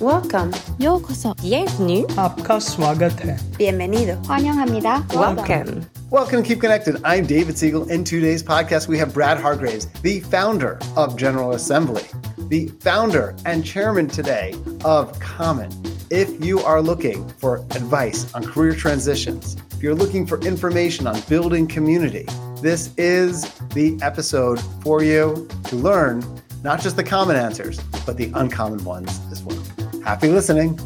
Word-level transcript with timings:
Welcome. 0.00 0.52
요코소. 0.82 1.34
Bienvenue. 1.42 2.18
आपका 2.18 2.58
स्वागत 2.58 3.20
है 3.24 3.36
Bienvenido. 3.58 4.16
환영합니다. 4.26 5.06
Welcome. 5.08 5.84
Welcome 6.10 6.42
to 6.42 6.48
Keep 6.48 6.60
Connected. 6.60 7.00
I'm 7.04 7.26
David 7.26 7.58
Siegel. 7.58 7.88
In 7.90 8.04
today's 8.04 8.42
podcast, 8.42 8.86
we 8.86 8.98
have 8.98 9.12
Brad 9.12 9.38
Hargraves, 9.38 9.86
the 10.02 10.20
founder 10.20 10.78
of 10.96 11.16
General 11.16 11.52
Assembly, 11.52 12.04
the 12.48 12.68
founder 12.80 13.34
and 13.46 13.64
chairman 13.64 14.06
today 14.06 14.54
of 14.84 15.18
Common. 15.18 15.70
If 16.10 16.44
you 16.44 16.60
are 16.60 16.80
looking 16.80 17.26
for 17.38 17.56
advice 17.74 18.32
on 18.34 18.44
career 18.44 18.74
transitions, 18.74 19.56
if 19.72 19.82
you're 19.82 19.94
looking 19.96 20.24
for 20.26 20.38
information 20.42 21.08
on 21.08 21.20
building 21.28 21.66
community, 21.66 22.26
this 22.62 22.90
is 22.96 23.42
the 23.74 23.98
episode 24.02 24.60
for 24.82 25.02
you 25.02 25.48
to 25.64 25.76
learn 25.76 26.22
not 26.62 26.80
just 26.80 26.96
the 26.96 27.04
common 27.04 27.36
answers, 27.36 27.78
but 28.06 28.16
the 28.16 28.30
uncommon 28.34 28.82
ones 28.84 29.20
as 29.30 29.42
well. 29.42 29.58
Happy 30.03 30.29
listening. 30.29 30.79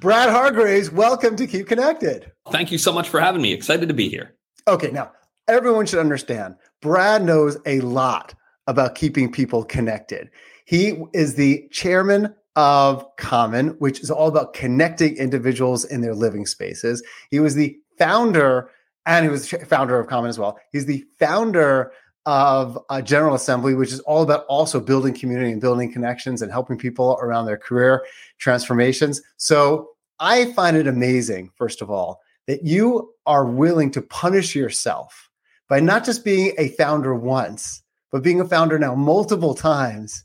Brad 0.00 0.28
Hargreaves, 0.28 0.90
welcome 0.90 1.34
to 1.36 1.46
Keep 1.46 1.66
Connected. 1.66 2.30
Thank 2.50 2.70
you 2.70 2.78
so 2.78 2.92
much 2.92 3.08
for 3.08 3.20
having 3.20 3.40
me. 3.40 3.52
Excited 3.52 3.88
to 3.88 3.94
be 3.94 4.08
here. 4.08 4.34
Okay, 4.68 4.90
now 4.90 5.12
everyone 5.48 5.86
should 5.86 5.98
understand 5.98 6.56
Brad 6.82 7.24
knows 7.24 7.56
a 7.64 7.80
lot 7.80 8.34
about 8.66 8.94
keeping 8.94 9.32
people 9.32 9.64
connected. 9.64 10.30
He 10.66 11.02
is 11.14 11.34
the 11.34 11.66
chairman 11.70 12.34
of 12.54 13.04
Common, 13.16 13.68
which 13.78 14.00
is 14.00 14.10
all 14.10 14.28
about 14.28 14.52
connecting 14.52 15.16
individuals 15.16 15.84
in 15.84 16.02
their 16.02 16.14
living 16.14 16.46
spaces. 16.46 17.02
He 17.30 17.40
was 17.40 17.54
the 17.54 17.76
founder, 17.98 18.70
and 19.06 19.24
he 19.24 19.30
was 19.30 19.50
the 19.50 19.58
founder 19.64 19.98
of 19.98 20.06
Common 20.06 20.28
as 20.28 20.38
well. 20.38 20.58
He's 20.70 20.86
the 20.86 21.04
founder 21.18 21.92
of 22.26 22.78
a 22.90 23.02
General 23.02 23.34
Assembly, 23.34 23.74
which 23.74 23.92
is 23.92 24.00
all 24.00 24.22
about 24.22 24.46
also 24.46 24.80
building 24.80 25.14
community 25.14 25.52
and 25.52 25.60
building 25.60 25.92
connections 25.92 26.42
and 26.42 26.50
helping 26.50 26.78
people 26.78 27.18
around 27.20 27.46
their 27.46 27.58
career 27.58 28.04
transformations. 28.38 29.20
So 29.36 29.90
I 30.20 30.52
find 30.52 30.76
it 30.76 30.86
amazing, 30.86 31.50
first 31.56 31.82
of 31.82 31.90
all, 31.90 32.20
that 32.46 32.64
you 32.64 33.12
are 33.26 33.44
willing 33.44 33.90
to 33.92 34.02
punish 34.02 34.54
yourself 34.54 35.30
by 35.68 35.80
not 35.80 36.04
just 36.04 36.24
being 36.24 36.54
a 36.58 36.68
founder 36.68 37.14
once, 37.14 37.82
but 38.10 38.22
being 38.22 38.40
a 38.40 38.48
founder 38.48 38.78
now 38.78 38.94
multiple 38.94 39.54
times. 39.54 40.24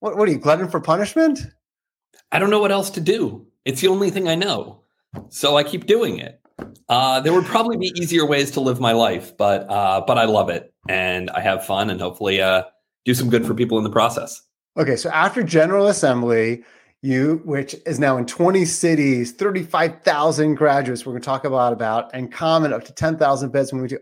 What, 0.00 0.16
what 0.16 0.28
are 0.28 0.32
you, 0.32 0.38
glutton 0.38 0.68
for 0.68 0.80
punishment? 0.80 1.40
I 2.30 2.38
don't 2.38 2.50
know 2.50 2.60
what 2.60 2.72
else 2.72 2.90
to 2.90 3.00
do. 3.00 3.46
It's 3.64 3.80
the 3.80 3.88
only 3.88 4.10
thing 4.10 4.28
I 4.28 4.34
know. 4.34 4.80
So 5.30 5.56
I 5.56 5.62
keep 5.62 5.86
doing 5.86 6.18
it. 6.18 6.40
Uh, 6.88 7.20
there 7.20 7.32
would 7.32 7.46
probably 7.46 7.76
be 7.76 7.92
easier 7.96 8.26
ways 8.26 8.50
to 8.52 8.60
live 8.60 8.80
my 8.80 8.92
life, 8.92 9.36
but 9.36 9.68
uh, 9.70 10.02
but 10.06 10.18
I 10.18 10.24
love 10.24 10.50
it 10.50 10.72
and 10.88 11.30
I 11.30 11.40
have 11.40 11.64
fun 11.64 11.90
and 11.90 12.00
hopefully 12.00 12.42
uh, 12.42 12.64
do 13.04 13.14
some 13.14 13.30
good 13.30 13.46
for 13.46 13.54
people 13.54 13.78
in 13.78 13.84
the 13.84 13.90
process. 13.90 14.42
Okay, 14.76 14.96
so 14.96 15.08
after 15.10 15.42
General 15.42 15.86
Assembly, 15.86 16.64
you 17.02 17.40
which 17.44 17.74
is 17.86 17.98
now 17.98 18.16
in 18.16 18.26
20 18.26 18.64
cities, 18.64 19.32
35,000 19.32 20.54
graduates 20.54 21.06
we're 21.06 21.12
going 21.12 21.22
to 21.22 21.26
talk 21.26 21.44
about 21.44 21.72
about 21.72 22.10
and 22.12 22.32
common 22.32 22.72
up 22.72 22.84
to 22.84 22.92
10,000 22.92 23.50
beds 23.50 23.72
when 23.72 23.82
we 23.82 23.88
do 23.88 23.98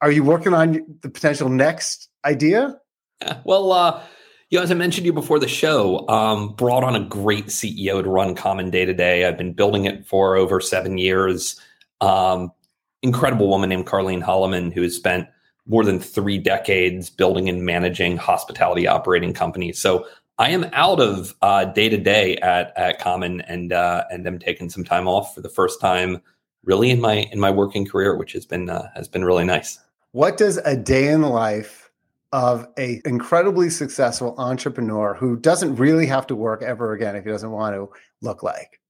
are 0.00 0.10
you 0.10 0.22
working 0.22 0.52
on 0.52 0.98
the 1.00 1.08
potential 1.08 1.48
next 1.48 2.10
idea? 2.24 2.76
Yeah, 3.22 3.38
well, 3.44 3.72
uh, 3.72 4.02
you 4.50 4.58
know, 4.58 4.62
as 4.62 4.70
I 4.70 4.74
mentioned 4.74 5.04
to 5.04 5.06
you 5.06 5.12
before 5.12 5.38
the 5.38 5.48
show, 5.48 6.06
um, 6.08 6.54
brought 6.54 6.84
on 6.84 6.94
a 6.94 7.00
great 7.00 7.46
CEO 7.46 8.02
to 8.02 8.10
run 8.10 8.34
Common 8.34 8.70
day 8.70 8.84
to 8.84 8.92
day. 8.92 9.24
I've 9.24 9.38
been 9.38 9.54
building 9.54 9.86
it 9.86 10.06
for 10.06 10.36
over 10.36 10.60
seven 10.60 10.98
years. 10.98 11.58
Um, 12.00 12.52
incredible 13.02 13.48
woman 13.48 13.68
named 13.68 13.86
Carlene 13.86 14.22
Holloman, 14.22 14.72
who 14.72 14.82
has 14.82 14.96
spent 14.96 15.28
more 15.66 15.84
than 15.84 15.98
three 15.98 16.38
decades 16.38 17.10
building 17.10 17.48
and 17.48 17.64
managing 17.64 18.16
hospitality 18.16 18.86
operating 18.86 19.32
companies. 19.32 19.80
So 19.80 20.06
I 20.38 20.50
am 20.50 20.68
out 20.72 21.00
of 21.00 21.34
day 21.74 21.88
to 21.88 21.96
day 21.96 22.36
at 22.38 22.72
at 22.76 22.98
Common, 22.98 23.40
and 23.42 23.72
uh, 23.72 24.04
and 24.10 24.26
I'm 24.26 24.38
taking 24.38 24.68
some 24.68 24.84
time 24.84 25.06
off 25.06 25.34
for 25.34 25.40
the 25.40 25.48
first 25.48 25.80
time, 25.80 26.20
really 26.64 26.90
in 26.90 27.00
my 27.00 27.28
in 27.30 27.38
my 27.38 27.50
working 27.50 27.86
career, 27.86 28.16
which 28.16 28.32
has 28.32 28.44
been 28.44 28.68
uh, 28.68 28.88
has 28.96 29.06
been 29.06 29.24
really 29.24 29.44
nice. 29.44 29.78
What 30.10 30.36
does 30.36 30.56
a 30.58 30.76
day 30.76 31.08
in 31.08 31.20
the 31.20 31.28
life 31.28 31.92
of 32.32 32.66
a 32.76 33.00
incredibly 33.04 33.70
successful 33.70 34.34
entrepreneur 34.38 35.14
who 35.14 35.36
doesn't 35.36 35.76
really 35.76 36.06
have 36.06 36.26
to 36.26 36.34
work 36.34 36.62
ever 36.62 36.92
again 36.92 37.14
if 37.14 37.24
he 37.24 37.30
doesn't 37.30 37.52
want 37.52 37.76
to 37.76 37.88
look 38.20 38.42
like? 38.42 38.80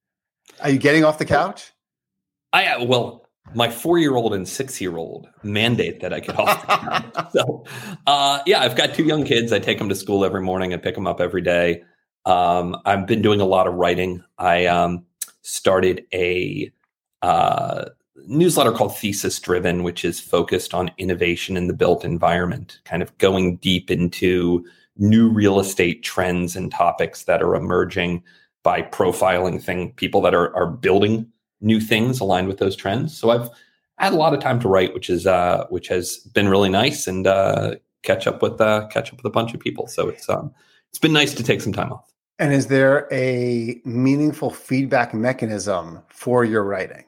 Are 0.60 0.70
you 0.70 0.78
getting 0.78 1.04
off 1.04 1.18
the 1.18 1.26
couch? 1.26 1.73
I 2.54 2.66
uh, 2.68 2.84
well, 2.84 3.26
my 3.52 3.68
four 3.68 3.98
year 3.98 4.14
old 4.14 4.32
and 4.32 4.48
six 4.48 4.80
year 4.80 4.96
old 4.96 5.28
mandate 5.42 6.00
that 6.00 6.14
I 6.14 6.20
get 6.20 6.38
off. 6.38 7.32
so, 7.32 7.64
uh, 8.06 8.38
yeah, 8.46 8.60
I've 8.60 8.76
got 8.76 8.94
two 8.94 9.04
young 9.04 9.24
kids. 9.24 9.52
I 9.52 9.58
take 9.58 9.78
them 9.78 9.88
to 9.88 9.94
school 9.94 10.24
every 10.24 10.40
morning. 10.40 10.72
I 10.72 10.78
pick 10.78 10.94
them 10.94 11.06
up 11.06 11.20
every 11.20 11.42
day. 11.42 11.82
Um, 12.24 12.76
I've 12.86 13.06
been 13.06 13.20
doing 13.20 13.40
a 13.40 13.44
lot 13.44 13.66
of 13.66 13.74
writing. 13.74 14.22
I 14.38 14.66
um, 14.66 15.04
started 15.42 16.06
a 16.14 16.72
uh, 17.22 17.86
newsletter 18.26 18.72
called 18.72 18.96
Thesis 18.96 19.38
Driven, 19.40 19.82
which 19.82 20.04
is 20.04 20.20
focused 20.20 20.72
on 20.72 20.92
innovation 20.96 21.56
in 21.56 21.66
the 21.66 21.74
built 21.74 22.04
environment, 22.04 22.80
kind 22.84 23.02
of 23.02 23.16
going 23.18 23.56
deep 23.56 23.90
into 23.90 24.64
new 24.96 25.28
real 25.28 25.58
estate 25.58 26.04
trends 26.04 26.54
and 26.54 26.70
topics 26.70 27.24
that 27.24 27.42
are 27.42 27.56
emerging 27.56 28.22
by 28.62 28.80
profiling 28.80 29.62
thing 29.62 29.92
people 29.96 30.20
that 30.22 30.34
are, 30.34 30.54
are 30.56 30.68
building 30.68 31.30
new 31.64 31.80
things 31.80 32.20
aligned 32.20 32.46
with 32.46 32.58
those 32.58 32.76
trends. 32.76 33.16
So 33.16 33.30
I've 33.30 33.48
had 33.98 34.12
a 34.12 34.16
lot 34.16 34.34
of 34.34 34.40
time 34.40 34.60
to 34.60 34.68
write, 34.68 34.94
which 34.94 35.10
is 35.10 35.26
uh, 35.26 35.66
which 35.70 35.88
has 35.88 36.18
been 36.18 36.48
really 36.48 36.68
nice, 36.68 37.06
and 37.06 37.26
uh, 37.26 37.76
catch 38.02 38.26
up 38.26 38.42
with 38.42 38.60
uh, 38.60 38.86
catch 38.88 39.10
up 39.10 39.16
with 39.16 39.26
a 39.26 39.30
bunch 39.30 39.54
of 39.54 39.60
people. 39.60 39.86
So 39.86 40.08
it's 40.08 40.28
um, 40.28 40.52
it's 40.90 40.98
been 40.98 41.12
nice 41.12 41.34
to 41.34 41.42
take 41.42 41.60
some 41.60 41.72
time 41.72 41.92
off. 41.92 42.12
And 42.38 42.52
is 42.52 42.66
there 42.66 43.08
a 43.12 43.80
meaningful 43.84 44.50
feedback 44.50 45.14
mechanism 45.14 46.02
for 46.08 46.44
your 46.44 46.64
writing? 46.64 47.04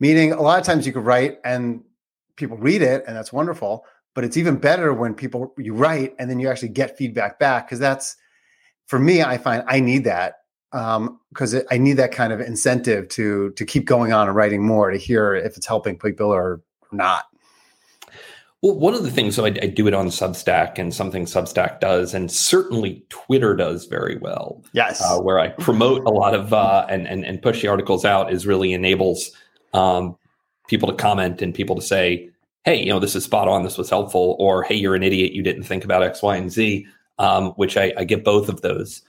Meaning, 0.00 0.32
a 0.32 0.42
lot 0.42 0.58
of 0.58 0.66
times 0.66 0.86
you 0.86 0.92
could 0.92 1.04
write 1.04 1.38
and 1.44 1.82
people 2.36 2.56
read 2.56 2.82
it, 2.82 3.04
and 3.06 3.16
that's 3.16 3.32
wonderful. 3.32 3.84
But 4.14 4.24
it's 4.24 4.36
even 4.36 4.56
better 4.56 4.92
when 4.94 5.14
people 5.14 5.54
you 5.58 5.74
write 5.74 6.14
and 6.18 6.30
then 6.30 6.38
you 6.40 6.48
actually 6.48 6.70
get 6.70 6.96
feedback 6.96 7.38
back 7.38 7.66
because 7.66 7.78
that's 7.78 8.16
for 8.86 8.98
me. 8.98 9.22
I 9.22 9.38
find 9.38 9.62
I 9.66 9.80
need 9.80 10.04
that 10.04 10.40
because 10.76 11.54
um, 11.54 11.62
I 11.70 11.78
need 11.78 11.94
that 11.94 12.12
kind 12.12 12.32
of 12.32 12.40
incentive 12.40 13.08
to 13.10 13.50
to 13.52 13.64
keep 13.64 13.86
going 13.86 14.12
on 14.12 14.28
and 14.28 14.36
writing 14.36 14.62
more 14.62 14.90
to 14.90 14.98
hear 14.98 15.34
if 15.34 15.56
it's 15.56 15.66
helping 15.66 15.98
people 15.98 16.26
or 16.26 16.60
not. 16.92 17.24
Well, 18.62 18.78
one 18.78 18.94
of 18.94 19.02
the 19.02 19.10
things, 19.10 19.36
so 19.36 19.44
I, 19.44 19.48
I, 19.48 19.66
do 19.66 19.86
it 19.86 19.94
on 19.94 20.08
Substack, 20.08 20.78
and 20.78 20.92
something 20.92 21.26
Substack 21.26 21.78
does, 21.78 22.14
and 22.14 22.32
certainly 22.32 23.04
Twitter 23.10 23.54
does 23.54 23.84
very 23.84 24.16
well. 24.16 24.62
Yes, 24.72 25.00
uh, 25.02 25.20
where 25.20 25.38
I 25.38 25.48
promote 25.48 26.04
a 26.04 26.10
lot 26.10 26.34
of 26.34 26.52
uh, 26.52 26.86
and, 26.88 27.06
and 27.06 27.24
and 27.24 27.40
push 27.40 27.62
the 27.62 27.68
articles 27.68 28.04
out 28.04 28.32
is 28.32 28.46
really 28.46 28.72
enables 28.72 29.30
um, 29.72 30.16
people 30.68 30.88
to 30.88 30.94
comment 30.94 31.40
and 31.42 31.54
people 31.54 31.76
to 31.76 31.82
say, 31.82 32.28
"Hey, 32.64 32.82
you 32.82 32.88
know, 32.88 32.98
this 32.98 33.14
is 33.14 33.24
spot 33.24 33.46
on. 33.48 33.62
This 33.62 33.78
was 33.78 33.88
helpful," 33.88 34.36
or 34.38 34.62
"Hey, 34.62 34.74
you're 34.74 34.94
an 34.94 35.02
idiot. 35.02 35.32
You 35.32 35.42
didn't 35.42 35.64
think 35.64 35.84
about 35.84 36.02
X, 36.02 36.22
Y, 36.22 36.36
and 36.36 36.50
Z." 36.50 36.86
Um, 37.18 37.52
which 37.52 37.78
I, 37.78 37.94
I 37.96 38.04
get 38.04 38.24
both 38.24 38.50
of 38.50 38.60
those. 38.60 39.00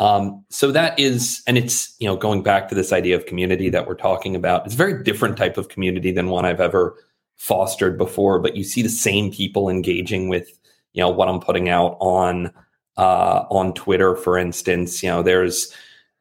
Um, 0.00 0.42
so 0.48 0.72
that 0.72 0.98
is, 0.98 1.42
and 1.46 1.58
it's 1.58 1.94
you 2.00 2.08
know 2.08 2.16
going 2.16 2.42
back 2.42 2.68
to 2.70 2.74
this 2.74 2.92
idea 2.92 3.14
of 3.14 3.26
community 3.26 3.68
that 3.68 3.86
we're 3.86 3.94
talking 3.94 4.34
about. 4.34 4.64
It's 4.64 4.74
a 4.74 4.78
very 4.78 5.04
different 5.04 5.36
type 5.36 5.58
of 5.58 5.68
community 5.68 6.10
than 6.10 6.28
one 6.28 6.46
I've 6.46 6.60
ever 6.60 6.96
fostered 7.36 7.98
before. 7.98 8.38
But 8.38 8.56
you 8.56 8.64
see 8.64 8.82
the 8.82 8.88
same 8.88 9.30
people 9.30 9.68
engaging 9.68 10.28
with 10.28 10.58
you 10.94 11.02
know 11.02 11.10
what 11.10 11.28
I'm 11.28 11.38
putting 11.38 11.68
out 11.68 11.98
on 12.00 12.50
uh, 12.96 13.44
on 13.50 13.74
Twitter, 13.74 14.16
for 14.16 14.38
instance. 14.38 15.02
You 15.02 15.10
know, 15.10 15.22
there's 15.22 15.70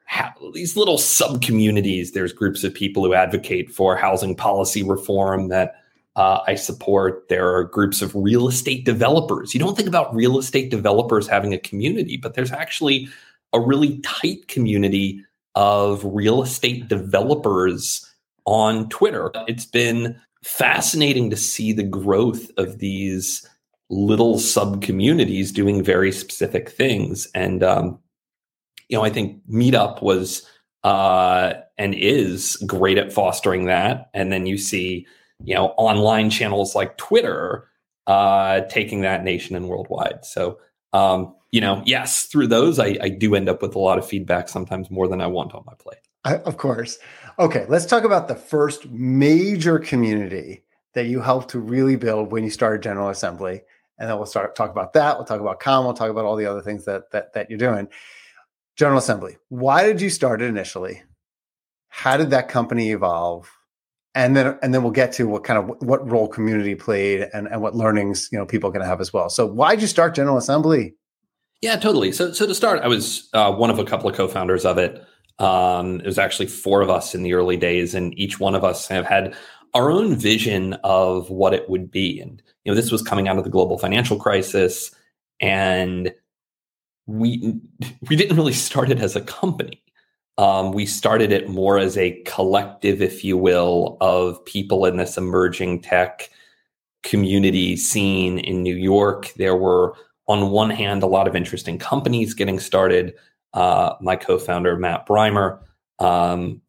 ha- 0.07 0.35
these 0.53 0.75
little 0.75 0.97
sub 0.97 1.41
communities. 1.41 2.11
There's 2.11 2.34
groups 2.34 2.66
of 2.66 2.73
people 2.73 3.06
who 3.06 3.13
advocate 3.13 3.72
for 3.72 3.96
housing 3.96 4.35
policy 4.35 4.84
reform 4.84 5.47
that. 5.47 5.75
Uh, 6.16 6.44
I 6.47 6.56
support. 6.56 7.29
There 7.29 7.56
are 7.56 7.63
groups 7.63 8.01
of 8.01 8.13
real 8.13 8.50
estate 8.50 8.84
developers. 8.84 9.53
You 9.53 9.59
don't 9.61 9.78
think 9.78 9.88
about 9.88 10.13
real 10.13 10.38
estate 10.38 10.69
developers 10.69 11.28
having 11.28 11.53
a 11.53 11.57
community, 11.57 12.17
but 12.17 12.34
there's 12.34 12.51
actually 12.51 13.07
a 13.53 13.59
really 13.59 13.99
tight 13.99 14.47
community 14.47 15.23
of 15.55 16.03
real 16.03 16.43
estate 16.43 16.87
developers 16.87 18.05
on 18.46 18.90
Twitter. 18.90 19.31
It's 19.47 19.66
been 19.66 20.19
fascinating 20.43 21.29
to 21.29 21.37
see 21.37 21.73
the 21.73 21.84
growth 21.84 22.49
of 22.57 22.79
these 22.79 23.47
little 23.90 24.40
sub 24.40 24.81
communities 24.81 25.51
doing 25.51 25.84
very 25.84 26.11
specific 26.11 26.69
things. 26.69 27.28
And, 27.34 27.63
um, 27.63 27.99
you 28.87 28.97
know, 28.97 29.03
I 29.03 29.09
think 29.09 29.41
Meetup 29.47 30.01
was 30.01 30.47
uh, 30.84 31.53
and 31.78 31.93
is 31.93 32.55
great 32.66 32.97
at 32.97 33.11
fostering 33.11 33.66
that. 33.66 34.09
And 34.13 34.31
then 34.31 34.46
you 34.46 34.57
see, 34.57 35.05
you 35.43 35.55
know, 35.55 35.67
online 35.78 36.29
channels 36.29 36.75
like 36.75 36.97
Twitter 36.97 37.67
uh, 38.07 38.61
taking 38.61 39.01
that 39.01 39.23
nation 39.23 39.55
and 39.55 39.67
worldwide. 39.67 40.23
So, 40.25 40.59
um, 40.94 41.36
you 41.52 41.62
know, 41.62 41.82
yes, 41.86 42.24
through 42.24 42.47
those, 42.47 42.80
I, 42.80 42.97
I 43.02 43.09
do 43.09 43.36
end 43.36 43.50
up 43.50 43.62
with 43.62 43.76
a 43.76 43.80
lot 43.80 43.97
of 43.97 44.08
feedback, 44.08 44.50
sometimes 44.50 44.91
more 44.91 45.08
than 45.08 45.22
I 45.22 45.28
want 45.28 45.53
on 45.53 45.64
my 45.66 45.74
plate. 45.76 46.00
I, 46.24 46.36
of 46.38 46.58
course. 46.58 47.00
Okay, 47.40 47.66
let's 47.70 47.86
talk 47.86 48.03
about 48.03 48.28
the 48.28 48.36
first 48.36 48.90
major 48.90 49.80
community 49.80 50.64
that 50.94 51.06
you 51.06 51.22
helped 51.22 51.50
to 51.52 51.59
really 51.59 51.96
build 51.96 52.32
when 52.32 52.44
you 52.44 52.50
started 52.50 52.84
General 52.84 53.09
Assembly. 53.09 53.62
and 54.00 54.09
then 54.09 54.18
we'll 54.18 54.26
start 54.26 54.56
talk 54.56 54.72
about 54.72 54.94
that. 54.94 55.18
We'll 55.18 55.26
talk 55.26 55.41
about 55.41 55.59
com. 55.59 55.86
We'll 55.86 55.94
talk 55.94 56.09
about 56.09 56.26
all 56.26 56.38
the 56.38 56.46
other 56.46 56.62
things 56.62 56.86
that 56.86 57.12
that 57.12 57.34
that 57.34 57.50
you're 57.50 57.59
doing. 57.59 57.90
General 58.76 59.00
Assembly. 59.00 59.38
Why 59.50 59.84
did 59.85 60.02
you 60.02 60.09
start 60.09 60.42
it 60.42 60.46
initially? 60.46 61.03
How 61.90 62.18
did 62.18 62.30
that 62.30 62.47
company 62.47 62.92
evolve? 62.92 63.52
And 64.16 64.35
then 64.35 64.58
and 64.64 64.73
then 64.73 64.82
we'll 64.82 64.91
get 64.91 65.11
to 65.14 65.28
what 65.28 65.44
kind 65.44 65.59
of 65.59 65.76
what 65.82 66.09
role 66.09 66.28
community 66.28 66.73
played 66.76 67.28
and, 67.32 67.47
and 67.47 67.61
what 67.61 67.76
learnings 67.76 68.28
you 68.32 68.40
know 68.40 68.46
people 68.46 68.72
can 68.72 68.82
have 68.82 69.00
as 69.02 69.14
well. 69.14 69.29
So 69.29 69.46
why 69.46 69.76
did 69.76 69.82
you 69.82 69.88
start 69.88 70.16
General 70.16 70.38
Assembly? 70.38 70.96
Yeah, 71.61 71.76
totally. 71.76 72.11
So 72.11 72.32
so 72.32 72.47
to 72.47 72.56
start, 72.56 72.82
I 72.82 72.88
was 72.88 73.29
uh, 73.34 73.53
one 73.53 73.70
of 73.70 73.79
a 73.79 73.84
couple 73.84 74.09
of 74.09 74.16
co-founders 74.16 74.66
of 74.66 74.78
it. 74.78 75.03
Um, 75.38 76.00
it 76.00 76.06
was 76.06 76.17
actually 76.17 76.47
four 76.47 76.82
of 76.82 76.90
us 76.90 77.14
in 77.14 77.23
the 77.23 77.34
early 77.34 77.56
days, 77.56 77.94
and 77.94 78.17
each 78.17 78.40
one 78.40 78.56
of 78.56 78.64
us 78.64 78.88
have 78.88 79.06
had 79.06 79.35
our 79.73 79.91
own 79.91 80.16
vision 80.16 80.73
of 80.84 81.29
what 81.29 81.53
it 81.53 81.70
would 81.70 81.91
be. 81.91 82.20
And 82.20 82.41
you 82.64 82.72
know, 82.72 82.76
this 82.76 82.91
was 82.91 83.02
coming 83.02 83.28
out 83.28 83.38
of 83.38 83.44
the 83.44 83.50
global 83.50 83.78
financial 83.78 84.17
crisis, 84.17 84.91
and 85.40 86.14
we 87.06 87.59
we 88.09 88.16
didn't 88.16 88.38
really 88.38 88.53
start 88.53 88.90
it 88.90 89.00
as 89.00 89.16
a 89.16 89.22
company. 89.22 89.82
Um, 90.40 90.72
we 90.72 90.86
started 90.86 91.34
it 91.34 91.50
more 91.50 91.78
as 91.78 91.97
a 91.97 92.22
collective, 92.26 93.02
if 93.02 93.26
you 93.26 93.38
will, 93.38 93.97
of 94.00 94.44
people 94.46 94.86
in 94.86 94.96
this 94.96 95.18
emerging 95.18 95.82
tech 95.82 96.30
community 97.03 97.76
scene 97.76 98.40
in 98.40 98.64
New 98.64 98.76
York. 98.76 99.34
There 99.36 99.58
were, 99.58 99.96
on 100.30 100.52
one 100.52 100.70
hand, 100.70 101.03
a 101.03 101.08
lot 101.08 101.28
of 101.28 101.36
interesting 101.36 101.78
companies 101.78 102.34
getting 102.34 102.58
started. 102.58 103.16
Uh, 103.53 103.96
my 104.00 104.16
co-founder 104.16 104.78
Matt 104.78 105.06
Brimer 105.06 105.59
um, 106.00 106.62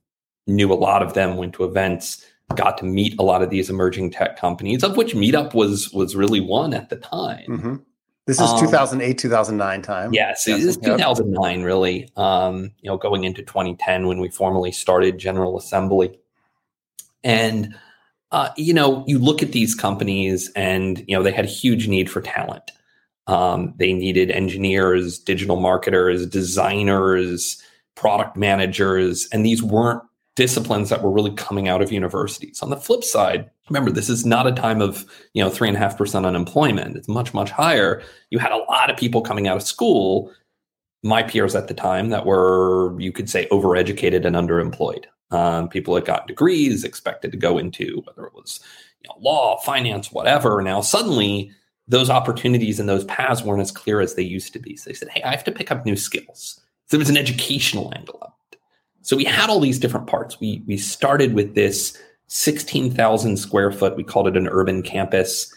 knew 0.49 0.73
a 0.73 0.75
lot 0.75 1.01
of 1.01 1.15
them, 1.15 1.37
went 1.37 1.55
to 1.55 1.63
events, 1.63 2.27
got 2.57 2.77
to 2.79 2.85
meet 2.85 3.15
a 3.21 3.23
lot 3.23 3.41
of 3.41 3.51
these 3.51 3.71
emerging 3.71 4.11
tech 4.11 4.37
companies, 4.37 4.83
of 4.83 4.97
which 4.97 5.15
Meetup 5.15 5.55
was 5.55 5.93
was 5.93 6.17
really 6.17 6.41
one 6.41 6.75
at 6.75 6.89
the 6.89 6.97
time. 6.97 7.47
Mm-hmm. 7.47 7.77
This 8.31 8.39
is 8.39 8.49
um, 8.49 8.61
2008, 8.61 9.19
2009 9.19 9.83
time. 9.83 10.13
Yes, 10.13 10.47
it 10.47 10.61
is 10.61 10.77
2009, 10.77 11.63
really. 11.63 12.09
Um, 12.17 12.71
you 12.81 12.89
know, 12.89 12.97
going 12.97 13.25
into 13.25 13.43
2010 13.43 14.07
when 14.07 14.21
we 14.21 14.29
formally 14.29 14.71
started 14.71 15.19
General 15.19 15.59
Assembly. 15.59 16.17
And, 17.25 17.75
uh, 18.31 18.51
you 18.57 18.73
know, 18.73 19.03
you 19.09 19.19
look 19.19 19.43
at 19.43 19.51
these 19.51 19.75
companies 19.75 20.49
and, 20.55 21.05
you 21.09 21.17
know, 21.17 21.25
they 21.25 21.33
had 21.33 21.45
a 21.45 21.49
huge 21.49 21.89
need 21.89 22.09
for 22.09 22.21
talent. 22.21 22.71
Um, 23.27 23.75
they 23.79 23.93
needed 23.93 24.31
engineers, 24.31 25.19
digital 25.19 25.57
marketers, 25.57 26.25
designers, 26.25 27.61
product 27.97 28.37
managers, 28.37 29.29
and 29.33 29.45
these 29.45 29.61
weren't 29.61 30.05
disciplines 30.37 30.89
that 30.91 31.03
were 31.03 31.11
really 31.11 31.35
coming 31.35 31.67
out 31.67 31.83
of 31.83 31.91
universities. 31.91 32.63
On 32.63 32.71
the 32.71 32.77
flip 32.77 33.03
side, 33.03 33.51
remember 33.71 33.91
this 33.91 34.11
is 34.11 34.27
not 34.27 34.47
a 34.47 34.53
time 34.53 34.83
of 34.83 35.07
you 35.33 35.43
know 35.43 35.49
three 35.49 35.69
and 35.69 35.77
a 35.77 35.81
half 35.81 35.97
percent 35.97 36.27
unemployment. 36.27 36.97
It's 36.97 37.09
much 37.09 37.33
much 37.33 37.51
higher. 37.51 38.03
You 38.31 38.39
had 38.39 38.53
a 38.53 38.59
lot 38.59 38.91
of 38.91 38.97
people 38.97 39.23
coming 39.23 39.49
out 39.49 39.57
of 39.57 39.63
school, 39.63 40.33
my 41.03 41.23
peers 41.23 41.55
at 41.55 41.69
the 41.69 41.75
time, 41.75 42.11
that 42.11 42.27
were 42.27 43.01
you 43.01 43.13
could 43.13 43.31
say 43.31 43.47
overeducated 43.51 44.27
and 44.27 44.37
underemployed. 44.37 45.05
Um, 45.31 45.69
people 45.69 45.95
that 45.95 46.05
got 46.05 46.27
degrees 46.27 46.83
expected 46.83 47.31
to 47.31 47.39
go 47.39 47.57
into 47.57 48.03
whether 48.05 48.27
it 48.27 48.35
was 48.35 48.61
you 49.01 49.09
know, 49.09 49.15
law, 49.21 49.59
finance, 49.61 50.11
whatever. 50.11 50.61
Now 50.61 50.81
suddenly 50.81 51.53
those 51.87 52.11
opportunities 52.11 52.79
and 52.79 52.89
those 52.89 53.05
paths 53.05 53.43
weren't 53.43 53.63
as 53.63 53.73
clear 53.73 54.01
as 54.01 54.15
they 54.15 54.23
used 54.23 54.53
to 54.53 54.59
be. 54.59 54.77
So 54.77 54.91
they 54.91 54.95
said, 54.95 55.09
"Hey, 55.09 55.23
I 55.23 55.31
have 55.31 55.45
to 55.45 55.53
pick 55.53 55.71
up 55.71 55.87
new 55.87 55.97
skills." 55.97 56.61
So 56.87 56.97
there 56.97 56.99
was 56.99 57.11
an 57.11 57.17
educational 57.17 57.93
angle 57.95 58.19
of 58.23 58.33
it. 58.53 58.59
So 59.03 59.17
we 59.17 59.25
had 59.25 59.49
all 59.49 59.61
these 59.61 59.79
different 59.79 60.09
parts. 60.09 60.41
We 60.41 60.63
we 60.67 60.77
started 60.77 61.35
with 61.35 61.55
this 61.55 61.97
16,000 62.31 63.37
square 63.37 63.73
foot. 63.73 63.97
We 63.97 64.05
called 64.05 64.29
it 64.29 64.37
an 64.37 64.47
urban 64.49 64.83
campus 64.83 65.53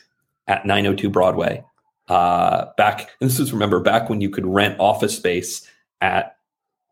at 0.47 0.65
902 0.65 1.07
Broadway. 1.07 1.63
Uh, 2.07 2.65
back, 2.77 3.11
and 3.21 3.29
this 3.29 3.39
is 3.39 3.53
remember 3.53 3.79
back 3.79 4.09
when 4.09 4.21
you 4.21 4.29
could 4.29 4.45
rent 4.45 4.79
office 4.79 5.15
space 5.15 5.69
at, 6.01 6.35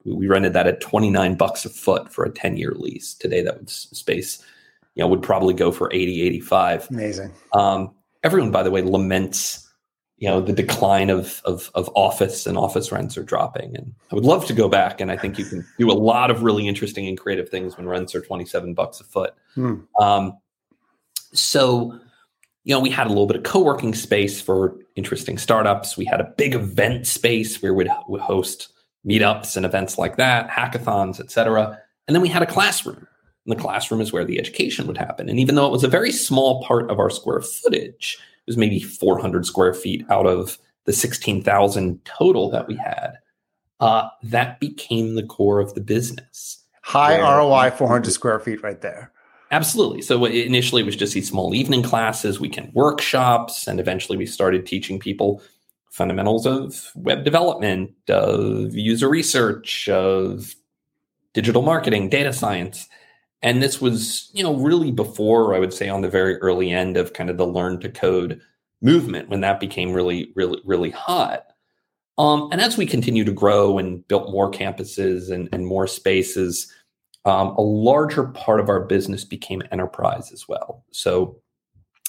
we 0.06 0.28
rented 0.28 0.54
that 0.54 0.68
at 0.68 0.82
29 0.82 1.36
bucks 1.36 1.66
a 1.66 1.70
foot 1.70 2.14
for 2.14 2.24
a 2.24 2.30
10 2.30 2.58
year 2.58 2.74
lease. 2.76 3.16
Today, 3.16 3.42
that 3.42 3.58
would 3.58 3.70
space, 3.72 4.44
you 4.94 5.02
know, 5.02 5.08
would 5.08 5.24
probably 5.24 5.56
go 5.56 5.72
for 5.72 5.92
80, 5.92 6.22
85. 6.22 6.88
Amazing. 6.92 7.34
Um, 7.54 7.92
everyone, 8.24 8.52
by 8.52 8.62
the 8.62 8.72
way, 8.72 8.84
laments 8.84 9.68
you 10.22 10.30
know 10.30 10.40
the 10.40 10.54
decline 10.54 11.10
of, 11.10 11.42
of 11.44 11.72
of 11.74 11.90
office 11.96 12.46
and 12.46 12.58
office 12.58 12.92
rents 12.92 13.18
are 13.18 13.24
dropping. 13.24 13.76
And 13.76 13.94
i 14.12 14.16
would 14.16 14.24
love 14.24 14.46
to 14.46 14.54
go 14.54 14.70
back 14.70 15.02
and 15.02 15.12
i 15.12 15.18
think 15.18 15.38
you 15.38 15.46
can 15.46 15.68
do 15.78 15.92
a 15.92 15.94
lot 15.94 16.32
of 16.32 16.44
really 16.44 16.68
interesting 16.68 17.08
and 17.08 17.18
creative 17.18 17.50
things 17.50 17.76
when 17.76 17.88
rents 17.88 18.16
are 18.16 18.22
27 18.22 18.74
bucks 18.74 19.02
a 19.02 19.04
foot. 19.04 19.34
Hmm. 19.56 19.76
um, 20.00 20.38
so 21.34 22.00
you 22.64 22.74
know 22.74 22.80
we 22.80 22.92
had 22.92 23.08
a 23.08 23.10
little 23.10 23.28
bit 23.28 23.36
of 23.36 23.44
co-working 23.44 23.96
space 23.96 24.40
for 24.40 24.78
interesting 24.96 25.38
startups. 25.38 25.98
We 25.98 26.06
had 26.06 26.22
a 26.22 26.32
big 26.38 26.54
event 26.54 27.08
space 27.08 27.62
where 27.62 27.74
we'd, 27.74 27.90
we'd 28.08 28.22
host 28.22 28.70
meetups 29.08 29.58
and 29.58 29.66
events 29.66 29.98
like 29.98 30.18
that 30.18 30.48
hackathons 30.50 31.20
etc 31.20 31.80
and 32.08 32.16
then 32.16 32.22
we 32.22 32.30
had 32.30 32.44
a 32.44 32.48
classroom. 32.48 33.08
And 33.46 33.58
the 33.58 33.62
classroom 33.62 34.02
is 34.02 34.14
where 34.14 34.26
the 34.26 34.38
education 34.38 34.86
would 34.86 34.98
happen. 34.98 35.30
And 35.30 35.40
even 35.40 35.56
though 35.56 35.66
it 35.66 35.72
was 35.72 35.84
a 35.84 35.88
very 35.88 36.12
small 36.12 36.62
part 36.62 36.92
of 36.92 37.00
our 37.00 37.10
square 37.10 37.42
footage 37.42 38.20
was 38.48 38.58
maybe 38.58 38.80
400 38.80 39.46
square 39.46 39.74
feet 39.74 40.06
out 40.10 40.26
of 40.26 40.58
the 40.86 40.94
16,000 40.94 42.04
total 42.06 42.50
that 42.50 42.68
we 42.68 42.76
had. 42.76 43.14
Uh, 43.80 44.10
that 44.24 44.60
became 44.60 45.16
the 45.16 45.24
core 45.24 45.60
of 45.60 45.74
the 45.74 45.82
business. 45.82 46.64
High 46.84 47.20
ROI, 47.20 47.72
400 47.72 48.12
square 48.12 48.40
feet 48.40 48.62
right 48.64 48.82
there. 48.82 49.12
Absolutely. 49.52 50.02
So 50.02 50.24
initially 50.26 50.82
it 50.82 50.86
was 50.86 50.96
just 50.96 51.14
these 51.14 51.28
small 51.28 51.54
evening 51.54 51.84
classes, 51.84 52.40
weekend 52.40 52.74
workshops, 52.74 53.68
and 53.68 53.80
eventually 53.80 54.18
we 54.18 54.26
started 54.26 54.66
teaching 54.66 54.98
people 54.98 55.42
fundamentals 55.92 56.46
of 56.46 56.92
web 56.96 57.26
development, 57.26 57.92
of 58.08 58.74
user 58.74 59.10
research, 59.10 59.90
of 59.90 60.56
digital 61.34 61.62
marketing, 61.62 62.08
data 62.10 62.32
science. 62.32 62.88
And 63.42 63.62
this 63.62 63.82
was, 63.82 64.30
you 64.34 64.44
know, 64.44 64.56
really 64.56 64.92
before 64.92 65.56
I 65.56 65.60
would 65.60 65.74
say 65.74 65.90
on 65.90 66.02
the 66.02 66.10
very 66.10 66.38
early 66.38 66.72
end 66.72 66.98
of 66.98 67.14
kind 67.14 67.30
of 67.30 67.38
the 67.38 67.48
learn 67.48 67.80
to 67.80 67.90
code 67.90 68.40
movement 68.82 69.30
when 69.30 69.42
that 69.42 69.60
became 69.60 69.94
really, 69.94 70.32
really, 70.36 70.62
really 70.64 70.92
hot. 70.92 71.48
Um, 72.18 72.50
and 72.52 72.62
as 72.62 72.78
we 72.78 72.86
continue 72.86 73.24
to 73.24 73.32
grow 73.32 73.78
and 73.78 74.08
built 74.08 74.32
more 74.32 74.52
campuses 74.52 75.32
and, 75.32 75.50
and 75.52 75.66
more 75.66 75.88
spaces, 75.88 76.72
um, 77.26 77.50
a 77.58 77.62
larger 77.62 78.26
part 78.26 78.60
of 78.60 78.70
our 78.70 78.82
business 78.82 79.24
became 79.24 79.64
enterprise 79.72 80.32
as 80.32 80.48
well. 80.48 80.84
So 80.92 81.40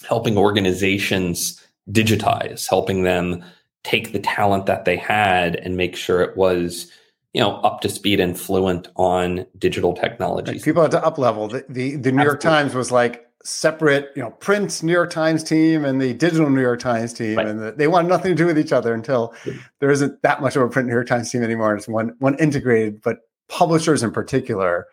helping 0.07 0.37
organizations 0.37 1.65
digitize, 1.91 2.69
helping 2.69 3.03
them 3.03 3.45
take 3.85 4.13
the 4.13 4.21
talent 4.21 4.67
that 4.67 4.85
they 4.85 4.97
had 4.97 5.57
and 5.57 5.77
make 5.77 5.97
sure 5.97 6.21
it 6.21 6.37
was 6.37 6.91
you 7.33 7.41
know 7.41 7.57
up 7.59 7.81
to 7.81 7.89
speed 7.89 8.21
and 8.21 8.39
fluent 8.39 8.89
on 8.97 9.47
digital 9.59 9.95
technologies. 9.95 10.55
Like 10.57 10.65
people 10.65 10.83
had 10.83 10.91
to 10.93 11.05
up 11.05 11.19
level. 11.19 11.49
The, 11.49 11.65
the, 11.69 11.97
the 11.97 12.13
New 12.13 12.23
York 12.23 12.41
Times 12.41 12.75
was 12.75 12.93
like 12.93 13.27
separate, 13.45 14.11
you 14.15 14.23
know, 14.23 14.31
print 14.31 14.83
New 14.83 14.93
York 14.93 15.11
Times 15.11 15.43
team 15.43 15.85
and 15.85 16.01
the 16.01 16.15
digital 16.15 16.49
New 16.49 16.61
York 16.61 16.81
Times 16.81 17.13
team, 17.13 17.37
right. 17.37 17.47
and 17.47 17.61
the, 17.61 17.73
they 17.73 17.89
want 17.89 18.09
nothing 18.09 18.33
to 18.33 18.37
do 18.37 18.47
with 18.47 18.59
each 18.59 18.73
other 18.73 18.95
until 18.95 19.35
there 19.81 19.91
isn't 19.91 20.23
that 20.23 20.41
much 20.41 20.57
of 20.57 20.63
a 20.63 20.69
print 20.69 20.89
New 20.89 20.95
York 20.95 21.09
Times 21.09 21.31
team 21.31 21.43
anymore. 21.43 21.75
It's 21.75 21.89
one 21.89 22.15
one 22.19 22.39
integrated, 22.39 23.03
but 23.03 23.21
publishers 23.49 24.03
in 24.03 24.13
particular 24.13 24.87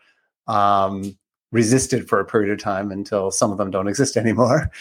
um, 0.48 1.18
resisted 1.52 2.08
for 2.08 2.20
a 2.20 2.26
period 2.26 2.52
of 2.52 2.60
time 2.60 2.92
until 2.92 3.32
some 3.32 3.52
of 3.52 3.58
them 3.58 3.72
don't 3.72 3.88
exist 3.88 4.18
anymore. 4.18 4.72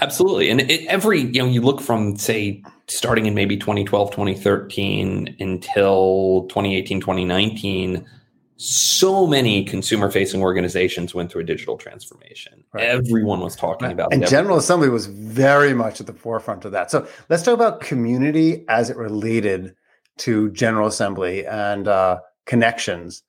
Absolutely. 0.00 0.50
And 0.50 0.60
it, 0.62 0.86
every, 0.86 1.20
you 1.20 1.42
know, 1.42 1.46
you 1.46 1.60
look 1.60 1.80
from, 1.80 2.16
say, 2.16 2.62
starting 2.86 3.26
in 3.26 3.34
maybe 3.34 3.56
2012, 3.56 4.10
2013 4.10 5.36
until 5.40 6.46
2018, 6.48 7.00
2019, 7.00 8.06
so 8.56 9.26
many 9.26 9.64
consumer 9.64 10.10
facing 10.10 10.42
organizations 10.42 11.14
went 11.14 11.30
through 11.30 11.42
a 11.42 11.44
digital 11.44 11.76
transformation. 11.76 12.64
Right. 12.72 12.84
Everyone 12.84 13.40
was 13.40 13.54
talking 13.54 13.90
about 13.90 14.12
and 14.12 14.22
it. 14.22 14.26
And 14.26 14.30
General 14.30 14.58
Assembly 14.58 14.88
was 14.88 15.06
very 15.06 15.74
much 15.74 16.00
at 16.00 16.06
the 16.06 16.12
forefront 16.12 16.64
of 16.64 16.72
that. 16.72 16.90
So 16.90 17.06
let's 17.28 17.44
talk 17.44 17.54
about 17.54 17.80
community 17.80 18.64
as 18.68 18.90
it 18.90 18.96
related 18.96 19.74
to 20.18 20.50
General 20.50 20.88
Assembly 20.88 21.46
and 21.46 21.86
uh, 21.86 22.18
connections. 22.46 23.22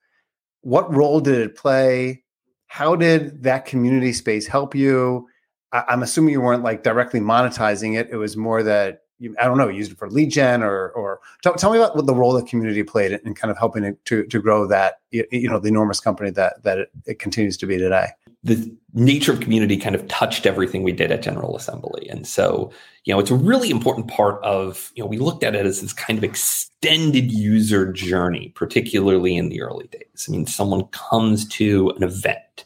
What 0.62 0.94
role 0.94 1.20
did 1.20 1.40
it 1.40 1.56
play? 1.56 2.24
How 2.66 2.96
did 2.96 3.44
that 3.44 3.66
community 3.66 4.14
space 4.14 4.48
help 4.48 4.74
you? 4.74 5.28
I, 5.72 5.94
am 5.94 6.04
assuming 6.04 6.34
you 6.34 6.42
weren't 6.42 6.64
like 6.64 6.84
directly 6.84 7.20
monetizing 7.20 7.98
it. 7.98 8.10
It 8.12 8.18
was 8.18 8.36
more 8.36 8.64
that 8.64 9.04
you, 9.20 9.36
I 9.40 9.46
don't 9.46 9.58
know, 9.58 9.68
used 9.68 9.92
it 9.92 9.98
for 9.98 10.10
lead 10.10 10.32
gen 10.32 10.64
or, 10.64 10.90
or 10.92 11.20
tell, 11.44 11.54
tell 11.54 11.72
me 11.72 11.78
about 11.78 11.96
what 11.96 12.06
the 12.06 12.16
role 12.16 12.34
the 12.34 12.44
community 12.44 12.84
played 12.84 13.12
in 13.12 13.36
kind 13.36 13.52
of 13.52 13.58
helping 13.58 13.84
it 13.84 14.04
to, 14.06 14.26
to 14.26 14.42
grow 14.42 14.66
that, 14.68 15.02
you 15.12 15.50
know, 15.50 15.60
the 15.60 15.68
enormous 15.68 16.00
company 16.00 16.32
that, 16.32 16.64
that 16.64 16.80
it, 16.80 16.92
it 17.06 17.20
continues 17.20 17.58
to 17.58 17.66
be 17.66 17.78
today. 17.78 18.08
The 18.44 18.74
nature 18.94 19.34
of 19.34 19.42
community 19.42 19.76
kind 19.76 19.96
of 19.96 20.08
touched 20.08 20.46
everything 20.46 20.84
we 20.84 20.94
did 20.94 21.12
at 21.12 21.22
General 21.22 21.58
Assembly. 21.58 22.08
And 22.10 22.26
so, 22.26 22.72
you 23.04 23.14
know, 23.14 23.20
it's 23.20 23.32
a 23.32 23.36
really 23.36 23.70
important 23.70 24.08
part 24.08 24.42
of, 24.42 24.94
you 24.96 25.04
know, 25.04 25.08
we 25.08 25.18
looked 25.18 25.44
at 25.44 25.56
it 25.56 25.66
as 25.66 25.82
this 25.82 25.92
kind 25.92 26.18
of 26.18 26.24
extended 26.24 27.34
user 27.34 27.92
journey, 27.92 28.54
particularly 28.56 29.36
in 29.36 29.50
the 29.50 29.62
early 29.62 29.88
days. 29.88 30.26
I 30.28 30.32
mean, 30.32 30.46
someone 30.46 30.86
comes 30.86 31.46
to 31.50 31.90
an 31.98 32.04
event 32.04 32.64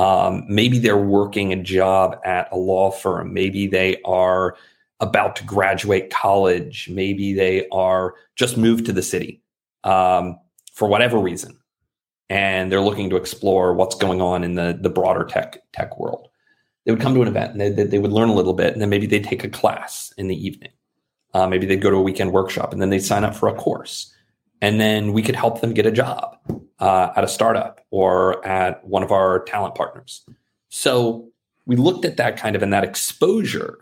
um, 0.00 0.46
maybe 0.48 0.78
they're 0.78 0.96
working 0.96 1.52
a 1.52 1.62
job 1.62 2.18
at 2.24 2.48
a 2.52 2.56
law 2.56 2.90
firm. 2.90 3.34
Maybe 3.34 3.66
they 3.66 4.00
are 4.06 4.56
about 5.00 5.36
to 5.36 5.44
graduate 5.44 6.08
college. 6.08 6.88
Maybe 6.88 7.34
they 7.34 7.68
are 7.68 8.14
just 8.34 8.56
moved 8.56 8.86
to 8.86 8.94
the 8.94 9.02
city 9.02 9.42
um, 9.84 10.40
for 10.72 10.88
whatever 10.88 11.18
reason, 11.18 11.58
and 12.30 12.72
they're 12.72 12.80
looking 12.80 13.10
to 13.10 13.16
explore 13.16 13.74
what's 13.74 13.94
going 13.94 14.22
on 14.22 14.42
in 14.42 14.54
the 14.54 14.78
the 14.80 14.88
broader 14.88 15.24
tech 15.24 15.58
tech 15.74 15.98
world. 15.98 16.28
They 16.86 16.92
would 16.92 17.02
come 17.02 17.12
to 17.12 17.20
an 17.20 17.28
event 17.28 17.52
and 17.52 17.60
they, 17.60 17.84
they, 17.84 17.98
would 17.98 18.10
learn 18.10 18.30
a 18.30 18.34
little 18.34 18.54
bit, 18.54 18.72
and 18.72 18.80
then 18.80 18.88
maybe 18.88 19.06
they'd 19.06 19.22
take 19.22 19.44
a 19.44 19.50
class 19.50 20.14
in 20.16 20.28
the 20.28 20.46
evening. 20.46 20.72
Uh, 21.34 21.46
maybe 21.46 21.66
they'd 21.66 21.82
go 21.82 21.90
to 21.90 21.96
a 21.96 22.02
weekend 22.02 22.32
workshop, 22.32 22.72
and 22.72 22.80
then 22.80 22.88
they'd 22.88 23.04
sign 23.04 23.22
up 23.22 23.36
for 23.36 23.50
a 23.50 23.54
course, 23.54 24.10
and 24.62 24.80
then 24.80 25.12
we 25.12 25.20
could 25.20 25.36
help 25.36 25.60
them 25.60 25.74
get 25.74 25.84
a 25.84 25.92
job 25.92 26.38
uh, 26.80 27.12
at 27.16 27.24
a 27.24 27.28
startup 27.28 27.80
or 27.90 28.44
at 28.46 28.84
one 28.86 29.02
of 29.02 29.12
our 29.12 29.44
talent 29.44 29.74
partners. 29.74 30.24
So 30.68 31.28
we 31.66 31.76
looked 31.76 32.04
at 32.04 32.16
that 32.16 32.36
kind 32.36 32.56
of 32.56 32.62
and 32.62 32.72
that 32.72 32.84
exposure 32.84 33.78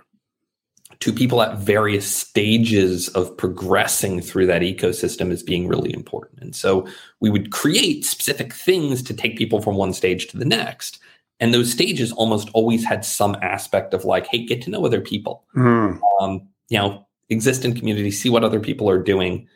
to 1.00 1.12
people 1.12 1.40
at 1.42 1.58
various 1.58 2.12
stages 2.12 3.08
of 3.10 3.36
progressing 3.36 4.20
through 4.20 4.46
that 4.46 4.62
ecosystem 4.62 5.30
as 5.30 5.42
being 5.42 5.68
really 5.68 5.94
important. 5.94 6.40
And 6.40 6.56
so 6.56 6.88
we 7.20 7.30
would 7.30 7.52
create 7.52 8.04
specific 8.04 8.52
things 8.52 9.02
to 9.04 9.14
take 9.14 9.38
people 9.38 9.60
from 9.60 9.76
one 9.76 9.92
stage 9.92 10.26
to 10.28 10.36
the 10.36 10.44
next. 10.44 10.98
And 11.38 11.54
those 11.54 11.70
stages 11.70 12.10
almost 12.12 12.48
always 12.52 12.84
had 12.84 13.04
some 13.04 13.36
aspect 13.42 13.94
of 13.94 14.04
like, 14.04 14.26
hey, 14.26 14.44
get 14.44 14.60
to 14.62 14.70
know 14.70 14.84
other 14.84 15.00
people. 15.00 15.44
Mm. 15.56 16.00
Um, 16.20 16.48
you 16.68 16.78
know, 16.78 17.06
exist 17.28 17.64
in 17.64 17.74
community, 17.74 18.10
see 18.10 18.28
what 18.28 18.42
other 18.42 18.58
people 18.58 18.90
are 18.90 19.00
doing, 19.00 19.46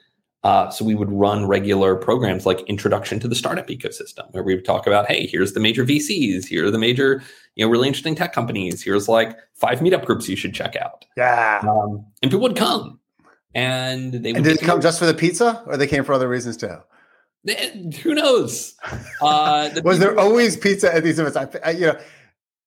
uh, 0.45 0.71
so 0.71 0.85
we 0.85 0.95
would 0.95 1.11
run 1.11 1.47
regular 1.47 1.95
programs 1.95 2.45
like 2.45 2.61
Introduction 2.63 3.21
to 3.21 3.29
the 3.29 3.35
Startup 3.35 3.67
Ecosystem, 3.69 4.33
where 4.33 4.43
we 4.43 4.55
would 4.55 4.65
talk 4.65 4.87
about, 4.87 5.07
hey, 5.07 5.27
here's 5.27 5.53
the 5.53 5.61
major 5.61 5.85
VCs, 5.85 6.47
here 6.47 6.67
are 6.67 6.71
the 6.71 6.79
major, 6.79 7.23
you 7.55 7.65
know, 7.65 7.71
really 7.71 7.87
interesting 7.87 8.17
tech 8.17 8.33
companies. 8.33 8.83
Here's 8.83 9.09
like 9.09 9.39
five 9.55 9.79
meetup 9.79 10.05
groups 10.05 10.29
you 10.29 10.35
should 10.35 10.53
check 10.53 10.75
out. 10.75 11.05
Yeah, 11.17 11.61
um, 11.63 12.05
and 12.23 12.31
people 12.31 12.41
would 12.41 12.57
come, 12.57 12.99
and 13.55 14.13
they 14.13 14.33
and 14.33 14.43
did 14.43 14.61
come 14.61 14.81
just 14.81 14.99
for 14.99 15.07
the 15.07 15.15
pizza, 15.15 15.63
or 15.67 15.77
they 15.77 15.87
came 15.87 16.03
for 16.03 16.13
other 16.13 16.29
reasons 16.29 16.57
too? 16.57 16.77
They, 17.45 17.91
who 18.03 18.15
knows? 18.15 18.75
Uh, 19.21 19.69
the 19.69 19.83
Was 19.85 19.99
there 20.01 20.19
always 20.19 20.57
pizza 20.57 20.93
at 20.93 21.05
these 21.05 21.19
events? 21.19 21.37
I, 21.37 21.49
I 21.65 21.71
you 21.71 21.87
know, 21.87 22.01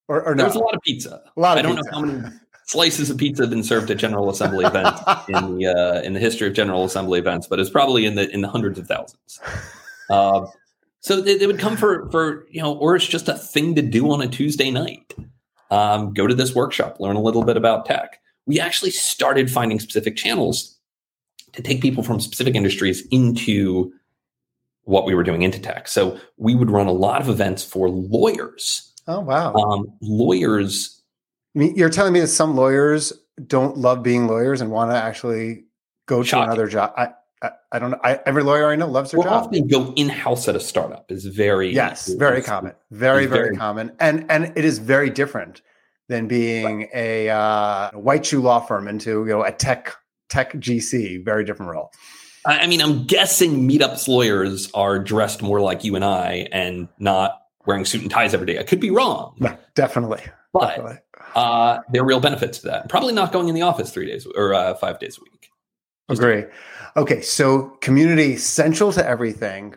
or, 0.07 0.23
or 0.23 0.35
no? 0.35 0.43
There 0.43 0.47
was 0.47 0.55
a 0.55 0.59
lot 0.59 0.75
of 0.75 0.81
pizza. 0.81 1.23
A 1.35 1.39
lot. 1.39 1.57
Of 1.57 1.65
I 1.65 1.67
don't 1.67 1.75
pizza. 1.77 1.91
know 1.91 1.97
how 1.97 2.05
many 2.05 2.35
slices 2.65 3.09
of 3.09 3.17
pizza 3.17 3.43
have 3.43 3.49
been 3.49 3.63
served 3.63 3.89
at 3.89 3.97
General 3.97 4.29
Assembly 4.29 4.65
events 4.65 5.01
in 5.29 5.57
the 5.57 5.67
uh, 5.67 6.01
in 6.01 6.13
the 6.13 6.19
history 6.19 6.47
of 6.47 6.53
General 6.53 6.83
Assembly 6.83 7.19
events, 7.19 7.47
but 7.47 7.59
it's 7.59 7.69
probably 7.69 8.05
in 8.05 8.15
the 8.15 8.29
in 8.31 8.41
the 8.41 8.47
hundreds 8.47 8.77
of 8.77 8.87
thousands. 8.87 9.39
Uh, 10.09 10.45
so 10.99 11.21
they, 11.21 11.37
they, 11.37 11.47
would 11.47 11.59
come 11.59 11.77
for 11.77 12.09
for 12.11 12.45
you 12.49 12.61
know, 12.61 12.73
or 12.73 12.95
it's 12.95 13.07
just 13.07 13.29
a 13.29 13.37
thing 13.37 13.75
to 13.75 13.81
do 13.81 14.11
on 14.11 14.21
a 14.21 14.27
Tuesday 14.27 14.71
night. 14.71 15.13
Um, 15.71 16.13
go 16.13 16.27
to 16.27 16.35
this 16.35 16.53
workshop, 16.53 16.99
learn 16.99 17.15
a 17.15 17.21
little 17.21 17.43
bit 17.43 17.57
about 17.57 17.85
tech. 17.85 18.21
We 18.45 18.59
actually 18.59 18.91
started 18.91 19.49
finding 19.49 19.79
specific 19.79 20.15
channels 20.15 20.77
to 21.53 21.61
take 21.61 21.81
people 21.81 22.03
from 22.03 22.19
specific 22.19 22.53
industries 22.53 23.05
into 23.07 23.91
what 24.83 25.05
we 25.05 25.15
were 25.15 25.23
doing 25.23 25.41
into 25.41 25.59
tech. 25.59 25.87
So 25.87 26.19
we 26.37 26.53
would 26.53 26.69
run 26.69 26.85
a 26.85 26.91
lot 26.91 27.21
of 27.21 27.29
events 27.29 27.63
for 27.63 27.89
lawyers. 27.89 28.91
Oh 29.07 29.21
wow! 29.21 29.53
Um, 29.53 29.91
lawyers 30.01 30.94
you're 31.55 31.89
telling 31.89 32.13
me 32.13 32.19
that 32.19 32.27
some 32.27 32.55
lawyers 32.55 33.13
don't 33.47 33.77
love 33.77 34.03
being 34.03 34.27
lawyers 34.27 34.61
and 34.61 34.71
want 34.71 34.91
to 34.91 34.97
actually 34.97 35.65
go 36.05 36.23
Shocking. 36.23 36.47
to 36.47 36.51
another 36.51 36.67
job. 36.67 36.93
I, 36.97 37.09
I, 37.41 37.51
I 37.71 37.79
don't 37.79 37.91
know. 37.91 37.99
I, 38.03 38.19
every 38.25 38.43
lawyer 38.43 38.69
I 38.69 38.75
know 38.75 38.87
loves 38.87 39.11
their 39.11 39.23
job. 39.23 39.45
Often 39.45 39.67
go 39.67 39.93
in 39.95 40.09
house 40.09 40.47
at 40.47 40.55
a 40.55 40.59
startup 40.59 41.11
is 41.11 41.25
very 41.25 41.73
yes, 41.73 42.13
very 42.13 42.41
common, 42.41 42.73
very 42.91 43.25
very, 43.25 43.47
very 43.47 43.55
common, 43.55 43.91
and 43.99 44.25
and 44.29 44.53
it 44.55 44.65
is 44.65 44.79
very 44.79 45.09
different 45.09 45.61
than 46.07 46.27
being 46.27 46.79
right. 46.79 46.89
a 46.93 47.29
uh, 47.29 47.91
white 47.91 48.25
shoe 48.25 48.41
law 48.41 48.59
firm 48.59 48.87
into 48.87 49.25
you 49.25 49.31
know 49.31 49.43
a 49.43 49.51
tech 49.51 49.95
tech 50.29 50.53
GC. 50.53 51.23
Very 51.23 51.43
different 51.43 51.71
role. 51.71 51.91
I 52.47 52.67
mean, 52.67 52.79
I'm 52.79 53.05
guessing 53.05 53.67
meetups 53.67 54.07
lawyers 54.07 54.69
are 54.73 54.99
dressed 54.99 55.41
more 55.41 55.61
like 55.61 55.83
you 55.83 55.95
and 55.95 56.05
I, 56.05 56.47
and 56.51 56.87
not 56.99 57.41
wearing 57.65 57.85
suit 57.85 58.01
and 58.01 58.11
ties 58.11 58.33
every 58.33 58.47
day. 58.47 58.59
I 58.59 58.63
could 58.63 58.79
be 58.79 58.91
wrong. 58.91 59.35
No, 59.39 59.57
definitely. 59.75 60.21
But 60.53 60.67
definitely 60.67 60.97
uh, 61.35 61.81
there 61.91 62.01
are 62.01 62.05
real 62.05 62.19
benefits 62.19 62.59
to 62.59 62.67
that. 62.67 62.89
Probably 62.89 63.13
not 63.13 63.31
going 63.31 63.49
in 63.49 63.55
the 63.55 63.61
office 63.61 63.91
three 63.91 64.05
days 64.05 64.25
or 64.35 64.53
uh, 64.53 64.73
five 64.75 64.99
days 64.99 65.17
a 65.17 65.21
week. 65.21 65.49
Just 66.09 66.21
Agree. 66.21 66.45
Okay, 66.95 67.21
so 67.21 67.69
community 67.81 68.37
central 68.37 68.91
to 68.93 69.05
everything. 69.05 69.75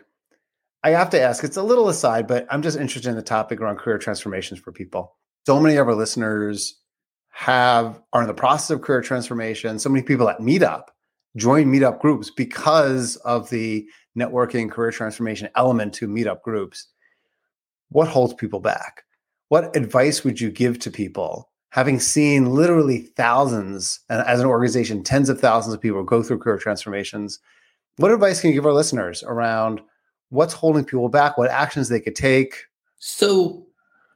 I 0.83 0.91
have 0.91 1.09
to 1.09 1.21
ask, 1.21 1.43
it's 1.43 1.57
a 1.57 1.63
little 1.63 1.89
aside, 1.89 2.27
but 2.27 2.47
I'm 2.49 2.61
just 2.61 2.77
interested 2.77 3.09
in 3.09 3.15
the 3.15 3.21
topic 3.21 3.59
around 3.59 3.77
career 3.77 3.97
transformations 3.97 4.59
for 4.59 4.71
people. 4.71 5.17
So 5.45 5.59
many 5.59 5.75
of 5.75 5.87
our 5.87 5.95
listeners 5.95 6.79
have 7.31 8.01
are 8.13 8.21
in 8.21 8.27
the 8.27 8.33
process 8.33 8.69
of 8.69 8.81
career 8.81 9.01
transformation. 9.01 9.79
So 9.79 9.89
many 9.89 10.03
people 10.03 10.29
at 10.29 10.39
Meetup 10.39 10.83
join 11.35 11.65
Meetup 11.65 11.99
groups 11.99 12.29
because 12.29 13.17
of 13.17 13.49
the 13.49 13.85
networking 14.17 14.71
career 14.71 14.91
transformation 14.91 15.49
element 15.55 15.93
to 15.95 16.07
Meetup 16.07 16.41
groups. 16.43 16.87
What 17.89 18.07
holds 18.07 18.33
people 18.33 18.59
back? 18.59 19.03
What 19.49 19.75
advice 19.75 20.23
would 20.23 20.39
you 20.39 20.51
give 20.51 20.79
to 20.79 20.91
people 20.91 21.49
having 21.71 21.99
seen 21.99 22.51
literally 22.51 23.01
thousands, 23.15 23.99
and 24.09 24.25
as 24.27 24.39
an 24.39 24.45
organization, 24.45 25.03
tens 25.03 25.29
of 25.29 25.39
thousands 25.39 25.73
of 25.73 25.81
people 25.81 26.03
go 26.03 26.23
through 26.23 26.39
career 26.39 26.57
transformations, 26.57 27.39
what 27.97 28.11
advice 28.11 28.41
can 28.41 28.49
you 28.49 28.55
give 28.55 28.65
our 28.65 28.73
listeners 28.73 29.23
around 29.23 29.81
what's 30.29 30.53
holding 30.53 30.85
people 30.85 31.09
back, 31.09 31.37
what 31.37 31.49
actions 31.49 31.89
they 31.89 31.99
could 31.99 32.15
take? 32.15 32.55
So, 32.97 33.65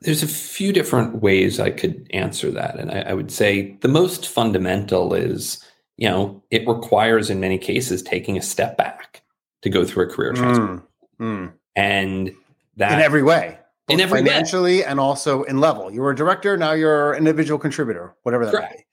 there's 0.02 0.24
a 0.24 0.28
few 0.28 0.74
different 0.74 1.22
ways 1.22 1.60
I 1.60 1.70
could 1.70 2.08
answer 2.12 2.52
that. 2.52 2.78
And 2.78 2.92
I, 2.92 3.02
I 3.02 3.14
would 3.14 3.32
say 3.32 3.78
the 3.82 3.88
most 3.88 4.28
fundamental 4.28 5.14
is, 5.14 5.64
you 5.96 6.10
know, 6.10 6.44
it 6.52 6.68
requires 6.68 7.30
in 7.30 7.40
many 7.40 7.58
cases 7.58 8.02
taking 8.02 8.38
a 8.38 8.42
step 8.42 8.76
back 8.76 9.22
to 9.62 9.70
go 9.70 9.86
through 9.86 10.06
a 10.06 10.10
career 10.10 10.34
mm, 10.34 10.38
transformation. 10.38 10.84
Mm, 11.22 11.48
mm. 11.48 11.54
And 11.78 12.36
that 12.76 12.92
in 12.92 13.00
every 13.00 13.24
way 13.24 13.58
in 13.90 14.00
every 14.00 14.20
financially 14.20 14.78
way. 14.78 14.86
and 14.86 15.00
also 15.00 15.44
in 15.44 15.60
level. 15.60 15.92
You 15.92 16.02
were 16.02 16.12
a 16.12 16.16
director, 16.16 16.58
now 16.58 16.72
you're 16.74 17.14
an 17.14 17.20
individual 17.20 17.60
contributor, 17.60 18.16
whatever 18.24 18.46
that. 18.46 18.84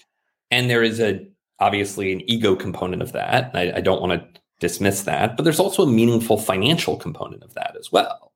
And 0.51 0.69
there 0.69 0.83
is 0.83 1.01
a 1.01 1.27
obviously 1.61 2.13
an 2.13 2.29
ego 2.29 2.57
component 2.57 3.03
of 3.03 3.13
that. 3.13 3.51
I, 3.55 3.73
I 3.77 3.81
don't 3.81 4.01
want 4.01 4.21
to 4.21 4.41
dismiss 4.59 5.03
that, 5.03 5.37
but 5.37 5.45
there's 5.45 5.61
also 5.61 5.85
a 5.85 5.87
meaningful 5.87 6.39
financial 6.39 6.97
component 6.97 7.43
of 7.43 7.55
that 7.55 7.77
as 7.79 7.93
well. 7.93 8.33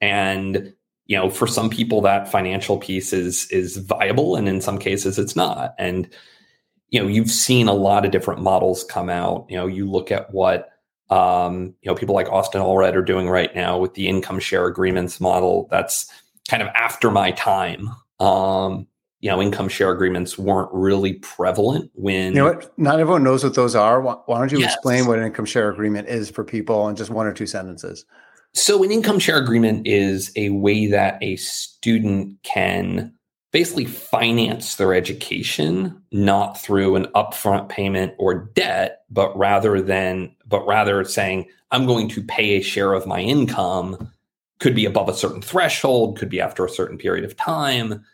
And 0.00 0.72
you 1.06 1.16
know, 1.16 1.28
for 1.28 1.46
some 1.46 1.68
people, 1.68 2.00
that 2.02 2.30
financial 2.30 2.78
piece 2.78 3.12
is 3.12 3.46
is 3.50 3.76
viable, 3.76 4.36
and 4.36 4.48
in 4.48 4.60
some 4.60 4.78
cases, 4.78 5.18
it's 5.18 5.36
not. 5.36 5.74
And 5.78 6.08
you 6.88 7.00
know, 7.00 7.08
you've 7.08 7.30
seen 7.30 7.68
a 7.68 7.74
lot 7.74 8.04
of 8.04 8.12
different 8.12 8.40
models 8.40 8.84
come 8.84 9.10
out. 9.10 9.46
You 9.48 9.56
know, 9.56 9.66
you 9.66 9.90
look 9.90 10.10
at 10.10 10.32
what 10.32 10.71
um, 11.10 11.74
you 11.82 11.90
know, 11.90 11.94
people 11.94 12.14
like 12.14 12.28
Austin 12.30 12.60
Allred 12.60 12.94
are 12.94 13.02
doing 13.02 13.28
right 13.28 13.54
now 13.54 13.78
with 13.78 13.94
the 13.94 14.08
income 14.08 14.38
share 14.40 14.66
agreements 14.66 15.20
model. 15.20 15.68
That's 15.70 16.10
kind 16.48 16.62
of 16.62 16.68
after 16.74 17.10
my 17.10 17.32
time. 17.32 17.90
Um, 18.20 18.86
you 19.20 19.30
know, 19.30 19.40
income 19.40 19.68
share 19.68 19.92
agreements 19.92 20.36
weren't 20.36 20.70
really 20.72 21.14
prevalent 21.14 21.90
when. 21.94 22.32
You 22.32 22.38
know 22.38 22.44
what? 22.46 22.78
Not 22.78 22.98
everyone 22.98 23.22
knows 23.22 23.44
what 23.44 23.54
those 23.54 23.76
are. 23.76 24.00
Why, 24.00 24.14
why 24.26 24.38
don't 24.38 24.50
you 24.50 24.58
yes. 24.58 24.74
explain 24.74 25.06
what 25.06 25.18
an 25.18 25.24
income 25.24 25.44
share 25.44 25.70
agreement 25.70 26.08
is 26.08 26.28
for 26.28 26.44
people 26.44 26.88
in 26.88 26.96
just 26.96 27.10
one 27.10 27.26
or 27.26 27.32
two 27.32 27.46
sentences? 27.46 28.04
So, 28.54 28.82
an 28.82 28.90
income 28.90 29.18
share 29.18 29.38
agreement 29.38 29.86
is 29.86 30.32
a 30.36 30.50
way 30.50 30.86
that 30.86 31.22
a 31.22 31.36
student 31.36 32.42
can 32.42 33.12
basically 33.52 33.84
finance 33.84 34.76
their 34.76 34.94
education 34.94 36.02
not 36.10 36.60
through 36.60 36.96
an 36.96 37.04
upfront 37.14 37.68
payment 37.68 38.14
or 38.18 38.34
debt 38.34 39.04
but 39.10 39.36
rather 39.36 39.80
than 39.80 40.34
but 40.46 40.66
rather 40.66 41.04
saying 41.04 41.46
i'm 41.70 41.86
going 41.86 42.08
to 42.08 42.22
pay 42.22 42.56
a 42.56 42.62
share 42.62 42.92
of 42.92 43.06
my 43.06 43.20
income. 43.20 44.10
Could 44.58 44.76
be 44.76 44.84
above 44.84 45.08
a 45.08 45.14
certain 45.14 45.42
threshold 45.42 46.18
could 46.18 46.28
be 46.28 46.40
after 46.40 46.64
a 46.64 46.68
certain 46.68 46.96
period 46.96 47.24
of 47.24 47.36
time 47.36 48.04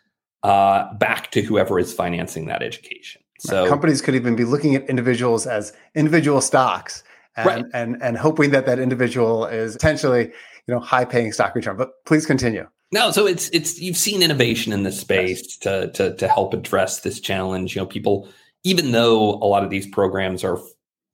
uh, 0.43 0.93
back 0.95 1.31
to 1.31 1.41
whoever 1.41 1.79
is 1.79 1.93
financing 1.93 2.45
that 2.47 2.63
education. 2.63 3.21
So 3.39 3.67
companies 3.67 4.01
could 4.01 4.15
even 4.15 4.35
be 4.35 4.45
looking 4.45 4.75
at 4.75 4.89
individuals 4.89 5.47
as 5.47 5.73
individual 5.95 6.41
stocks 6.41 7.03
and, 7.37 7.45
right. 7.45 7.65
and 7.73 8.01
and 8.01 8.17
hoping 8.17 8.51
that 8.51 8.65
that 8.65 8.79
individual 8.79 9.45
is 9.45 9.75
potentially 9.75 10.25
you 10.67 10.73
know 10.73 10.79
high 10.79 11.05
paying 11.05 11.31
stock 11.31 11.55
return. 11.55 11.77
But 11.77 12.03
please 12.05 12.25
continue 12.25 12.67
no, 12.91 13.11
so 13.11 13.27
it's 13.27 13.49
it's 13.49 13.79
you've 13.79 13.97
seen 13.97 14.23
innovation 14.23 14.73
in 14.73 14.83
this 14.83 14.99
space 14.99 15.57
to 15.57 15.91
to 15.91 16.15
to 16.15 16.27
help 16.27 16.53
address 16.53 17.01
this 17.01 17.19
challenge. 17.19 17.75
You 17.75 17.81
know, 17.81 17.85
people, 17.85 18.27
even 18.63 18.91
though 18.91 19.35
a 19.35 19.45
lot 19.45 19.63
of 19.63 19.69
these 19.69 19.85
programs 19.87 20.43
are 20.43 20.57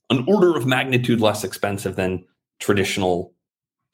an 0.09 0.23
order 0.27 0.55
of 0.55 0.65
magnitude 0.65 1.19
less 1.19 1.43
expensive 1.43 1.95
than 1.95 2.23
traditional 2.59 3.33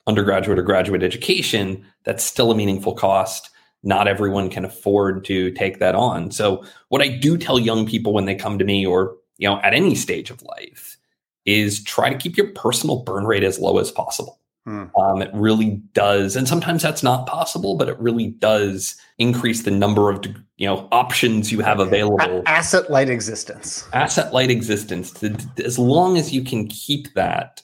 undergraduate 0.08 0.60
or 0.60 0.64
graduate 0.64 1.04
education, 1.04 1.86
that's 2.04 2.24
still 2.24 2.52
a 2.52 2.56
meaningful 2.56 2.94
cost. 2.94 3.50
Not 3.84 4.08
everyone 4.08 4.50
can 4.50 4.66
afford 4.66 5.26
to 5.26 5.52
take 5.52 5.80
that 5.80 5.96
on. 5.96 6.30
So, 6.30 6.64
what 6.90 7.02
I 7.02 7.08
do 7.08 7.36
tell 7.36 7.58
young 7.58 7.88
people 7.88 8.14
when 8.14 8.26
they 8.26 8.36
come 8.36 8.60
to 8.60 8.66
me, 8.66 8.86
or 8.86 9.16
you 9.38 9.48
know, 9.48 9.60
at 9.62 9.74
any 9.74 9.96
stage 9.96 10.30
of 10.30 10.44
life, 10.44 10.98
is 11.46 11.84
try 11.84 12.12
to 12.12 12.18
keep 12.18 12.38
your 12.38 12.52
personal 12.52 13.02
burn 13.04 13.26
rate 13.26 13.44
as 13.44 13.58
low 13.58 13.80
as 13.80 13.92
possible. 13.92 14.40
Hmm. 14.66 14.86
Um, 14.96 15.24
it 15.24 15.32
really 15.34 15.82
does, 15.94 16.36
and 16.36 16.48
sometimes 16.48 16.84
that's 16.84 17.02
not 17.02 17.26
possible, 17.26 17.76
but 17.76 17.90
it 17.90 18.00
really 18.00 18.28
does 18.28 18.96
increase 19.18 19.64
the 19.64 19.72
number 19.72 20.12
of 20.12 20.24
you 20.58 20.68
know 20.68 20.88
options 20.92 21.52
you 21.52 21.62
have 21.62 21.80
available. 21.80 22.44
asset 22.46 22.92
light 22.92 23.10
existence. 23.10 23.88
Asset 23.92 24.34
light 24.34 24.52
existence. 24.52 25.24
As 25.64 25.80
long 25.80 26.16
as 26.16 26.32
you 26.32 26.44
can 26.44 26.68
keep 26.68 27.12
that, 27.16 27.64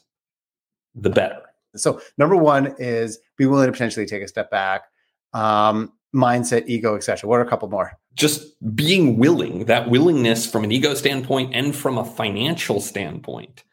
the 0.95 1.11
better. 1.11 1.41
So 1.75 2.01
number 2.17 2.35
one 2.35 2.75
is 2.79 3.19
be 3.37 3.45
willing 3.45 3.67
to 3.67 3.71
potentially 3.71 4.07
take 4.07 4.23
a 4.23 4.27
step 4.27 4.49
back. 4.49 4.85
Um, 5.33 5.93
mindset, 6.15 6.63
ego, 6.67 6.95
etc. 6.95 7.29
What 7.29 7.39
are 7.39 7.43
a 7.43 7.49
couple 7.49 7.69
more? 7.69 7.91
Just 8.15 8.55
being 8.75 9.17
willing. 9.17 9.65
That 9.65 9.89
willingness 9.89 10.49
from 10.49 10.63
an 10.63 10.71
ego 10.71 10.95
standpoint 10.95 11.53
and 11.53 11.75
from 11.75 11.97
a 11.97 12.05
financial 12.05 12.81
standpoint 12.81 13.63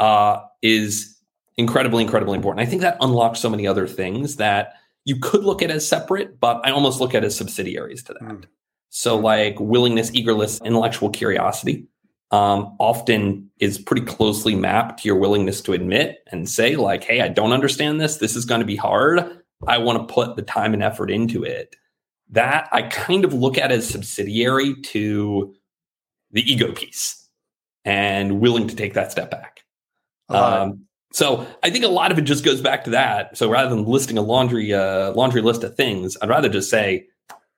uh, 0.00 0.40
is 0.62 1.16
incredibly, 1.62 2.02
incredibly 2.02 2.36
important. 2.36 2.66
I 2.66 2.70
think 2.70 2.82
that 2.82 2.96
unlocks 3.00 3.40
so 3.40 3.48
many 3.48 3.66
other 3.66 3.86
things 3.86 4.36
that 4.36 4.74
you 5.04 5.18
could 5.18 5.44
look 5.44 5.62
at 5.62 5.70
as 5.70 5.86
separate, 5.86 6.38
but 6.38 6.60
I 6.64 6.70
almost 6.70 7.00
look 7.00 7.14
at 7.14 7.24
as 7.24 7.36
subsidiaries 7.36 8.02
to 8.04 8.14
that. 8.14 8.22
Mm. 8.22 8.44
So, 8.90 9.16
like 9.16 9.58
willingness, 9.58 10.12
eagerness, 10.12 10.60
intellectual 10.62 11.10
curiosity 11.10 11.86
um, 12.30 12.76
often 12.78 13.50
is 13.58 13.78
pretty 13.78 14.02
closely 14.02 14.54
mapped 14.54 15.02
to 15.02 15.08
your 15.08 15.16
willingness 15.16 15.60
to 15.62 15.72
admit 15.72 16.24
and 16.30 16.48
say, 16.48 16.76
like, 16.76 17.04
hey, 17.04 17.20
I 17.20 17.28
don't 17.28 17.52
understand 17.52 18.00
this. 18.00 18.18
This 18.18 18.36
is 18.36 18.44
going 18.44 18.60
to 18.60 18.66
be 18.66 18.76
hard. 18.76 19.42
I 19.66 19.78
want 19.78 20.06
to 20.06 20.12
put 20.12 20.36
the 20.36 20.42
time 20.42 20.74
and 20.74 20.82
effort 20.82 21.10
into 21.10 21.44
it. 21.44 21.76
That 22.30 22.68
I 22.72 22.82
kind 22.82 23.24
of 23.24 23.34
look 23.34 23.58
at 23.58 23.72
as 23.72 23.88
subsidiary 23.88 24.74
to 24.82 25.54
the 26.30 26.50
ego 26.50 26.72
piece 26.72 27.28
and 27.84 28.40
willing 28.40 28.66
to 28.68 28.76
take 28.76 28.94
that 28.94 29.12
step 29.12 29.30
back. 29.30 29.64
Um, 30.28 30.86
so 31.12 31.46
I 31.62 31.70
think 31.70 31.84
a 31.84 31.88
lot 31.88 32.10
of 32.12 32.18
it 32.18 32.22
just 32.22 32.44
goes 32.44 32.60
back 32.60 32.84
to 32.84 32.90
that. 32.90 33.36
So 33.36 33.50
rather 33.50 33.70
than 33.70 33.84
listing 33.84 34.18
a 34.18 34.22
laundry 34.22 34.72
uh, 34.72 35.12
laundry 35.12 35.42
list 35.42 35.62
of 35.62 35.76
things, 35.76 36.16
I'd 36.20 36.28
rather 36.28 36.48
just 36.48 36.70
say 36.70 37.06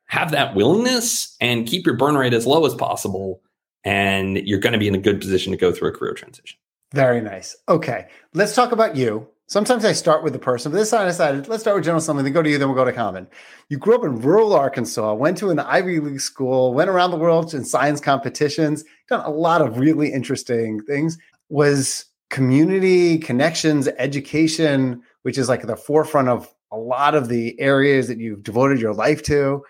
have 0.06 0.30
that 0.32 0.54
willingness 0.54 1.36
and 1.40 1.66
keep 1.66 1.86
your 1.86 1.96
burn 1.96 2.16
rate 2.16 2.34
as 2.34 2.46
low 2.46 2.66
as 2.66 2.74
possible, 2.74 3.40
and 3.84 4.36
you're 4.38 4.60
going 4.60 4.72
to 4.72 4.78
be 4.78 4.88
in 4.88 4.94
a 4.94 4.98
good 4.98 5.20
position 5.20 5.50
to 5.52 5.56
go 5.56 5.72
through 5.72 5.88
a 5.88 5.92
career 5.92 6.14
transition. 6.14 6.58
Very 6.92 7.20
nice. 7.20 7.56
Okay, 7.68 8.06
let's 8.34 8.54
talk 8.54 8.72
about 8.72 8.96
you. 8.96 9.26
Sometimes 9.46 9.84
I 9.84 9.92
start 9.92 10.24
with 10.24 10.32
the 10.32 10.38
person, 10.38 10.72
but 10.72 10.78
this 10.78 10.90
time 10.90 11.02
I 11.02 11.06
decided 11.06 11.48
let's 11.48 11.62
start 11.62 11.76
with 11.76 11.84
General 11.84 11.98
Assembly, 11.98 12.22
then 12.22 12.32
go 12.32 12.42
to 12.42 12.48
you, 12.48 12.58
then 12.58 12.68
we'll 12.68 12.76
go 12.76 12.84
to 12.84 12.92
Common. 12.92 13.26
You 13.68 13.76
grew 13.76 13.94
up 13.94 14.04
in 14.04 14.20
rural 14.20 14.54
Arkansas, 14.54 15.14
went 15.14 15.36
to 15.38 15.50
an 15.50 15.58
Ivy 15.58 16.00
League 16.00 16.20
school, 16.20 16.72
went 16.72 16.88
around 16.88 17.10
the 17.10 17.18
world 17.18 17.52
in 17.52 17.64
science 17.64 18.00
competitions, 18.00 18.84
done 19.08 19.24
a 19.24 19.30
lot 19.30 19.60
of 19.60 19.78
really 19.78 20.12
interesting 20.12 20.80
things. 20.84 21.18
Was 21.50 22.06
community 22.34 23.16
connections, 23.16 23.86
education, 23.96 25.00
which 25.22 25.38
is 25.38 25.48
like 25.48 25.62
the 25.62 25.76
forefront 25.76 26.28
of 26.28 26.52
a 26.72 26.76
lot 26.76 27.14
of 27.14 27.28
the 27.28 27.58
areas 27.60 28.08
that 28.08 28.18
you've 28.18 28.42
devoted 28.42 28.80
your 28.80 28.92
life 28.92 29.22
to. 29.22 29.62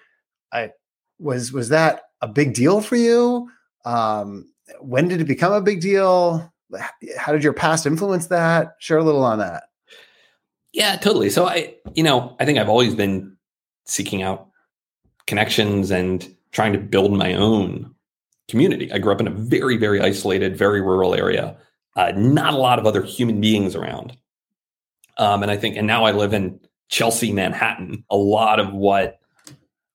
I 0.51 0.71
was 1.19 1.53
was 1.53 1.69
that 1.69 2.05
a 2.23 2.27
big 2.27 2.55
deal 2.55 2.81
for 2.81 2.97
you? 2.97 3.51
Um, 3.85 4.51
when 4.81 5.09
did 5.09 5.21
it 5.21 5.27
become 5.27 5.53
a 5.53 5.61
big 5.61 5.83
deal? 5.83 6.51
How 7.19 7.33
did 7.33 7.45
your 7.45 7.53
past 7.53 7.85
influence 7.85 8.29
that? 8.29 8.77
Share 8.79 8.97
a 8.97 9.05
little 9.05 9.25
on 9.25 9.41
that. 9.41 9.65
Yeah, 10.73 10.97
totally. 10.97 11.29
So 11.29 11.47
I, 11.47 11.75
you 11.95 12.03
know, 12.03 12.35
I 12.41 12.47
think 12.47 12.59
I've 12.59 12.71
always 12.71 12.95
been 12.95 13.37
seeking 13.85 14.23
out 14.23 14.49
connections 15.27 15.91
and 15.91 16.35
trying 16.53 16.73
to 16.73 16.79
build 16.79 17.13
my 17.13 17.35
own 17.35 17.95
community. 18.49 18.91
I 18.91 18.97
grew 19.01 19.13
up 19.13 19.21
in 19.21 19.29
a 19.29 19.33
very, 19.33 19.77
very 19.77 20.01
isolated, 20.01 20.57
very 20.57 20.81
rural 20.81 21.15
area 21.15 21.59
uh, 21.97 22.13
not 22.17 22.55
a 22.55 22.59
lot 22.59 22.79
of 22.79 22.87
other 22.87 23.03
human 23.03 23.41
beings 23.41 23.75
around. 23.75 24.17
Um, 25.19 25.43
and 25.43 25.51
I 25.51 25.57
think, 25.57 25.77
and 25.77 25.87
now 25.87 26.05
I 26.05 26.11
live 26.11 26.33
in 26.33 26.59
Chelsea, 26.89 27.33
Manhattan. 27.33 28.05
A 28.11 28.17
lot 28.17 28.59
of 28.59 28.73
what, 28.73 29.21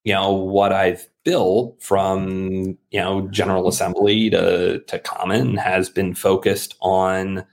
you 0.04 0.14
know, 0.14 0.32
what 0.32 0.72
I've 0.72 1.08
built 1.26 1.82
from, 1.82 2.78
you 2.92 3.00
know, 3.00 3.28
General 3.30 3.68
Assembly 3.68 4.30
to, 4.30 4.80
to 4.80 5.00
Common 5.00 5.58
has 5.58 5.90
been 5.90 6.14
focused 6.14 6.76
on, 6.82 7.46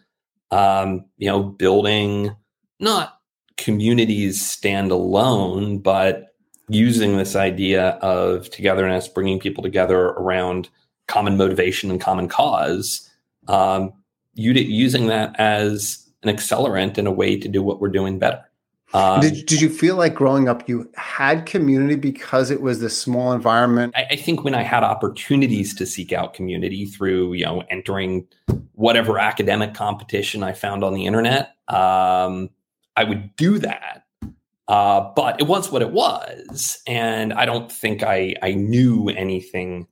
um, 0.51 1.05
you 1.19 1.29
know, 1.29 1.43
building 1.43 2.35
not 2.79 3.21
communities 3.57 4.45
stand 4.45 4.91
alone, 4.91 5.79
but 5.79 6.35
using 6.69 7.17
this 7.17 7.35
idea 7.35 7.91
of 8.03 8.51
togetherness, 8.51 9.09
bringing 9.09 9.39
people 9.39 9.63
together 9.63 9.99
around 9.99 10.69
common 11.09 11.37
motivation 11.37 11.91
and 11.91 12.01
common 12.01 12.29
cause 12.29 13.09
um, 13.49 13.93
using 14.37 15.07
that 15.09 15.39
as 15.39 16.07
an 16.23 16.35
accelerant 16.35 16.99
and 16.99 17.09
a 17.09 17.13
way 17.13 17.39
to 17.39 17.49
do 17.49 17.63
what 17.63 17.81
we're 17.81 17.89
doing 17.89 18.19
better. 18.19 18.43
Um, 18.95 19.21
did, 19.21 19.47
did 19.47 19.61
you 19.61 19.69
feel 19.69 19.97
like 19.97 20.15
growing 20.15 20.49
up 20.49 20.69
you 20.69 20.89
had 20.95 21.45
community 21.45 21.97
because 21.97 22.51
it 22.51 22.61
was 22.61 22.81
this 22.81 22.99
small 22.99 23.33
environment? 23.33 23.93
I, 23.97 24.07
I, 24.11 24.17
think 24.17 24.45
when 24.45 24.55
I 24.55 24.63
had 24.63 24.85
opportunities 24.85 25.75
to 25.75 25.87
seek 25.87 26.13
out 26.13 26.35
community 26.35 26.87
through, 26.87 27.33
you 27.33 27.45
know, 27.45 27.65
entering 27.69 28.27
whatever 28.73 29.19
academic 29.19 29.75
competition 29.75 30.45
I 30.45 30.53
found 30.53 30.85
on 30.85 30.95
the 30.95 31.05
internet, 31.05 31.57
um, 31.69 32.49
I 32.95 33.05
would 33.05 33.35
do 33.37 33.59
that. 33.59 34.05
Uh, 34.69 35.13
but 35.15 35.41
it 35.41 35.45
was 35.45 35.71
what 35.71 35.83
it 35.83 35.93
was, 35.93 36.83
and 36.89 37.33
I 37.33 37.45
don't 37.45 37.71
think 37.71 38.03
I 38.03 38.35
I 38.43 38.53
knew 38.53 39.09
anything 39.11 39.87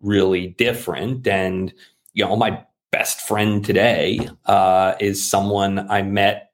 really 0.00 0.48
different. 0.48 1.28
And 1.28 1.72
you 2.12 2.24
know, 2.24 2.34
my 2.34 2.64
best 2.90 3.20
friend 3.20 3.64
today 3.64 4.28
uh, 4.46 4.94
is 5.00 5.28
someone 5.28 5.90
I 5.90 6.02
met 6.02 6.50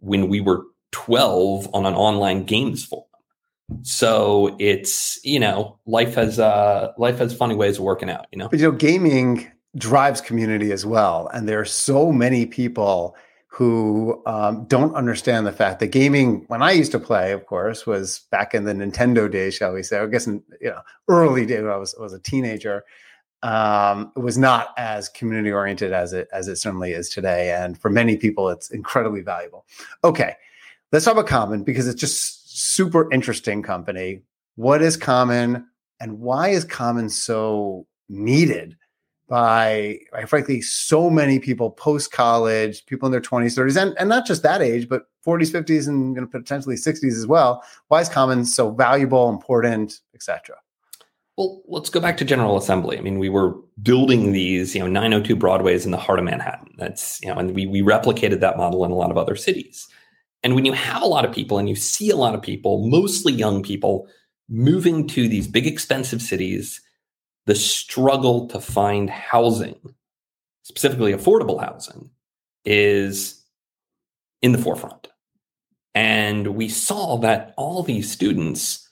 when 0.00 0.28
we 0.28 0.40
were 0.40 0.64
12 0.92 1.68
on 1.74 1.86
an 1.86 1.94
online 1.94 2.44
games 2.44 2.84
forum. 2.84 3.04
So 3.82 4.56
it's 4.58 5.18
you 5.24 5.40
know 5.40 5.78
life 5.86 6.14
has 6.16 6.38
uh, 6.38 6.92
life 6.98 7.18
has 7.18 7.34
funny 7.34 7.54
ways 7.54 7.78
of 7.78 7.84
working 7.84 8.10
out. 8.10 8.26
You 8.30 8.38
know, 8.38 8.48
but 8.48 8.58
you 8.58 8.70
know 8.70 8.76
gaming 8.76 9.50
drives 9.76 10.20
community 10.20 10.70
as 10.70 10.84
well, 10.84 11.28
and 11.32 11.48
there 11.48 11.60
are 11.60 11.64
so 11.64 12.12
many 12.12 12.44
people 12.44 13.16
who 13.48 14.20
um, 14.26 14.64
don't 14.64 14.94
understand 14.96 15.46
the 15.46 15.52
fact 15.52 15.78
that 15.78 15.86
gaming, 15.86 16.44
when 16.48 16.60
I 16.60 16.72
used 16.72 16.90
to 16.90 16.98
play, 16.98 17.30
of 17.30 17.46
course, 17.46 17.86
was 17.86 18.26
back 18.32 18.52
in 18.52 18.64
the 18.64 18.72
Nintendo 18.72 19.30
days, 19.30 19.54
shall 19.54 19.72
we 19.72 19.84
say? 19.84 19.98
I 19.98 20.06
guess 20.06 20.26
in 20.26 20.42
you 20.60 20.70
know 20.70 20.80
early 21.08 21.46
days 21.46 21.64
I 21.64 21.76
was, 21.76 21.94
I 21.98 22.02
was 22.02 22.12
a 22.12 22.20
teenager 22.20 22.84
um, 23.44 24.10
it 24.16 24.20
was 24.20 24.38
not 24.38 24.72
as 24.78 25.10
community 25.10 25.52
oriented 25.52 25.92
as 25.92 26.14
it 26.14 26.28
as 26.32 26.48
it 26.48 26.56
certainly 26.56 26.92
is 26.92 27.10
today. 27.10 27.52
And 27.52 27.78
for 27.78 27.90
many 27.90 28.16
people, 28.16 28.48
it's 28.48 28.70
incredibly 28.70 29.20
valuable. 29.20 29.66
Okay, 30.02 30.34
let's 30.90 31.04
talk 31.04 31.12
about 31.12 31.26
Common 31.26 31.62
because 31.62 31.86
it's 31.86 32.00
just 32.00 32.58
super 32.58 33.12
interesting 33.12 33.62
company. 33.62 34.22
What 34.56 34.80
is 34.80 34.96
Common, 34.96 35.66
and 36.00 36.20
why 36.20 36.48
is 36.48 36.64
Common 36.64 37.10
so 37.10 37.86
needed 38.08 38.78
by, 39.28 39.98
by 40.10 40.24
frankly 40.24 40.62
so 40.62 41.10
many 41.10 41.38
people 41.38 41.70
post 41.70 42.12
college, 42.12 42.86
people 42.86 43.06
in 43.06 43.12
their 43.12 43.20
twenties, 43.20 43.54
thirties, 43.54 43.76
and 43.76 43.94
and 43.98 44.08
not 44.08 44.24
just 44.24 44.42
that 44.42 44.62
age, 44.62 44.88
but 44.88 45.04
40s, 45.26 45.52
50s, 45.52 45.86
and 45.86 46.14
you 46.14 46.20
know, 46.20 46.26
potentially 46.26 46.76
60s 46.76 47.16
as 47.16 47.26
well. 47.26 47.62
Why 47.88 48.00
is 48.00 48.08
Common 48.08 48.44
so 48.46 48.70
valuable, 48.70 49.28
important, 49.28 50.00
etc.? 50.14 50.56
Well, 51.36 51.62
let's 51.66 51.90
go 51.90 52.00
back 52.00 52.16
to 52.18 52.24
General 52.24 52.56
Assembly. 52.56 52.96
I 52.96 53.00
mean, 53.00 53.18
we 53.18 53.28
were 53.28 53.54
building 53.82 54.32
these, 54.32 54.74
you 54.74 54.80
know, 54.80 54.86
902 54.86 55.34
Broadways 55.34 55.84
in 55.84 55.90
the 55.90 55.98
heart 55.98 56.20
of 56.20 56.24
Manhattan. 56.24 56.74
That's, 56.78 57.20
you 57.22 57.28
know, 57.28 57.34
and 57.34 57.54
we, 57.54 57.66
we 57.66 57.82
replicated 57.82 58.40
that 58.40 58.56
model 58.56 58.84
in 58.84 58.92
a 58.92 58.94
lot 58.94 59.10
of 59.10 59.18
other 59.18 59.34
cities. 59.34 59.88
And 60.44 60.54
when 60.54 60.64
you 60.64 60.72
have 60.72 61.02
a 61.02 61.06
lot 61.06 61.24
of 61.24 61.34
people 61.34 61.58
and 61.58 61.68
you 61.68 61.74
see 61.74 62.10
a 62.10 62.16
lot 62.16 62.34
of 62.34 62.42
people, 62.42 62.86
mostly 62.86 63.32
young 63.32 63.62
people, 63.62 64.06
moving 64.48 65.08
to 65.08 65.26
these 65.26 65.48
big, 65.48 65.66
expensive 65.66 66.22
cities, 66.22 66.80
the 67.46 67.54
struggle 67.54 68.46
to 68.48 68.60
find 68.60 69.10
housing, 69.10 69.76
specifically 70.62 71.12
affordable 71.12 71.60
housing, 71.60 72.10
is 72.64 73.42
in 74.40 74.52
the 74.52 74.58
forefront. 74.58 75.08
And 75.94 76.48
we 76.48 76.68
saw 76.68 77.16
that 77.18 77.54
all 77.56 77.82
these 77.82 78.10
students 78.10 78.83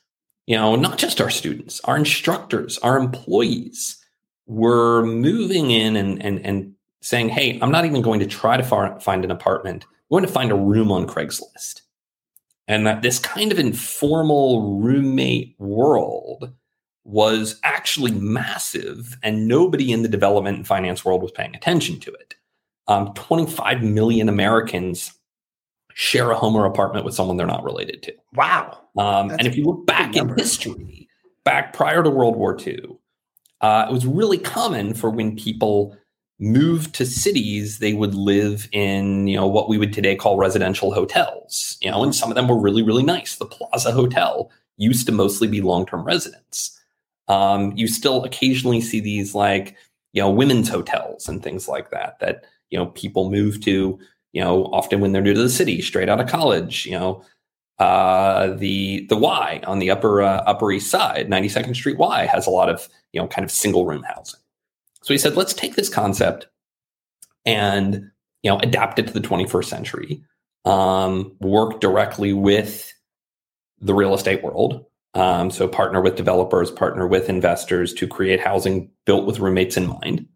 you 0.46 0.56
know, 0.56 0.76
not 0.76 0.98
just 0.98 1.20
our 1.20 1.30
students, 1.30 1.80
our 1.84 1.96
instructors, 1.96 2.78
our 2.78 2.98
employees 2.98 4.02
were 4.46 5.04
moving 5.04 5.70
in 5.70 5.96
and, 5.96 6.22
and, 6.22 6.44
and 6.44 6.74
saying, 7.00 7.28
Hey, 7.28 7.58
I'm 7.60 7.70
not 7.70 7.84
even 7.84 8.02
going 8.02 8.20
to 8.20 8.26
try 8.26 8.56
to 8.56 8.62
far, 8.62 8.98
find 9.00 9.24
an 9.24 9.30
apartment. 9.30 9.84
I'm 9.84 10.16
going 10.16 10.26
to 10.26 10.32
find 10.32 10.50
a 10.50 10.56
room 10.56 10.90
on 10.90 11.06
Craigslist. 11.06 11.82
And 12.68 12.86
that 12.86 13.02
this 13.02 13.18
kind 13.18 13.52
of 13.52 13.58
informal 13.58 14.80
roommate 14.80 15.56
world 15.58 16.52
was 17.04 17.58
actually 17.64 18.12
massive, 18.12 19.16
and 19.24 19.48
nobody 19.48 19.92
in 19.92 20.02
the 20.02 20.08
development 20.08 20.56
and 20.56 20.66
finance 20.66 21.04
world 21.04 21.22
was 21.22 21.32
paying 21.32 21.56
attention 21.56 21.98
to 22.00 22.12
it. 22.12 22.36
Um, 22.86 23.12
25 23.14 23.82
million 23.82 24.28
Americans 24.28 25.12
share 25.94 26.30
a 26.30 26.36
home 26.36 26.54
or 26.54 26.64
apartment 26.64 27.04
with 27.04 27.14
someone 27.14 27.36
they're 27.36 27.46
not 27.46 27.64
related 27.64 28.02
to. 28.04 28.14
Wow. 28.34 28.78
Um, 28.96 29.30
and 29.30 29.46
if 29.46 29.56
you 29.56 29.64
look 29.64 29.86
back 29.86 30.16
in 30.16 30.36
history, 30.36 31.08
back 31.44 31.72
prior 31.72 32.02
to 32.02 32.10
World 32.10 32.36
War 32.36 32.56
II, 32.58 32.98
uh, 33.60 33.86
it 33.88 33.92
was 33.92 34.06
really 34.06 34.38
common 34.38 34.94
for 34.94 35.10
when 35.10 35.36
people 35.36 35.96
moved 36.42 36.94
to 36.96 37.06
cities, 37.06 37.78
they 37.78 37.92
would 37.92 38.14
live 38.14 38.68
in, 38.72 39.28
you 39.28 39.36
know, 39.36 39.46
what 39.46 39.68
we 39.68 39.78
would 39.78 39.92
today 39.92 40.16
call 40.16 40.36
residential 40.36 40.92
hotels, 40.92 41.78
you 41.80 41.90
know, 41.90 42.02
and 42.02 42.14
some 42.14 42.30
of 42.30 42.34
them 42.34 42.48
were 42.48 42.58
really, 42.58 42.82
really 42.82 43.04
nice. 43.04 43.36
The 43.36 43.46
Plaza 43.46 43.92
Hotel 43.92 44.50
used 44.76 45.06
to 45.06 45.12
mostly 45.12 45.46
be 45.46 45.60
long 45.60 45.86
term 45.86 46.02
residents. 46.02 46.78
Um, 47.28 47.72
you 47.76 47.86
still 47.86 48.24
occasionally 48.24 48.80
see 48.80 48.98
these 48.98 49.34
like, 49.34 49.76
you 50.12 50.20
know, 50.20 50.30
women's 50.30 50.68
hotels 50.68 51.28
and 51.28 51.42
things 51.42 51.68
like 51.68 51.90
that, 51.90 52.18
that, 52.18 52.44
you 52.70 52.78
know, 52.78 52.86
people 52.86 53.30
move 53.30 53.60
to, 53.60 53.98
you 54.32 54.42
know, 54.42 54.64
often 54.66 55.00
when 55.00 55.12
they're 55.12 55.22
new 55.22 55.34
to 55.34 55.42
the 55.42 55.48
city, 55.48 55.82
straight 55.82 56.08
out 56.08 56.20
of 56.20 56.28
college, 56.28 56.86
you 56.86 56.98
know, 56.98 57.24
uh, 57.78 58.54
the 58.54 59.06
the 59.08 59.16
Y 59.16 59.60
on 59.66 59.78
the 59.78 59.90
upper 59.90 60.22
uh, 60.22 60.42
Upper 60.46 60.70
East 60.72 60.90
Side, 60.90 61.28
92nd 61.28 61.74
Street 61.74 61.98
Y 61.98 62.26
has 62.26 62.46
a 62.46 62.50
lot 62.50 62.68
of 62.68 62.88
you 63.12 63.20
know 63.20 63.26
kind 63.26 63.44
of 63.44 63.50
single 63.50 63.86
room 63.86 64.02
housing. 64.02 64.40
So 65.02 65.12
he 65.12 65.18
said, 65.18 65.36
let's 65.36 65.52
take 65.52 65.74
this 65.74 65.88
concept 65.88 66.46
and 67.44 68.10
you 68.42 68.50
know 68.50 68.58
adapt 68.58 68.98
it 68.98 69.08
to 69.08 69.12
the 69.12 69.20
21st 69.20 69.64
century. 69.64 70.22
Um, 70.64 71.34
work 71.40 71.80
directly 71.80 72.32
with 72.32 72.92
the 73.80 73.94
real 73.94 74.14
estate 74.14 74.44
world. 74.44 74.84
Um, 75.14 75.50
so 75.50 75.66
partner 75.68 76.00
with 76.00 76.14
developers, 76.16 76.70
partner 76.70 77.06
with 77.06 77.28
investors 77.28 77.92
to 77.94 78.06
create 78.06 78.40
housing 78.40 78.90
built 79.04 79.26
with 79.26 79.40
roommates 79.40 79.76
in 79.76 79.88
mind. 79.88 80.26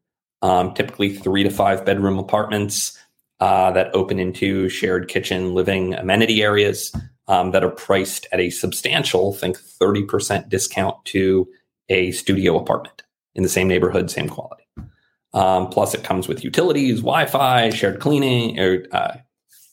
Um, 0.42 0.74
typically 0.74 1.14
three 1.14 1.44
to 1.44 1.50
five 1.50 1.84
bedroom 1.84 2.18
apartments 2.18 2.98
uh, 3.40 3.70
that 3.72 3.94
open 3.94 4.18
into 4.18 4.68
shared 4.68 5.08
kitchen 5.08 5.54
living 5.54 5.94
amenity 5.94 6.42
areas 6.42 6.94
um, 7.28 7.50
that 7.50 7.64
are 7.64 7.70
priced 7.70 8.26
at 8.32 8.40
a 8.40 8.50
substantial, 8.50 9.32
think 9.32 9.58
30% 9.58 10.48
discount 10.48 11.04
to 11.06 11.48
a 11.88 12.12
studio 12.12 12.58
apartment 12.58 13.02
in 13.34 13.42
the 13.42 13.48
same 13.48 13.68
neighborhood, 13.68 14.10
same 14.10 14.28
quality. 14.28 14.66
Um, 15.34 15.68
plus, 15.68 15.94
it 15.94 16.02
comes 16.02 16.28
with 16.28 16.44
utilities, 16.44 17.00
Wi-Fi, 17.00 17.70
shared 17.70 18.00
cleaning, 18.00 18.58
or 18.58 18.84
uh, 18.92 19.16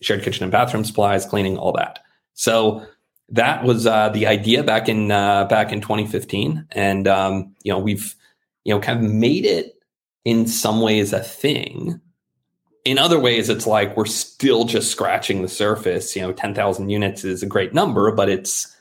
shared 0.02 0.24
kitchen 0.24 0.44
and 0.44 0.52
bathroom 0.52 0.84
supplies, 0.84 1.26
cleaning, 1.26 1.58
all 1.58 1.72
that. 1.74 2.00
So 2.34 2.86
that 3.30 3.64
was 3.64 3.88
uh, 3.88 4.10
the 4.10 4.28
idea 4.28 4.64
back 4.64 4.90
in 4.90 5.12
uh, 5.12 5.46
back 5.46 5.72
in 5.72 5.80
2015, 5.80 6.68
and 6.72 7.08
um, 7.08 7.56
you 7.64 7.72
know 7.72 7.80
we've 7.80 8.16
you 8.66 8.74
know 8.74 8.82
kind 8.82 9.04
of 9.04 9.12
made 9.12 9.46
it 9.46 9.74
in 10.26 10.48
some 10.48 10.82
ways 10.82 11.14
a 11.14 11.22
thing. 11.22 12.02
In 12.86 12.98
other 12.98 13.20
ways, 13.20 13.50
it's 13.50 13.66
like 13.66 13.96
we're 13.96 14.06
still 14.06 14.66
just 14.66 14.92
scratching 14.92 15.42
the 15.42 15.48
surface. 15.48 16.16
You 16.16 16.24
know, 16.24 16.34
10,000 16.34 16.90
units 16.90 17.24
is 17.24 17.42
a 17.42 17.48
great 17.48 17.74
number, 17.74 18.12
but 18.12 18.30
it's 18.30 18.76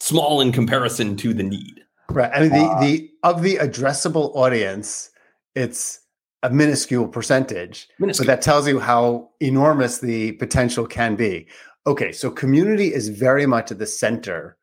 small 0.00 0.40
in 0.40 0.52
comparison 0.52 1.16
to 1.18 1.34
the 1.34 1.42
need. 1.42 1.82
Right. 2.10 2.30
I 2.34 2.40
mean, 2.40 2.50
the, 2.50 2.64
uh, 2.64 2.80
the 2.80 3.10
of 3.22 3.42
the 3.42 3.56
addressable 3.56 4.34
audience, 4.34 5.10
it's 5.54 6.00
a 6.42 6.50
minuscule 6.50 7.08
percentage, 7.08 7.88
minuscule. 7.98 8.26
but 8.26 8.32
that 8.32 8.42
tells 8.42 8.68
you 8.68 8.78
how 8.78 9.30
enormous 9.40 9.98
the 9.98 10.32
potential 10.32 10.86
can 10.86 11.16
be. 11.16 11.48
Okay, 11.86 12.12
so 12.12 12.30
community 12.30 12.92
is 12.92 13.08
very 13.08 13.46
much 13.46 13.70
at 13.70 13.78
the 13.78 13.86
center 13.86 14.56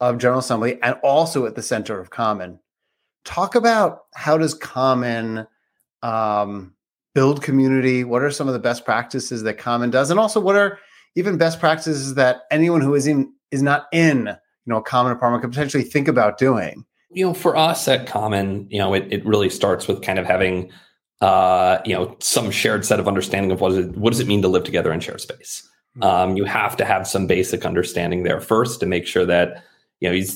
of 0.00 0.18
General 0.18 0.40
Assembly 0.40 0.80
and 0.82 0.94
also 1.02 1.46
at 1.46 1.54
the 1.54 1.62
center 1.62 2.00
of 2.00 2.10
Common. 2.10 2.58
Talk 3.24 3.54
about 3.54 4.04
how 4.14 4.38
does 4.38 4.54
Common 4.54 5.46
um, 6.02 6.74
build 7.14 7.42
community? 7.42 8.04
What 8.04 8.22
are 8.22 8.30
some 8.30 8.48
of 8.48 8.54
the 8.54 8.60
best 8.60 8.84
practices 8.84 9.42
that 9.42 9.58
Common 9.58 9.90
does, 9.90 10.10
and 10.10 10.20
also 10.20 10.40
what 10.40 10.56
are 10.56 10.78
even 11.16 11.38
best 11.38 11.60
practices 11.60 12.14
that 12.14 12.42
anyone 12.50 12.80
who 12.80 12.94
is 12.94 13.06
in 13.06 13.32
is 13.50 13.62
not 13.62 13.86
in 13.92 14.26
you 14.26 14.70
know 14.70 14.78
a 14.78 14.82
Common 14.82 15.12
apartment 15.12 15.42
could 15.42 15.50
potentially 15.50 15.84
think 15.84 16.08
about 16.08 16.38
doing? 16.38 16.84
You 17.10 17.26
know, 17.26 17.34
for 17.34 17.56
us 17.56 17.88
at 17.88 18.06
Common, 18.06 18.66
you 18.70 18.78
know, 18.78 18.94
it, 18.94 19.06
it 19.10 19.26
really 19.26 19.50
starts 19.50 19.88
with 19.88 20.02
kind 20.02 20.18
of 20.18 20.26
having 20.26 20.70
uh, 21.20 21.82
you 21.84 21.94
know, 21.94 22.16
some 22.20 22.50
shared 22.50 22.84
set 22.84 22.98
of 22.98 23.06
understanding 23.06 23.52
of 23.52 23.60
what, 23.60 23.72
it, 23.72 23.96
what 23.96 24.10
does 24.10 24.20
it 24.20 24.26
mean 24.26 24.42
to 24.42 24.48
live 24.48 24.64
together 24.64 24.92
in 24.92 25.00
shared 25.00 25.20
space. 25.20 25.68
Hmm. 25.96 26.02
Um, 26.02 26.36
you 26.36 26.44
have 26.44 26.76
to 26.78 26.84
have 26.84 27.06
some 27.06 27.26
basic 27.26 27.66
understanding 27.66 28.22
there 28.22 28.40
first 28.40 28.80
to 28.80 28.86
make 28.86 29.06
sure 29.06 29.26
that 29.26 29.64
you 30.00 30.10
know 30.10 30.26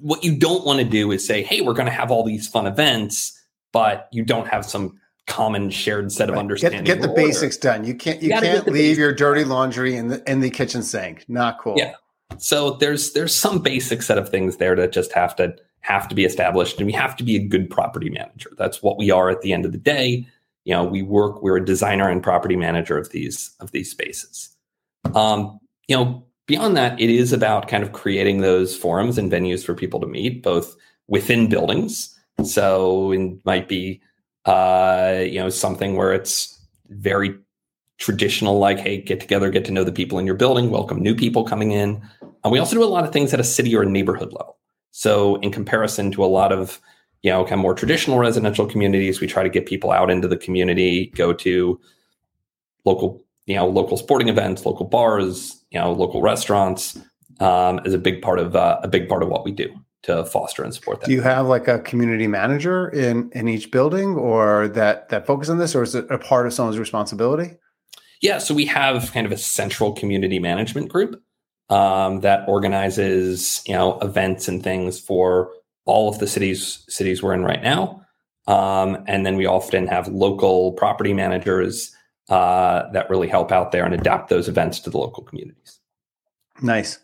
what 0.00 0.24
you 0.24 0.36
don't 0.36 0.66
want 0.66 0.80
to 0.80 0.84
do 0.84 1.12
is 1.12 1.24
say, 1.24 1.44
"Hey, 1.44 1.60
we're 1.60 1.74
going 1.74 1.86
to 1.86 1.92
have 1.92 2.10
all 2.10 2.24
these 2.24 2.48
fun 2.48 2.66
events," 2.66 3.40
but 3.72 4.08
you 4.10 4.24
don't 4.24 4.48
have 4.48 4.64
some 4.64 4.98
common 5.26 5.70
shared 5.70 6.10
set 6.12 6.28
of 6.28 6.34
right. 6.34 6.40
understanding. 6.40 6.84
Get, 6.84 6.96
get 6.96 7.02
the 7.02 7.08
order. 7.08 7.22
basics 7.22 7.56
done. 7.56 7.84
You 7.84 7.94
can't 7.94 8.20
you, 8.22 8.28
you 8.28 8.40
can't 8.40 8.66
leave 8.66 8.74
basics. 8.74 8.98
your 8.98 9.12
dirty 9.12 9.44
laundry 9.44 9.96
in 9.96 10.08
the 10.08 10.30
in 10.30 10.40
the 10.40 10.50
kitchen 10.50 10.82
sink. 10.82 11.24
Not 11.28 11.58
cool. 11.58 11.74
Yeah. 11.76 11.94
So 12.38 12.72
there's 12.72 13.12
there's 13.12 13.34
some 13.34 13.60
basic 13.60 14.02
set 14.02 14.18
of 14.18 14.28
things 14.28 14.56
there 14.56 14.74
that 14.76 14.92
just 14.92 15.12
have 15.12 15.36
to 15.36 15.54
have 15.82 16.08
to 16.08 16.14
be 16.14 16.24
established 16.24 16.78
and 16.78 16.86
we 16.86 16.92
have 16.92 17.16
to 17.16 17.24
be 17.24 17.36
a 17.36 17.44
good 17.44 17.68
property 17.68 18.08
manager. 18.08 18.50
That's 18.56 18.82
what 18.82 18.96
we 18.96 19.10
are 19.10 19.30
at 19.30 19.42
the 19.42 19.52
end 19.52 19.64
of 19.64 19.72
the 19.72 19.78
day. 19.78 20.26
You 20.64 20.74
know, 20.74 20.84
we 20.84 21.02
work, 21.02 21.42
we're 21.42 21.56
a 21.56 21.64
designer 21.64 22.08
and 22.08 22.22
property 22.22 22.54
manager 22.54 22.96
of 22.96 23.10
these 23.10 23.54
of 23.60 23.72
these 23.72 23.90
spaces. 23.90 24.50
Um, 25.14 25.58
you 25.88 25.96
know, 25.96 26.24
beyond 26.46 26.76
that, 26.76 27.00
it 27.00 27.10
is 27.10 27.32
about 27.32 27.66
kind 27.68 27.82
of 27.82 27.92
creating 27.92 28.40
those 28.40 28.76
forums 28.76 29.18
and 29.18 29.30
venues 29.30 29.64
for 29.64 29.74
people 29.74 29.98
to 30.00 30.06
meet, 30.06 30.42
both 30.42 30.76
within 31.08 31.48
buildings. 31.48 32.16
So 32.44 33.10
it 33.12 33.44
might 33.44 33.68
be 33.68 34.00
uh, 34.44 35.22
you 35.24 35.38
know, 35.38 35.48
something 35.48 35.96
where 35.96 36.12
it's 36.12 36.58
very 36.88 37.34
traditional, 37.98 38.58
like, 38.58 38.78
hey, 38.78 39.00
get 39.00 39.20
together, 39.20 39.50
get 39.50 39.64
to 39.66 39.72
know 39.72 39.84
the 39.84 39.92
people 39.92 40.18
in 40.18 40.26
your 40.26 40.34
building, 40.34 40.70
welcome 40.70 41.00
new 41.00 41.14
people 41.14 41.44
coming 41.44 41.70
in. 41.70 42.02
And 42.42 42.52
we 42.52 42.58
also 42.58 42.74
do 42.74 42.82
a 42.82 42.86
lot 42.86 43.04
of 43.04 43.12
things 43.12 43.32
at 43.32 43.40
a 43.40 43.44
city 43.44 43.74
or 43.76 43.82
a 43.82 43.88
neighborhood 43.88 44.32
level. 44.32 44.58
So, 44.90 45.36
in 45.36 45.52
comparison 45.52 46.10
to 46.12 46.24
a 46.24 46.26
lot 46.26 46.52
of 46.52 46.80
you 47.22 47.30
know 47.30 47.44
kind 47.44 47.54
of 47.54 47.60
more 47.60 47.74
traditional 47.74 48.18
residential 48.18 48.66
communities, 48.66 49.20
we 49.20 49.26
try 49.26 49.42
to 49.42 49.48
get 49.48 49.66
people 49.66 49.92
out 49.92 50.10
into 50.10 50.28
the 50.28 50.36
community, 50.36 51.12
go 51.14 51.32
to 51.32 51.80
local 52.84 53.24
you 53.46 53.54
know 53.54 53.68
local 53.68 53.96
sporting 53.96 54.28
events, 54.28 54.66
local 54.66 54.86
bars, 54.86 55.64
you 55.70 55.78
know 55.78 55.92
local 55.92 56.20
restaurants 56.20 56.98
um, 57.40 57.80
is 57.84 57.94
a 57.94 57.98
big 57.98 58.20
part 58.20 58.38
of 58.38 58.54
uh, 58.56 58.80
a 58.82 58.88
big 58.88 59.08
part 59.08 59.22
of 59.22 59.28
what 59.28 59.44
we 59.44 59.52
do 59.52 59.72
to 60.02 60.24
foster 60.24 60.62
and 60.62 60.74
support 60.74 61.00
that. 61.00 61.06
Do 61.06 61.12
you 61.12 61.22
have 61.22 61.46
like 61.46 61.68
a 61.68 61.78
community 61.80 62.26
manager 62.26 62.88
in 62.88 63.30
in 63.32 63.48
each 63.48 63.70
building, 63.70 64.14
or 64.16 64.68
that 64.68 65.08
that 65.10 65.26
focus 65.26 65.48
on 65.48 65.58
this, 65.58 65.74
or 65.74 65.82
is 65.82 65.94
it 65.94 66.10
a 66.10 66.18
part 66.18 66.46
of 66.46 66.52
someone's 66.52 66.78
responsibility? 66.78 67.56
Yeah, 68.20 68.38
so 68.38 68.54
we 68.54 68.66
have 68.66 69.12
kind 69.12 69.26
of 69.26 69.32
a 69.32 69.36
central 69.36 69.92
community 69.92 70.38
management 70.38 70.88
group 70.88 71.20
um, 71.70 72.20
that 72.20 72.48
organizes 72.48 73.62
you 73.66 73.74
know 73.74 73.98
events 74.00 74.48
and 74.48 74.62
things 74.62 75.00
for 75.00 75.50
all 75.84 76.08
of 76.08 76.18
the 76.18 76.26
cities 76.26 76.84
cities 76.88 77.22
we're 77.22 77.34
in 77.34 77.42
right 77.42 77.62
now. 77.62 78.04
Um, 78.46 79.04
and 79.06 79.24
then 79.24 79.36
we 79.36 79.46
often 79.46 79.86
have 79.86 80.08
local 80.08 80.72
property 80.72 81.14
managers 81.14 81.94
uh, 82.28 82.90
that 82.92 83.08
really 83.10 83.28
help 83.28 83.52
out 83.52 83.72
there 83.72 83.84
and 83.84 83.94
adapt 83.94 84.30
those 84.30 84.48
events 84.48 84.80
to 84.80 84.90
the 84.90 84.98
local 84.98 85.22
communities. 85.22 85.78
Nice. 86.60 86.98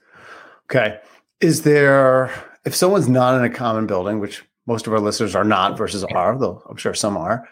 Okay. 0.71 0.99
Is 1.41 1.63
there, 1.63 2.31
if 2.69 2.77
someone's 2.77 3.09
not 3.09 3.35
in 3.35 3.43
a 3.43 3.51
common 3.51 3.87
building, 3.87 4.21
which 4.21 4.45
most 4.67 4.87
of 4.87 4.93
our 4.93 5.01
listeners 5.01 5.35
are 5.35 5.43
not 5.45 5.79
versus 5.79 6.05
are, 6.05 6.39
though 6.39 6.63
I'm 6.69 6.77
sure 6.77 6.93
some 6.93 7.17
are, 7.17 7.49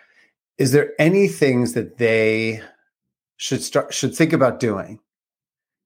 is 0.58 0.72
there 0.72 0.92
any 0.98 1.26
things 1.26 1.72
that 1.72 1.96
they 1.96 2.60
should 3.38 3.62
start 3.62 3.94
should 3.94 4.14
think 4.14 4.34
about 4.34 4.60
doing 4.60 5.00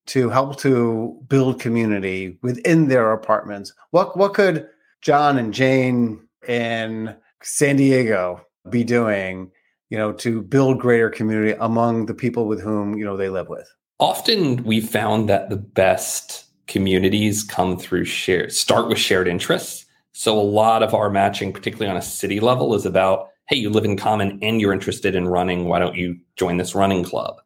to 0.07 0.29
help 0.29 0.59
to 0.59 1.17
build 1.29 1.61
community 1.61 2.37
within 2.43 2.89
their 2.89 3.13
apartments. 3.13 3.73
What 3.93 4.17
what 4.17 4.35
could 4.35 4.69
John 5.03 5.39
and 5.39 5.55
Jane 5.55 6.27
in 6.49 7.15
San 7.41 7.77
Diego 7.77 8.45
be 8.69 8.83
doing, 8.83 9.53
you 9.89 9.97
know, 9.97 10.13
to 10.15 10.43
build 10.43 10.81
greater 10.81 11.11
community 11.11 11.57
among 11.61 12.07
the 12.07 12.15
people 12.15 12.47
with 12.47 12.61
whom, 12.61 12.97
you 12.99 13.05
know, 13.05 13.17
they 13.17 13.29
live 13.29 13.49
with? 13.49 13.73
Often 14.01 14.65
we 14.65 14.81
found 14.81 15.29
that 15.29 15.51
the 15.51 15.57
best 15.57 16.50
communities 16.71 17.43
come 17.43 17.77
through 17.77 18.05
share 18.07 18.49
start 18.49 18.89
with 18.89 18.99
shared 18.99 19.29
interests. 19.29 19.85
So 20.13 20.39
a 20.39 20.41
lot 20.41 20.83
of 20.83 20.95
our 20.95 21.11
matching, 21.11 21.53
particularly 21.53 21.91
on 21.91 21.97
a 21.97 22.03
city 22.03 22.41
level, 22.41 22.75
is 22.75 22.87
about, 22.87 23.29
hey, 23.49 23.57
you 23.57 23.71
live 23.71 23.85
in 23.85 23.97
common 23.97 24.39
and 24.43 24.61
you're 24.61 24.73
interested 24.73 25.15
in 25.15 25.29
running. 25.29 25.67
Why 25.67 25.79
don't 25.79 25.97
you 25.97 26.19
join 26.37 26.57
this 26.57 26.75
running 26.75 27.05
club? 27.05 27.41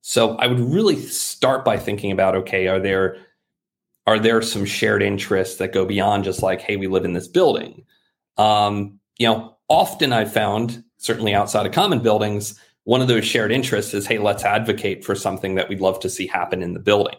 So 0.00 0.36
I 0.36 0.46
would 0.46 0.60
really 0.60 0.96
start 0.96 1.64
by 1.64 1.76
thinking 1.76 2.10
about 2.10 2.34
okay, 2.34 2.66
are 2.66 2.80
there 2.80 3.18
are 4.06 4.18
there 4.18 4.42
some 4.42 4.64
shared 4.64 5.02
interests 5.02 5.58
that 5.58 5.72
go 5.72 5.84
beyond 5.84 6.24
just 6.24 6.42
like, 6.42 6.60
hey, 6.60 6.76
we 6.76 6.88
live 6.88 7.04
in 7.04 7.12
this 7.12 7.28
building? 7.28 7.84
Um, 8.38 8.98
you 9.18 9.26
know, 9.26 9.56
often 9.68 10.12
I've 10.12 10.32
found, 10.32 10.82
certainly 10.96 11.34
outside 11.34 11.66
of 11.66 11.72
common 11.72 12.00
buildings, 12.00 12.58
one 12.84 13.02
of 13.02 13.08
those 13.08 13.26
shared 13.26 13.52
interests 13.52 13.92
is, 13.92 14.06
hey, 14.06 14.18
let's 14.18 14.42
advocate 14.42 15.04
for 15.04 15.14
something 15.14 15.54
that 15.54 15.68
we'd 15.68 15.80
love 15.80 16.00
to 16.00 16.08
see 16.08 16.26
happen 16.26 16.62
in 16.62 16.72
the 16.72 16.80
building. 16.80 17.16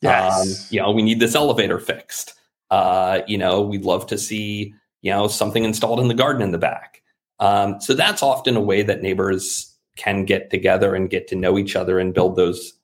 Yes. 0.00 0.40
Um, 0.40 0.66
you 0.70 0.80
know, 0.80 0.90
we 0.90 1.02
need 1.02 1.20
this 1.20 1.34
elevator 1.34 1.78
fixed. 1.78 2.34
Uh, 2.70 3.20
you 3.26 3.38
know, 3.38 3.62
we'd 3.62 3.84
love 3.84 4.06
to 4.08 4.18
see, 4.18 4.74
you 5.02 5.10
know, 5.10 5.28
something 5.28 5.64
installed 5.64 6.00
in 6.00 6.08
the 6.08 6.14
garden 6.14 6.42
in 6.42 6.50
the 6.50 6.58
back. 6.58 7.02
Um, 7.40 7.80
so 7.80 7.94
that's 7.94 8.22
often 8.22 8.56
a 8.56 8.60
way 8.60 8.82
that 8.82 9.02
neighbors 9.02 9.74
can 9.96 10.24
get 10.24 10.50
together 10.50 10.94
and 10.94 11.10
get 11.10 11.28
to 11.28 11.36
know 11.36 11.58
each 11.58 11.76
other 11.76 11.98
and 11.98 12.14
build 12.14 12.36
those 12.36 12.74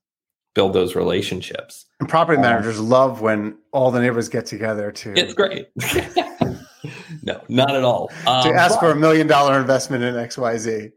build 0.55 0.73
those 0.73 0.97
relationships. 0.97 1.87
And 2.01 2.09
property 2.09 2.37
um, 2.37 2.43
managers 2.43 2.79
um, 2.79 2.89
love 2.89 3.21
when 3.21 3.57
all 3.73 3.91
the 3.91 4.01
neighbors 4.01 4.29
get 4.29 4.47
together 4.47 4.91
too. 4.91 5.15
It's 5.17 5.33
great. 5.33 5.69
no, 7.23 7.41
not 7.49 7.75
at 7.77 7.85
all. 7.85 8.11
Um, 8.27 8.43
to 8.45 8.55
ask 8.55 8.75
but, 8.75 8.81
for 8.81 8.91
a 8.91 8.97
million 8.97 9.27
dollar 9.27 9.61
investment 9.61 10.03
in 10.03 10.15
XYZ. 10.15 10.93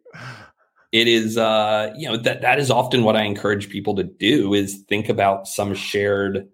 It 0.94 1.08
is 1.08 1.38
uh, 1.38 1.92
you 1.98 2.08
know 2.08 2.16
that 2.16 2.42
that 2.42 2.60
is 2.60 2.72
often 2.72 3.04
what 3.04 3.18
I 3.18 3.24
encourage 3.24 3.70
people 3.70 3.96
to 3.96 4.04
do 4.04 4.54
is 4.54 4.84
think 4.88 5.10
about 5.10 5.48
some 5.48 5.74
shared 5.74 6.48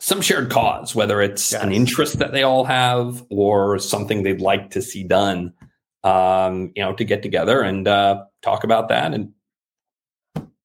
some 0.00 0.22
shared 0.22 0.50
cause, 0.50 0.94
whether 0.94 1.20
it's 1.20 1.52
yes. 1.52 1.62
an 1.62 1.72
interest 1.72 2.18
that 2.18 2.32
they 2.32 2.42
all 2.42 2.64
have 2.64 3.24
or 3.30 3.78
something 3.78 4.22
they'd 4.22 4.40
like 4.40 4.70
to 4.70 4.82
see 4.82 5.04
done. 5.04 5.52
Um, 6.04 6.72
you 6.76 6.82
know, 6.82 6.94
to 6.94 7.04
get 7.04 7.22
together 7.22 7.60
and 7.60 7.86
uh, 7.86 8.24
talk 8.40 8.62
about 8.62 8.88
that 8.88 9.12
and 9.12 9.32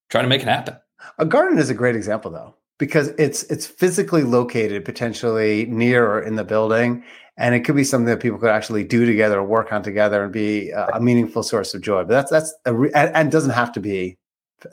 try 0.08 0.22
to 0.22 0.28
make 0.28 0.42
it 0.42 0.48
happen. 0.48 0.76
A 1.18 1.26
garden 1.26 1.58
is 1.58 1.70
a 1.70 1.74
great 1.74 1.96
example, 1.96 2.30
though, 2.30 2.54
because 2.78 3.08
it's 3.18 3.44
it's 3.44 3.66
physically 3.66 4.22
located 4.22 4.84
potentially 4.84 5.66
near 5.66 6.06
or 6.06 6.22
in 6.22 6.36
the 6.36 6.44
building, 6.44 7.04
and 7.36 7.54
it 7.54 7.60
could 7.60 7.76
be 7.76 7.84
something 7.84 8.06
that 8.06 8.20
people 8.20 8.38
could 8.38 8.50
actually 8.50 8.84
do 8.84 9.06
together 9.06 9.38
or 9.38 9.44
work 9.44 9.72
on 9.72 9.82
together 9.82 10.24
and 10.24 10.32
be 10.32 10.70
a, 10.70 10.86
a 10.94 11.00
meaningful 11.00 11.42
source 11.42 11.74
of 11.74 11.82
joy. 11.82 12.04
But 12.04 12.08
that's 12.08 12.30
that's 12.30 12.54
a 12.64 12.74
re- 12.74 12.92
and, 12.94 13.14
and 13.14 13.32
doesn't 13.32 13.52
have 13.52 13.72
to 13.72 13.80
be 13.80 14.18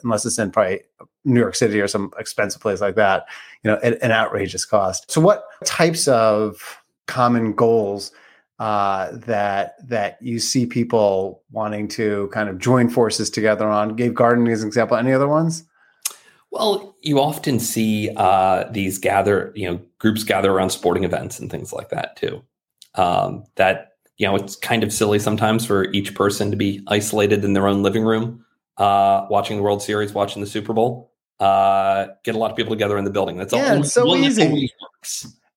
unless 0.02 0.24
it's 0.24 0.38
in 0.38 0.50
probably 0.50 0.80
New 1.24 1.40
York 1.40 1.54
City 1.54 1.80
or 1.80 1.88
some 1.88 2.12
expensive 2.18 2.60
place 2.60 2.80
like 2.80 2.94
that, 2.96 3.26
you 3.62 3.70
know, 3.70 3.78
an, 3.78 3.94
an 4.02 4.10
outrageous 4.10 4.64
cost. 4.64 5.10
So, 5.10 5.20
what 5.20 5.44
types 5.64 6.08
of 6.08 6.82
common 7.06 7.52
goals 7.52 8.12
uh, 8.58 9.10
that 9.12 9.74
that 9.88 10.18
you 10.20 10.38
see 10.38 10.66
people 10.66 11.42
wanting 11.50 11.88
to 11.88 12.28
kind 12.32 12.48
of 12.48 12.58
join 12.58 12.88
forces 12.88 13.30
together 13.30 13.68
on? 13.68 13.96
Gave 13.96 14.14
gardening 14.14 14.52
as 14.52 14.62
an 14.62 14.68
example. 14.68 14.96
Any 14.96 15.12
other 15.12 15.28
ones? 15.28 15.64
Well, 16.52 16.94
you 17.00 17.18
often 17.18 17.58
see 17.58 18.10
uh, 18.14 18.64
these 18.70 18.98
gather, 18.98 19.52
you 19.56 19.68
know, 19.68 19.80
groups 19.98 20.22
gather 20.22 20.52
around 20.52 20.68
sporting 20.68 21.02
events 21.02 21.40
and 21.40 21.50
things 21.50 21.72
like 21.72 21.88
that 21.88 22.14
too. 22.16 22.44
Um, 22.94 23.44
that 23.56 23.92
you 24.18 24.26
know, 24.26 24.36
it's 24.36 24.54
kind 24.54 24.84
of 24.84 24.92
silly 24.92 25.18
sometimes 25.18 25.64
for 25.64 25.90
each 25.92 26.14
person 26.14 26.50
to 26.50 26.56
be 26.56 26.84
isolated 26.88 27.42
in 27.42 27.54
their 27.54 27.66
own 27.66 27.82
living 27.82 28.04
room, 28.04 28.44
uh, 28.76 29.26
watching 29.30 29.56
the 29.56 29.62
World 29.62 29.82
Series, 29.82 30.12
watching 30.12 30.42
the 30.42 30.46
Super 30.46 30.74
Bowl. 30.74 31.10
Uh, 31.40 32.08
get 32.22 32.34
a 32.34 32.38
lot 32.38 32.50
of 32.50 32.56
people 32.56 32.70
together 32.70 32.98
in 32.98 33.04
the 33.04 33.10
building. 33.10 33.38
That's 33.38 33.54
yeah, 33.54 33.72
all. 33.72 33.80
It's 33.80 33.92
so 33.92 34.14
easy. 34.14 34.70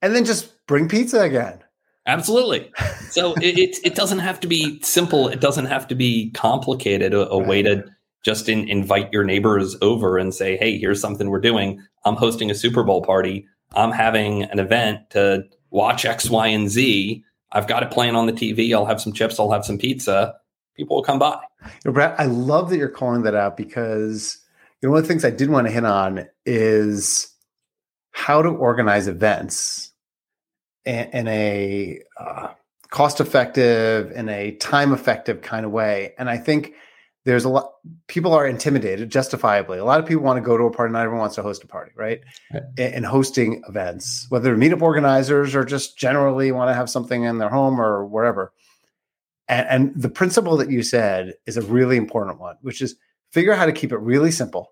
And 0.02 0.16
then 0.16 0.24
just 0.24 0.66
bring 0.66 0.88
pizza 0.88 1.22
again. 1.22 1.64
Absolutely. 2.08 2.72
So 3.12 3.34
it, 3.36 3.58
it, 3.58 3.78
it 3.86 3.96
doesn't 3.96 4.20
have 4.20 4.42
to 4.42 4.48
be 4.48 4.82
simple. 4.82 5.30
It 5.30 5.40
doesn't 5.40 5.68
have 5.68 5.88
to 5.88 5.96
be 5.96 6.32
complicated. 6.32 7.14
A, 7.14 7.30
a 7.30 7.40
right. 7.40 7.48
way 7.48 7.62
to 7.62 7.86
just 8.26 8.50
in, 8.50 8.68
invite 8.68 9.14
your 9.14 9.24
neighbors 9.24 9.78
over 9.84 10.18
and 10.18 10.34
say, 10.34 10.58
"Hey, 10.58 10.80
here's 10.80 11.00
something 11.00 11.30
we're 11.30 11.40
doing. 11.40 11.80
I'm 12.06 12.16
hosting 12.16 12.50
a 12.50 12.56
Super 12.56 12.84
Bowl 12.84 13.04
party. 13.04 13.46
I'm 13.76 13.92
having 13.92 14.44
an 14.44 14.58
event 14.58 15.12
to 15.12 15.44
watch 15.70 16.06
X, 16.06 16.30
Y, 16.30 16.48
and 16.48 16.68
Z. 16.68 17.24
I've 17.52 17.68
got 17.68 17.84
it 17.84 17.92
playing 17.92 18.16
on 18.16 18.26
the 18.26 18.34
TV. 18.34 18.74
I'll 18.74 18.88
have 18.88 19.00
some 19.00 19.14
chips. 19.14 19.40
I'll 19.40 19.52
have 19.52 19.64
some 19.64 19.78
pizza. 19.78 20.34
People 20.76 20.98
will 20.98 21.04
come 21.04 21.20
by." 21.20 21.40
You 21.64 21.70
know, 21.86 21.92
Brad, 21.92 22.16
I 22.18 22.26
love 22.26 22.72
that 22.72 22.78
you're 22.78 22.90
calling 22.90 23.22
that 23.24 23.36
out 23.36 23.56
because 23.56 24.40
you 24.82 24.88
know 24.88 24.94
one 24.94 25.00
of 25.00 25.04
the 25.04 25.08
things 25.08 25.24
I 25.24 25.30
did 25.30 25.52
want 25.52 25.68
to 25.68 25.74
hit 25.74 25.86
on 25.86 26.28
is 26.48 27.32
how 28.12 28.42
to 28.42 28.50
organize 28.50 29.08
events 29.08 29.92
in, 30.84 31.10
in 31.12 31.28
a 31.28 32.02
uh, 32.20 32.48
cost 32.90 33.20
effective, 33.20 34.12
in 34.14 34.30
a 34.30 34.56
time 34.56 34.94
effective 34.94 35.44
kind 35.44 35.64
of 35.64 35.72
way. 35.72 36.16
And 36.18 36.28
I 36.28 36.38
think 36.38 36.74
there's 37.26 37.44
a 37.44 37.50
lot 37.50 37.74
people 38.08 38.34
are 38.34 38.48
intimidated 38.48 39.10
justifiably 39.10 39.78
a 39.78 39.86
lot 39.86 40.00
of 40.00 40.06
people 40.06 40.24
want 40.24 40.38
to 40.38 40.42
go 40.42 40.58
to 40.58 40.64
a 40.64 40.72
party 40.72 40.92
not 40.92 41.04
everyone 41.04 41.20
wants 41.20 41.36
to 41.36 41.42
host 41.42 41.64
a 41.64 41.68
party 41.68 41.92
right, 41.96 42.22
right. 42.54 42.64
and 42.78 43.06
hosting 43.06 43.62
events 43.68 44.26
whether 44.30 44.56
meetup 44.56 44.82
organizers 44.82 45.54
or 45.54 45.66
just 45.66 45.98
generally 45.98 46.52
want 46.52 46.70
to 46.70 46.74
have 46.74 46.90
something 46.90 47.24
in 47.24 47.38
their 47.38 47.50
home 47.50 47.80
or 47.80 48.06
wherever 48.06 48.54
and, 49.48 49.68
and 49.70 50.02
the 50.02 50.10
principle 50.10 50.58
that 50.58 50.72
you 50.72 50.82
said 50.82 51.34
is 51.46 51.58
a 51.58 51.62
really 51.62 51.98
important 51.98 52.40
one 52.40 52.56
which 52.62 52.82
is 52.82 52.96
figure 53.32 53.52
out 53.52 53.60
how 53.60 53.66
to 53.66 53.74
keep 53.74 53.92
it 53.92 53.98
really 53.98 54.32
simple 54.32 54.72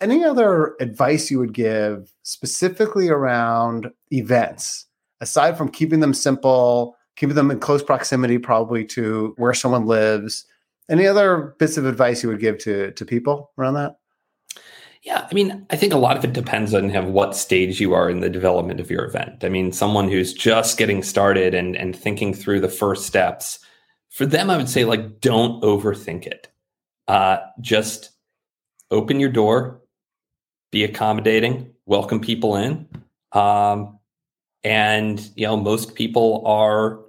any 0.00 0.24
other 0.24 0.76
advice 0.80 1.30
you 1.30 1.38
would 1.38 1.52
give 1.52 2.12
specifically 2.22 3.08
around 3.08 3.90
events 4.12 4.86
aside 5.20 5.56
from 5.56 5.68
keeping 5.68 6.00
them 6.00 6.14
simple, 6.14 6.96
keeping 7.16 7.36
them 7.36 7.50
in 7.50 7.60
close 7.60 7.82
proximity, 7.82 8.38
probably 8.38 8.84
to 8.84 9.34
where 9.36 9.54
someone 9.54 9.86
lives. 9.86 10.46
Any 10.90 11.06
other 11.06 11.54
bits 11.58 11.76
of 11.76 11.86
advice 11.86 12.22
you 12.22 12.28
would 12.28 12.40
give 12.40 12.58
to 12.58 12.90
to 12.90 13.04
people 13.04 13.52
around 13.56 13.74
that? 13.74 13.96
Yeah, 15.02 15.26
I 15.30 15.32
mean, 15.32 15.64
I 15.70 15.76
think 15.76 15.94
a 15.94 15.98
lot 15.98 16.18
of 16.18 16.24
it 16.24 16.34
depends 16.34 16.74
on 16.74 16.90
have 16.90 17.06
what 17.06 17.34
stage 17.34 17.80
you 17.80 17.94
are 17.94 18.10
in 18.10 18.20
the 18.20 18.28
development 18.28 18.80
of 18.80 18.90
your 18.90 19.04
event. 19.04 19.44
I 19.44 19.48
mean, 19.48 19.72
someone 19.72 20.10
who's 20.10 20.34
just 20.34 20.76
getting 20.76 21.02
started 21.02 21.54
and 21.54 21.76
and 21.76 21.96
thinking 21.96 22.34
through 22.34 22.60
the 22.60 22.68
first 22.68 23.06
steps, 23.06 23.60
for 24.10 24.26
them, 24.26 24.50
I 24.50 24.56
would 24.56 24.68
say 24.68 24.84
like 24.84 25.20
don't 25.20 25.62
overthink 25.62 26.26
it. 26.26 26.48
Uh, 27.06 27.38
just 27.60 28.10
open 28.90 29.20
your 29.20 29.30
door, 29.30 29.80
be 30.72 30.82
accommodating, 30.82 31.72
welcome 31.86 32.20
people 32.20 32.56
in. 32.56 32.88
Um, 33.32 34.00
and 34.64 35.30
you 35.36 35.46
know 35.46 35.56
most 35.56 35.94
people 35.94 36.42
are 36.44 37.00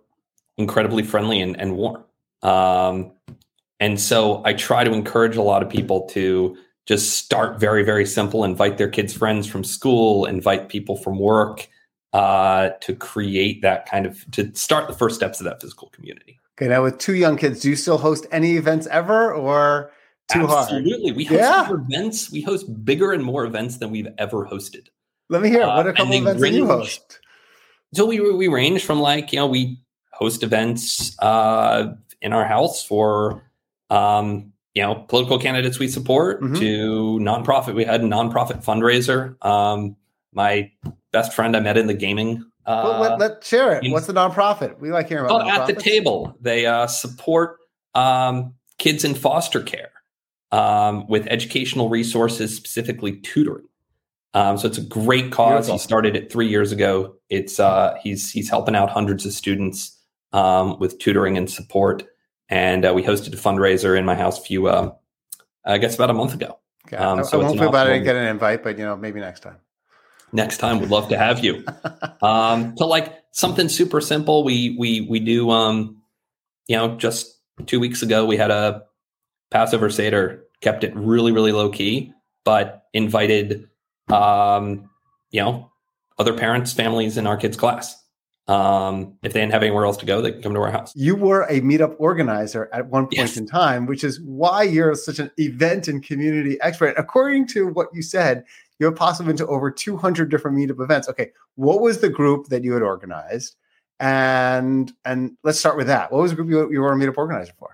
incredibly 0.58 1.04
friendly 1.04 1.42
and, 1.42 1.60
and 1.60 1.76
warm 1.76 2.04
um, 2.44 3.12
and 3.82 4.00
so 4.00 4.42
i 4.46 4.54
try 4.54 4.86
to 4.86 4.94
encourage 4.94 5.36
a 5.36 5.42
lot 5.42 5.62
of 5.62 5.70
people 5.70 6.08
to 6.08 6.56
just 6.86 7.18
start 7.18 7.60
very 7.60 7.84
very 7.84 8.06
simple 8.06 8.46
invite 8.46 8.78
their 8.78 8.88
kids 8.88 9.14
friends 9.14 9.46
from 9.46 9.64
school 9.64 10.26
invite 10.26 10.70
people 10.70 10.96
from 10.96 11.20
work 11.20 11.68
uh, 12.14 12.72
to 12.82 12.94
create 12.94 13.62
that 13.62 13.86
kind 13.86 14.06
of 14.06 14.30
to 14.32 14.54
start 14.54 14.86
the 14.90 14.94
first 14.94 15.16
steps 15.16 15.40
of 15.40 15.46
that 15.46 15.62
physical 15.62 15.90
community 15.90 16.40
okay 16.58 16.70
now 16.70 16.84
with 16.84 16.98
two 16.98 17.16
young 17.16 17.38
kids 17.38 17.62
do 17.62 17.70
you 17.70 17.76
still 17.76 17.98
host 17.98 18.26
any 18.32 18.58
events 18.58 18.88
ever 18.88 19.34
or 19.34 19.92
too 20.30 20.42
absolutely 20.42 20.54
hard? 20.54 20.70
Absolutely. 20.70 21.12
We 21.14 21.24
host 21.26 21.40
yeah. 21.40 21.74
events 21.74 22.32
we 22.32 22.42
host 22.42 22.86
bigger 22.86 23.14
and 23.14 23.24
more 23.24 23.46
events 23.46 23.78
than 23.78 23.92
we've 23.92 24.10
ever 24.18 24.46
hosted 24.46 24.88
let 25.30 25.42
me 25.42 25.50
hear 25.50 25.66
what 25.66 25.88
a 25.88 25.94
couple 25.94 26.14
uh, 26.14 26.18
events 26.18 26.42
range, 26.42 26.56
you 26.58 26.68
host 26.68 27.20
so 27.94 28.06
we 28.06 28.20
we 28.20 28.50
range 28.50 28.84
from 28.84 29.00
like 29.00 29.32
you 29.32 29.40
know 29.40 29.48
we 29.48 29.80
host 30.12 30.44
events 30.44 31.18
uh, 31.20 31.94
in 32.22 32.34
our 32.34 32.46
house 32.46 32.84
for 32.84 33.42
um, 33.92 34.52
you 34.74 34.82
know 34.82 34.96
political 34.96 35.38
candidates 35.38 35.78
we 35.78 35.88
support 35.88 36.42
mm-hmm. 36.42 36.56
to 36.56 37.20
nonprofit. 37.22 37.76
We 37.76 37.84
had 37.84 38.02
a 38.02 38.06
nonprofit 38.06 38.64
fundraiser. 38.64 39.44
Um, 39.46 39.96
my 40.34 40.72
best 41.12 41.34
friend 41.34 41.56
I 41.56 41.60
met 41.60 41.78
in 41.78 41.88
the 41.88 41.94
gaming. 41.94 42.46
Uh, 42.66 42.82
well, 42.84 43.02
let, 43.02 43.20
let 43.20 43.44
share 43.44 43.74
it. 43.74 43.92
What's 43.92 44.08
the 44.08 44.14
nonprofit? 44.14 44.80
We 44.80 44.92
like 44.92 45.10
hearing 45.10 45.26
about. 45.26 45.48
at 45.48 45.68
the 45.68 45.74
table. 45.74 46.36
They 46.40 46.66
uh, 46.66 46.88
support 46.88 47.58
um, 47.96 48.54
kids 48.78 49.04
in 49.04 49.14
foster 49.14 49.62
care 49.62 49.92
um, 50.52 51.08
with 51.08 51.28
educational 51.28 51.90
resources, 51.90 52.56
specifically 52.56 53.18
tutoring. 53.18 53.66
Um, 54.34 54.58
so 54.58 54.68
it's 54.68 54.78
a 54.78 54.84
great 54.84 55.32
cause. 55.32 55.66
Beautiful. 55.66 55.74
He 55.74 55.80
started 55.80 56.16
it 56.16 56.32
three 56.32 56.48
years 56.48 56.72
ago. 56.72 57.16
It's 57.30 57.60
uh, 57.60 57.98
he's 58.02 58.32
he's 58.32 58.50
helping 58.50 58.76
out 58.76 58.90
hundreds 58.90 59.26
of 59.26 59.34
students 59.34 59.98
um, 60.32 60.80
with 60.80 60.98
tutoring 61.00 61.38
and 61.38 61.50
support. 61.50 62.04
And 62.52 62.86
uh, 62.86 62.94
we 62.94 63.02
hosted 63.02 63.34
a 63.34 63.38
fundraiser 63.38 63.98
in 63.98 64.06
my 64.06 64.14
house 64.14 64.38
a 64.38 64.42
few, 64.42 64.68
uh, 64.68 64.94
I 65.66 65.78
guess, 65.78 65.96
about 65.96 66.10
a 66.10 66.14
month 66.14 66.34
ago. 66.34 66.60
Okay. 66.86 66.98
Um, 66.98 67.24
so 67.24 67.40
I, 67.40 67.46
won't 67.46 67.58
feel 67.58 67.72
bad 67.72 67.88
I 67.88 67.94
didn't 67.94 68.04
get 68.04 68.16
an 68.18 68.28
invite, 68.28 68.62
but 68.62 68.78
you 68.78 68.84
know, 68.84 68.96
maybe 68.96 69.20
next 69.20 69.40
time. 69.40 69.58
Next 70.34 70.58
time, 70.58 70.80
we'd 70.80 70.90
love 70.90 71.10
to 71.10 71.18
have 71.18 71.44
you. 71.44 71.66
um, 72.22 72.76
so, 72.78 72.88
like 72.88 73.24
something 73.32 73.70
super 73.70 74.00
simple, 74.02 74.44
we 74.44 74.76
we 74.78 75.02
we 75.02 75.20
do. 75.20 75.50
Um, 75.50 76.02
you 76.68 76.78
know, 76.78 76.96
just 76.98 77.40
two 77.66 77.80
weeks 77.80 78.02
ago, 78.02 78.26
we 78.26 78.38
had 78.38 78.52
a 78.52 78.84
Passover 79.50 79.90
Seder. 79.90 80.44
Kept 80.62 80.84
it 80.84 80.96
really, 80.96 81.32
really 81.32 81.52
low 81.52 81.70
key, 81.70 82.14
but 82.46 82.84
invited 82.94 83.68
um, 84.10 84.90
you 85.32 85.42
know, 85.42 85.72
other 86.18 86.34
parents, 86.34 86.74
families 86.74 87.18
in 87.18 87.28
our 87.28 87.38
kids' 87.38 87.58
class. 87.58 88.01
Um, 88.48 89.18
if 89.24 89.34
they 89.34 89.40
didn't 89.40 89.54
have 89.54 89.64
anywhere 89.64 89.86
else 89.86 89.98
to 89.98 90.06
go, 90.06 90.22
they 90.22 90.32
can 90.32 90.42
come 90.42 90.54
to 90.54 90.60
our 90.60 90.72
house. 90.72 90.94
You 90.96 91.16
were 91.16 91.44
a 91.44 91.62
meetup 91.62 91.96
organizer 92.00 92.70
at 92.74 92.88
one 92.88 93.04
point 93.04 93.18
yes. 93.18 93.38
in 93.38 93.46
time, 93.46 93.86
which 93.86 94.04
is 94.04 94.20
why 94.22 94.64
you're 94.64 94.96
such 94.96 95.20
an 95.20 95.32
event 95.38 95.88
and 95.88 96.04
community 96.04 96.60
expert. 96.62 96.96
According 96.98 97.48
to 97.50 97.68
what 97.68 97.88
you 97.94 98.02
said, 98.02 98.44
you 98.80 98.88
have 98.88 98.96
possibly 98.96 99.30
been 99.30 99.38
to 99.38 99.48
over 99.48 99.70
200 99.70 100.30
different 100.30 100.58
meetup 100.58 100.84
events. 100.84 101.08
Okay, 101.08 101.32
what 101.56 101.82
was 101.82 102.00
the 102.00 102.10
group 102.10 102.48
that 102.48 102.64
you 102.64 102.74
had 102.74 102.82
organized? 102.82 103.56
And 104.00 104.92
and 105.06 105.38
let's 105.44 105.60
start 105.60 105.78
with 105.78 105.88
that. 105.88 106.12
What 106.12 106.24
was 106.24 106.32
the 106.32 106.36
group 106.36 106.50
you, 106.50 106.72
you 106.72 106.82
were 106.82 106.92
a 106.92 106.96
meetup 106.96 107.18
organizer 107.18 107.54
for? 107.58 107.70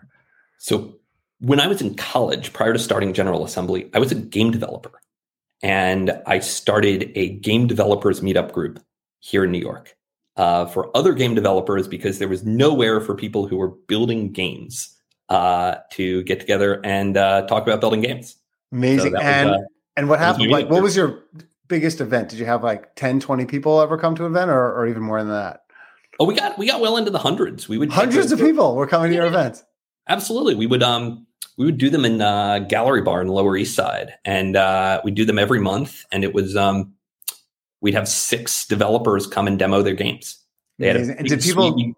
So 0.58 0.97
when 1.39 1.60
I 1.60 1.67
was 1.67 1.82
in 1.82 1.95
college, 1.95 2.51
prior 2.51 2.73
to 2.73 2.80
starting 2.80 3.13
General 3.13 3.45
Assembly, 3.45 3.89
I 3.93 3.99
was 3.99 4.12
a 4.12 4.15
game 4.15 4.51
developer 4.51 4.99
and 5.63 6.21
I 6.25 6.39
started 6.39 7.12
a 7.15 7.30
game 7.30 7.67
developers 7.67 8.21
meetup 8.21 8.51
group 8.51 8.80
here 9.19 9.43
in 9.43 9.51
New 9.51 9.60
York 9.60 9.97
uh, 10.38 10.65
for 10.67 10.95
other 10.95 11.13
game 11.13 11.36
developers 11.36 11.88
because 11.88 12.19
there 12.19 12.28
was 12.28 12.45
nowhere 12.45 13.02
for 13.02 13.15
people 13.15 13.47
who 13.47 13.58
were 13.58 13.69
building 13.69 14.32
games 14.32 14.95
uh, 15.30 15.76
to 15.91 16.23
get 16.23 16.39
together 16.39 16.80
and 16.86 17.17
uh, 17.17 17.45
talk 17.47 17.63
about 17.63 17.82
building 17.82 18.02
games. 18.02 18.38
Amazing. 18.71 19.13
So 19.13 19.19
and 19.19 19.50
was, 19.50 19.60
uh, 19.60 19.63
and 19.97 20.10
what 20.10 20.19
happened? 20.19 20.52
Like, 20.52 20.69
what 20.69 20.82
was 20.82 20.95
your 20.95 21.23
biggest 21.67 22.00
event? 22.02 22.30
Did 22.30 22.39
you 22.39 22.45
have 22.45 22.63
like 22.63 22.95
10, 22.95 23.19
20 23.19 23.45
people 23.45 23.82
ever 23.82 23.97
come 23.97 24.15
to 24.15 24.26
an 24.26 24.32
event 24.32 24.52
or, 24.52 24.73
or 24.73 24.88
even 24.88 25.04
more 25.04 25.19
than 25.19 25.32
that? 25.32 25.63
Oh, 26.19 26.26
we 26.26 26.34
got 26.34 26.58
we 26.58 26.65
got 26.65 26.82
well 26.82 26.97
into 26.97 27.12
the 27.12 27.19
hundreds. 27.19 27.69
We 27.69 27.78
would 27.78 27.91
hundreds 27.91 28.32
of 28.32 28.39
people 28.39 28.76
were 28.76 28.88
coming 28.88 29.12
to 29.12 29.15
your 29.15 29.28
events. 29.28 29.63
Absolutely, 30.10 30.56
we 30.56 30.65
would 30.65 30.82
um 30.82 31.28
we 31.58 31.65
would 31.65 31.78
do 31.78 31.89
them 31.89 32.06
in 32.06 32.21
uh, 32.21 32.60
Gallery 32.60 33.02
Bar 33.02 33.21
in 33.21 33.28
Lower 33.28 33.58
East 33.58 33.76
Side, 33.76 34.13
and 34.26 34.56
uh, 34.56 35.02
we 35.04 35.12
do 35.12 35.26
them 35.26 35.38
every 35.39 35.60
month. 35.60 36.06
And 36.12 36.23
it 36.23 36.34
was 36.34 36.56
um, 36.56 36.93
we'd 37.88 37.93
have 37.93 38.10
six 38.10 38.67
developers 38.67 39.26
come 39.26 39.47
and 39.47 39.58
demo 39.58 39.82
their 39.82 39.93
games. 39.93 40.43
They 40.78 40.88
had 40.88 40.97
and 40.97 41.26
did 41.26 41.41
people 41.41 41.71
suite. 41.71 41.95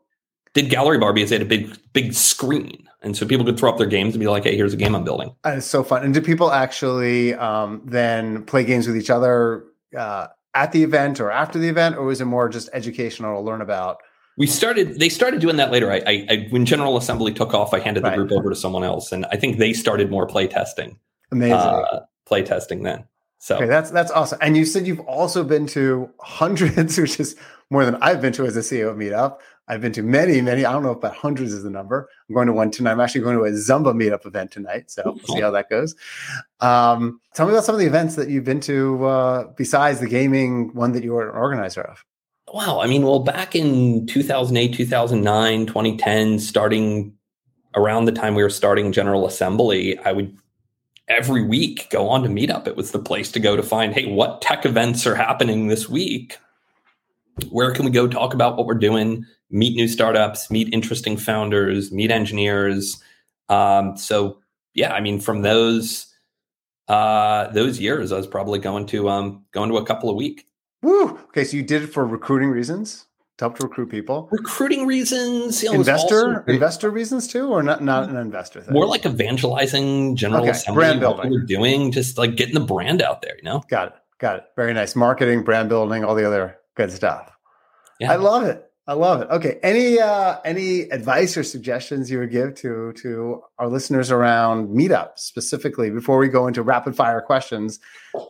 did 0.53 0.69
Gallery 0.69 0.99
Bar 0.99 1.13
because 1.13 1.31
they 1.31 1.37
had 1.37 1.41
a 1.41 1.49
big 1.49 1.75
big 1.93 2.13
screen, 2.13 2.87
and 3.01 3.17
so 3.17 3.25
people 3.25 3.43
could 3.43 3.57
throw 3.57 3.71
up 3.71 3.79
their 3.79 3.87
games 3.87 4.13
and 4.13 4.19
be 4.19 4.27
like, 4.27 4.43
"Hey, 4.43 4.55
here's 4.55 4.71
a 4.71 4.77
game 4.77 4.95
I'm 4.95 5.03
building." 5.03 5.33
It's 5.43 5.65
so 5.65 5.83
fun. 5.83 6.03
And 6.03 6.13
did 6.13 6.23
people 6.23 6.51
actually 6.51 7.33
um, 7.33 7.81
then 7.85 8.43
play 8.45 8.63
games 8.63 8.85
with 8.85 8.95
each 8.95 9.09
other 9.09 9.65
uh, 9.97 10.27
at 10.53 10.71
the 10.73 10.83
event 10.83 11.19
or 11.19 11.31
after 11.31 11.57
the 11.57 11.69
event, 11.69 11.97
or 11.97 12.03
was 12.03 12.21
it 12.21 12.25
more 12.25 12.49
just 12.49 12.69
educational 12.71 13.33
to 13.33 13.41
learn 13.41 13.61
about? 13.61 13.97
We 14.37 14.45
started. 14.45 14.99
They 14.99 15.09
started 15.09 15.41
doing 15.41 15.55
that 15.55 15.71
later. 15.71 15.91
I, 15.91 16.03
I, 16.05 16.27
I 16.29 16.47
when 16.51 16.67
General 16.67 16.97
Assembly 16.97 17.33
took 17.33 17.55
off, 17.55 17.73
I 17.73 17.79
handed 17.79 18.03
the 18.03 18.09
right. 18.09 18.15
group 18.15 18.31
over 18.31 18.51
to 18.51 18.55
someone 18.55 18.83
else, 18.83 19.11
and 19.11 19.25
I 19.31 19.37
think 19.37 19.57
they 19.57 19.73
started 19.73 20.11
more 20.11 20.27
play 20.27 20.45
testing. 20.45 20.99
Amazing 21.31 21.57
uh, 21.57 22.01
play 22.27 22.43
testing 22.43 22.83
then. 22.83 23.05
So 23.39 23.55
okay, 23.55 23.65
that's 23.65 23.89
that's 23.89 24.11
awesome. 24.11 24.37
And 24.41 24.55
you 24.55 24.65
said 24.65 24.85
you've 24.85 24.99
also 25.01 25.43
been 25.43 25.65
to 25.67 26.09
hundreds, 26.19 26.97
which 27.01 27.19
is 27.19 27.35
more 27.69 27.85
than 27.85 27.95
I've 27.95 28.21
been 28.21 28.33
to 28.33 28.45
as 28.45 28.55
a 28.55 28.61
CEO 28.61 28.89
of 28.89 28.97
Meetup. 28.97 29.39
I've 29.69 29.81
been 29.81 29.93
to 29.93 30.01
many, 30.03 30.41
many. 30.41 30.65
I 30.65 30.73
don't 30.73 30.81
know 30.81 30.91
if 30.91 30.97
about 30.97 31.15
hundreds 31.15 31.53
is 31.53 31.63
the 31.63 31.69
number. 31.69 32.09
I'm 32.27 32.33
going 32.33 32.47
to 32.47 32.53
one 32.53 32.71
tonight. 32.71 32.91
I'm 32.91 32.99
actually 32.99 33.21
going 33.21 33.37
to 33.37 33.43
a 33.43 33.51
Zumba 33.51 33.93
meetup 33.93 34.25
event 34.25 34.51
tonight, 34.51 34.89
so 34.89 35.03
we'll 35.05 35.19
see 35.19 35.41
how 35.41 35.51
that 35.51 35.69
goes. 35.69 35.95
Um, 36.59 37.21
tell 37.35 37.45
me 37.45 37.53
about 37.53 37.65
some 37.65 37.75
of 37.75 37.79
the 37.79 37.85
events 37.85 38.15
that 38.15 38.29
you've 38.29 38.43
been 38.43 38.61
to 38.61 39.05
uh, 39.05 39.43
besides 39.55 39.99
the 39.99 40.07
gaming 40.07 40.73
one 40.73 40.93
that 40.93 41.03
you 41.03 41.13
were 41.13 41.29
an 41.29 41.35
organizer 41.35 41.81
of. 41.81 42.03
Wow. 42.51 42.79
I 42.79 42.87
mean, 42.87 43.03
well, 43.03 43.19
back 43.19 43.55
in 43.55 44.07
2008, 44.07 44.73
2009, 44.73 45.67
2010, 45.67 46.39
starting 46.39 47.13
around 47.75 48.05
the 48.05 48.11
time 48.11 48.33
we 48.33 48.41
were 48.41 48.49
starting 48.49 48.91
General 48.91 49.27
Assembly, 49.27 49.99
I 49.99 50.13
would 50.13 50.35
every 51.09 51.43
week 51.43 51.89
go 51.89 52.07
on 52.07 52.23
to 52.23 52.29
Meetup. 52.29 52.67
It 52.67 52.77
was 52.77 52.91
the 52.91 52.99
place 52.99 53.31
to 53.31 53.39
go 53.39 53.55
to 53.55 53.63
find, 53.63 53.93
hey, 53.93 54.11
what 54.11 54.41
tech 54.41 54.65
events 54.65 55.05
are 55.05 55.15
happening 55.15 55.67
this 55.67 55.89
week? 55.89 56.37
Where 57.49 57.71
can 57.71 57.85
we 57.85 57.91
go 57.91 58.07
talk 58.07 58.33
about 58.33 58.57
what 58.57 58.65
we're 58.65 58.75
doing, 58.75 59.25
meet 59.49 59.75
new 59.75 59.87
startups, 59.87 60.51
meet 60.51 60.73
interesting 60.73 61.17
founders, 61.17 61.91
meet 61.91 62.11
engineers? 62.11 63.01
Um, 63.47 63.97
so, 63.97 64.39
yeah, 64.73 64.93
I 64.93 65.01
mean, 65.01 65.19
from 65.19 65.41
those 65.41 66.05
uh, 66.87 67.47
those 67.51 67.79
years, 67.79 68.11
I 68.11 68.17
was 68.17 68.27
probably 68.27 68.59
going 68.59 68.87
to 68.87 69.09
um, 69.09 69.45
going 69.51 69.69
to 69.69 69.77
a 69.77 69.85
couple 69.85 70.09
a 70.09 70.13
week. 70.13 70.47
Woo! 70.81 71.17
Okay, 71.29 71.43
so 71.43 71.55
you 71.57 71.63
did 71.63 71.83
it 71.83 71.87
for 71.87 72.05
recruiting 72.05 72.49
reasons 72.49 73.05
to 73.39 73.45
help 73.45 73.57
to 73.57 73.63
recruit 73.63 73.89
people. 73.89 74.27
Recruiting 74.31 74.85
reasons, 74.85 75.63
you 75.63 75.69
know, 75.69 75.75
investor 75.75 76.41
investor 76.47 76.89
reasons 76.89 77.27
too, 77.27 77.47
or 77.47 77.63
not 77.63 77.81
not 77.81 78.09
an 78.09 78.17
investor 78.17 78.61
thing. 78.61 78.73
More 78.73 78.85
like 78.85 79.05
evangelizing 79.05 80.17
general 80.17 80.41
okay. 80.41 80.51
assembly, 80.51 80.81
brand 80.81 80.99
building. 80.99 81.31
we're 81.31 81.43
doing, 81.43 81.91
just 81.91 82.17
like 82.17 82.35
getting 82.35 82.53
the 82.53 82.59
brand 82.59 83.01
out 83.01 83.21
there. 83.21 83.37
You 83.37 83.43
know, 83.43 83.63
got 83.69 83.87
it, 83.87 83.93
got 84.19 84.35
it. 84.35 84.43
Very 84.57 84.73
nice 84.73 84.93
marketing, 84.95 85.43
brand 85.43 85.69
building, 85.69 86.03
all 86.03 86.15
the 86.15 86.27
other 86.27 86.57
good 86.75 86.91
stuff. 86.91 87.31
Yeah. 87.99 88.11
I 88.11 88.17
love 88.17 88.43
it. 88.43 88.65
I 88.87 88.93
love 88.93 89.21
it. 89.21 89.29
Okay, 89.29 89.59
any 89.63 89.99
uh, 89.99 90.39
any 90.43 90.81
advice 90.91 91.37
or 91.37 91.43
suggestions 91.43 92.11
you 92.11 92.19
would 92.19 92.31
give 92.31 92.55
to 92.55 92.91
to 92.93 93.41
our 93.57 93.69
listeners 93.69 94.11
around 94.11 94.67
meetups 94.67 95.19
specifically 95.19 95.89
before 95.91 96.17
we 96.17 96.27
go 96.27 96.47
into 96.47 96.61
rapid 96.61 96.93
fire 96.93 97.21
questions? 97.21 97.79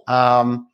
Um, 0.08 0.68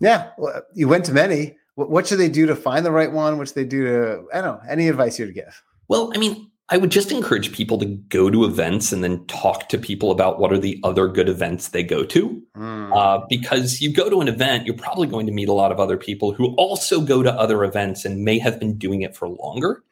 yeah, 0.00 0.30
you 0.74 0.88
went 0.88 1.04
to 1.04 1.12
many. 1.12 1.56
What, 1.80 1.88
what, 1.90 2.06
should 2.06 2.18
they 2.18 2.28
do 2.28 2.44
to 2.44 2.54
find 2.54 2.84
the 2.84 2.90
right 2.90 3.10
one? 3.10 3.38
What 3.38 3.48
should 3.48 3.54
they 3.54 3.64
do 3.64 3.84
to, 3.84 4.24
I 4.34 4.42
don't 4.42 4.62
know, 4.62 4.68
any 4.68 4.88
advice 4.88 5.18
you 5.18 5.24
would 5.24 5.34
give? 5.34 5.62
Well, 5.88 6.12
I 6.14 6.18
mean, 6.18 6.50
I 6.68 6.76
would 6.76 6.90
just 6.90 7.10
encourage 7.10 7.52
people 7.52 7.78
to 7.78 7.86
go 7.86 8.28
to 8.28 8.44
events 8.44 8.92
and 8.92 9.02
then 9.02 9.24
talk 9.28 9.70
to 9.70 9.78
people 9.78 10.10
about 10.10 10.38
what 10.38 10.52
are 10.52 10.58
the 10.58 10.78
other 10.84 11.08
good 11.08 11.26
events 11.26 11.68
they 11.68 11.82
go 11.82 12.04
to. 12.04 12.42
Mm. 12.54 12.94
Uh, 12.94 13.24
because 13.30 13.80
you 13.80 13.90
go 13.94 14.10
to 14.10 14.20
an 14.20 14.28
event, 14.28 14.66
you're 14.66 14.76
probably 14.76 15.06
going 15.06 15.24
to 15.24 15.32
meet 15.32 15.48
a 15.48 15.54
lot 15.54 15.72
of 15.72 15.80
other 15.80 15.96
people 15.96 16.34
who 16.34 16.54
also 16.56 17.00
go 17.00 17.22
to 17.22 17.32
other 17.32 17.64
events 17.64 18.04
and 18.04 18.26
may 18.26 18.38
have 18.38 18.60
been 18.60 18.76
doing 18.76 19.00
it 19.00 19.16
for 19.16 19.30
longer. 19.30 19.82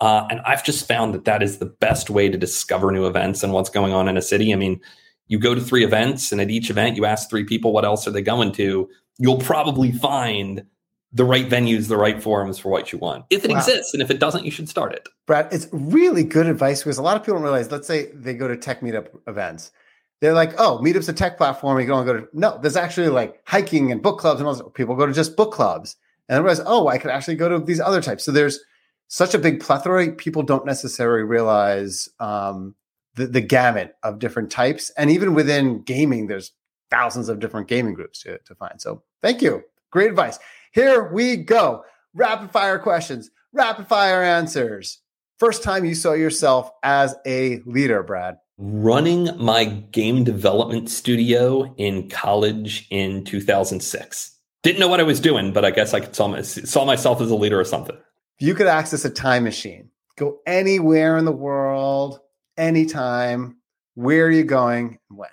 Uh, 0.00 0.26
and 0.30 0.40
I've 0.40 0.64
just 0.64 0.88
found 0.88 1.14
that 1.14 1.24
that 1.26 1.40
is 1.40 1.58
the 1.58 1.66
best 1.66 2.10
way 2.10 2.28
to 2.28 2.36
discover 2.36 2.90
new 2.90 3.06
events 3.06 3.44
and 3.44 3.52
what's 3.52 3.70
going 3.70 3.92
on 3.92 4.08
in 4.08 4.16
a 4.16 4.22
city. 4.22 4.52
I 4.52 4.56
mean, 4.56 4.80
you 5.28 5.38
go 5.38 5.54
to 5.54 5.60
three 5.60 5.84
events, 5.84 6.32
and 6.32 6.40
at 6.40 6.50
each 6.50 6.68
event, 6.68 6.96
you 6.96 7.04
ask 7.04 7.30
three 7.30 7.44
people 7.44 7.72
what 7.72 7.84
else 7.84 8.08
are 8.08 8.10
they 8.10 8.22
going 8.22 8.50
to 8.52 8.88
you'll 9.18 9.38
probably 9.38 9.92
find 9.92 10.64
the 11.12 11.24
right 11.24 11.48
venues, 11.48 11.88
the 11.88 11.96
right 11.96 12.22
forums 12.22 12.58
for 12.58 12.70
what 12.70 12.92
you 12.92 12.98
want. 12.98 13.24
If 13.30 13.44
it 13.44 13.50
wow. 13.50 13.58
exists, 13.58 13.94
and 13.94 14.02
if 14.02 14.10
it 14.10 14.20
doesn't, 14.20 14.44
you 14.44 14.50
should 14.50 14.68
start 14.68 14.92
it. 14.92 15.08
Brad, 15.26 15.48
it's 15.52 15.68
really 15.72 16.22
good 16.22 16.46
advice 16.46 16.82
because 16.82 16.98
a 16.98 17.02
lot 17.02 17.16
of 17.16 17.22
people 17.22 17.34
don't 17.34 17.44
realize. 17.44 17.70
Let's 17.70 17.86
say 17.86 18.10
they 18.12 18.34
go 18.34 18.48
to 18.48 18.56
tech 18.56 18.80
meetup 18.80 19.08
events. 19.26 19.70
They're 20.20 20.34
like, 20.34 20.54
"Oh, 20.58 20.80
Meetup's 20.82 21.08
a 21.08 21.12
tech 21.12 21.38
platform. 21.38 21.78
You 21.78 21.86
can 21.86 21.94
only 21.94 22.06
go 22.06 22.20
to 22.20 22.28
no." 22.32 22.58
There's 22.60 22.76
actually 22.76 23.08
like 23.08 23.40
hiking 23.46 23.90
and 23.92 24.02
book 24.02 24.18
clubs, 24.18 24.40
and 24.40 24.48
all 24.48 24.70
people 24.70 24.96
go 24.96 25.06
to 25.06 25.12
just 25.12 25.36
book 25.36 25.52
clubs, 25.52 25.96
and 26.28 26.36
then 26.36 26.42
realize, 26.42 26.62
"Oh, 26.66 26.88
I 26.88 26.98
could 26.98 27.10
actually 27.10 27.36
go 27.36 27.48
to 27.48 27.64
these 27.64 27.80
other 27.80 28.02
types." 28.02 28.24
So 28.24 28.32
there's 28.32 28.60
such 29.06 29.34
a 29.34 29.38
big 29.38 29.60
plethora. 29.60 30.12
People 30.12 30.42
don't 30.42 30.66
necessarily 30.66 31.22
realize 31.22 32.08
um, 32.20 32.74
the 33.14 33.26
the 33.26 33.40
gamut 33.40 33.96
of 34.02 34.18
different 34.18 34.50
types, 34.50 34.90
and 34.98 35.10
even 35.10 35.34
within 35.34 35.82
gaming, 35.82 36.26
there's 36.26 36.52
thousands 36.90 37.28
of 37.28 37.38
different 37.38 37.68
gaming 37.68 37.94
groups 37.94 38.22
to, 38.22 38.38
to 38.38 38.54
find. 38.54 38.80
So 38.80 39.02
thank 39.22 39.40
you. 39.42 39.62
Great 39.90 40.10
advice. 40.10 40.38
Here 40.72 41.10
we 41.12 41.36
go. 41.36 41.84
Rapid 42.14 42.50
fire 42.50 42.78
questions, 42.78 43.30
rapid 43.52 43.86
fire 43.86 44.22
answers. 44.22 45.00
First 45.38 45.62
time 45.62 45.84
you 45.84 45.94
saw 45.94 46.12
yourself 46.14 46.70
as 46.82 47.14
a 47.26 47.60
leader, 47.64 48.02
Brad? 48.02 48.38
Running 48.58 49.30
my 49.38 49.66
game 49.66 50.24
development 50.24 50.90
studio 50.90 51.72
in 51.76 52.08
college 52.08 52.88
in 52.90 53.24
2006. 53.24 54.36
Didn't 54.64 54.80
know 54.80 54.88
what 54.88 54.98
I 54.98 55.04
was 55.04 55.20
doing, 55.20 55.52
but 55.52 55.64
I 55.64 55.70
guess 55.70 55.94
I 55.94 56.00
saw, 56.10 56.26
my, 56.26 56.42
saw 56.42 56.84
myself 56.84 57.20
as 57.20 57.30
a 57.30 57.36
leader 57.36 57.60
or 57.60 57.64
something. 57.64 57.96
If 58.40 58.46
you 58.46 58.54
could 58.54 58.66
access 58.66 59.04
a 59.04 59.10
time 59.10 59.44
machine, 59.44 59.90
go 60.16 60.38
anywhere 60.44 61.16
in 61.16 61.24
the 61.24 61.32
world, 61.32 62.18
anytime, 62.56 63.58
where 63.94 64.26
are 64.26 64.30
you 64.30 64.44
going 64.44 64.98
and 65.08 65.18
when? 65.18 65.30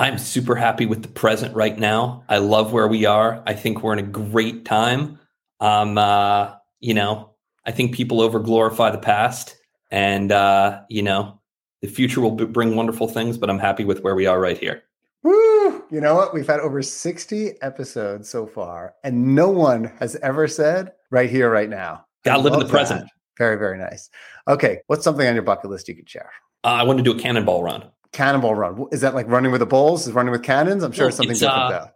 I'm 0.00 0.16
super 0.16 0.54
happy 0.54 0.86
with 0.86 1.02
the 1.02 1.08
present 1.08 1.54
right 1.54 1.78
now. 1.78 2.24
I 2.26 2.38
love 2.38 2.72
where 2.72 2.88
we 2.88 3.04
are. 3.04 3.42
I 3.46 3.52
think 3.52 3.82
we're 3.82 3.92
in 3.92 3.98
a 3.98 4.02
great 4.02 4.64
time. 4.64 5.18
Um, 5.60 5.98
uh, 5.98 6.54
you 6.80 6.94
know, 6.94 7.34
I 7.66 7.70
think 7.72 7.94
people 7.94 8.22
over 8.22 8.40
glorify 8.40 8.90
the 8.92 8.98
past, 8.98 9.58
and 9.90 10.32
uh, 10.32 10.80
you 10.88 11.02
know, 11.02 11.38
the 11.82 11.88
future 11.88 12.22
will 12.22 12.30
b- 12.30 12.46
bring 12.46 12.76
wonderful 12.76 13.08
things. 13.08 13.36
But 13.36 13.50
I'm 13.50 13.58
happy 13.58 13.84
with 13.84 14.00
where 14.00 14.14
we 14.14 14.24
are 14.24 14.40
right 14.40 14.56
here. 14.56 14.82
Woo! 15.22 15.84
You 15.90 16.00
know 16.00 16.14
what? 16.14 16.32
We've 16.32 16.46
had 16.46 16.60
over 16.60 16.80
60 16.80 17.60
episodes 17.60 18.26
so 18.26 18.46
far, 18.46 18.94
and 19.04 19.34
no 19.34 19.50
one 19.50 19.92
has 19.98 20.16
ever 20.16 20.48
said 20.48 20.92
right 21.10 21.28
here, 21.28 21.50
right 21.50 21.68
now. 21.68 22.06
Gotta 22.24 22.40
live 22.40 22.54
in 22.54 22.60
the 22.60 22.64
that. 22.64 22.70
present. 22.70 23.10
Very, 23.36 23.58
very 23.58 23.76
nice. 23.76 24.08
Okay, 24.48 24.78
what's 24.86 25.04
something 25.04 25.26
on 25.26 25.34
your 25.34 25.42
bucket 25.42 25.68
list 25.68 25.88
you 25.88 25.94
could 25.94 26.08
share? 26.08 26.30
Uh, 26.64 26.68
I 26.68 26.84
want 26.84 26.98
to 26.98 27.02
do 27.02 27.12
a 27.12 27.18
cannonball 27.20 27.62
run. 27.62 27.84
Cannonball 28.12 28.54
Run. 28.54 28.86
Is 28.92 29.00
that 29.02 29.14
like 29.14 29.28
running 29.28 29.52
with 29.52 29.60
the 29.60 29.66
bulls? 29.66 30.06
Is 30.06 30.12
running 30.12 30.32
with 30.32 30.42
cannons? 30.42 30.82
I'm 30.82 30.92
sure 30.92 31.08
it's 31.08 31.16
something 31.16 31.30
it's, 31.32 31.40
different. 31.40 31.72
Uh, 31.72 31.86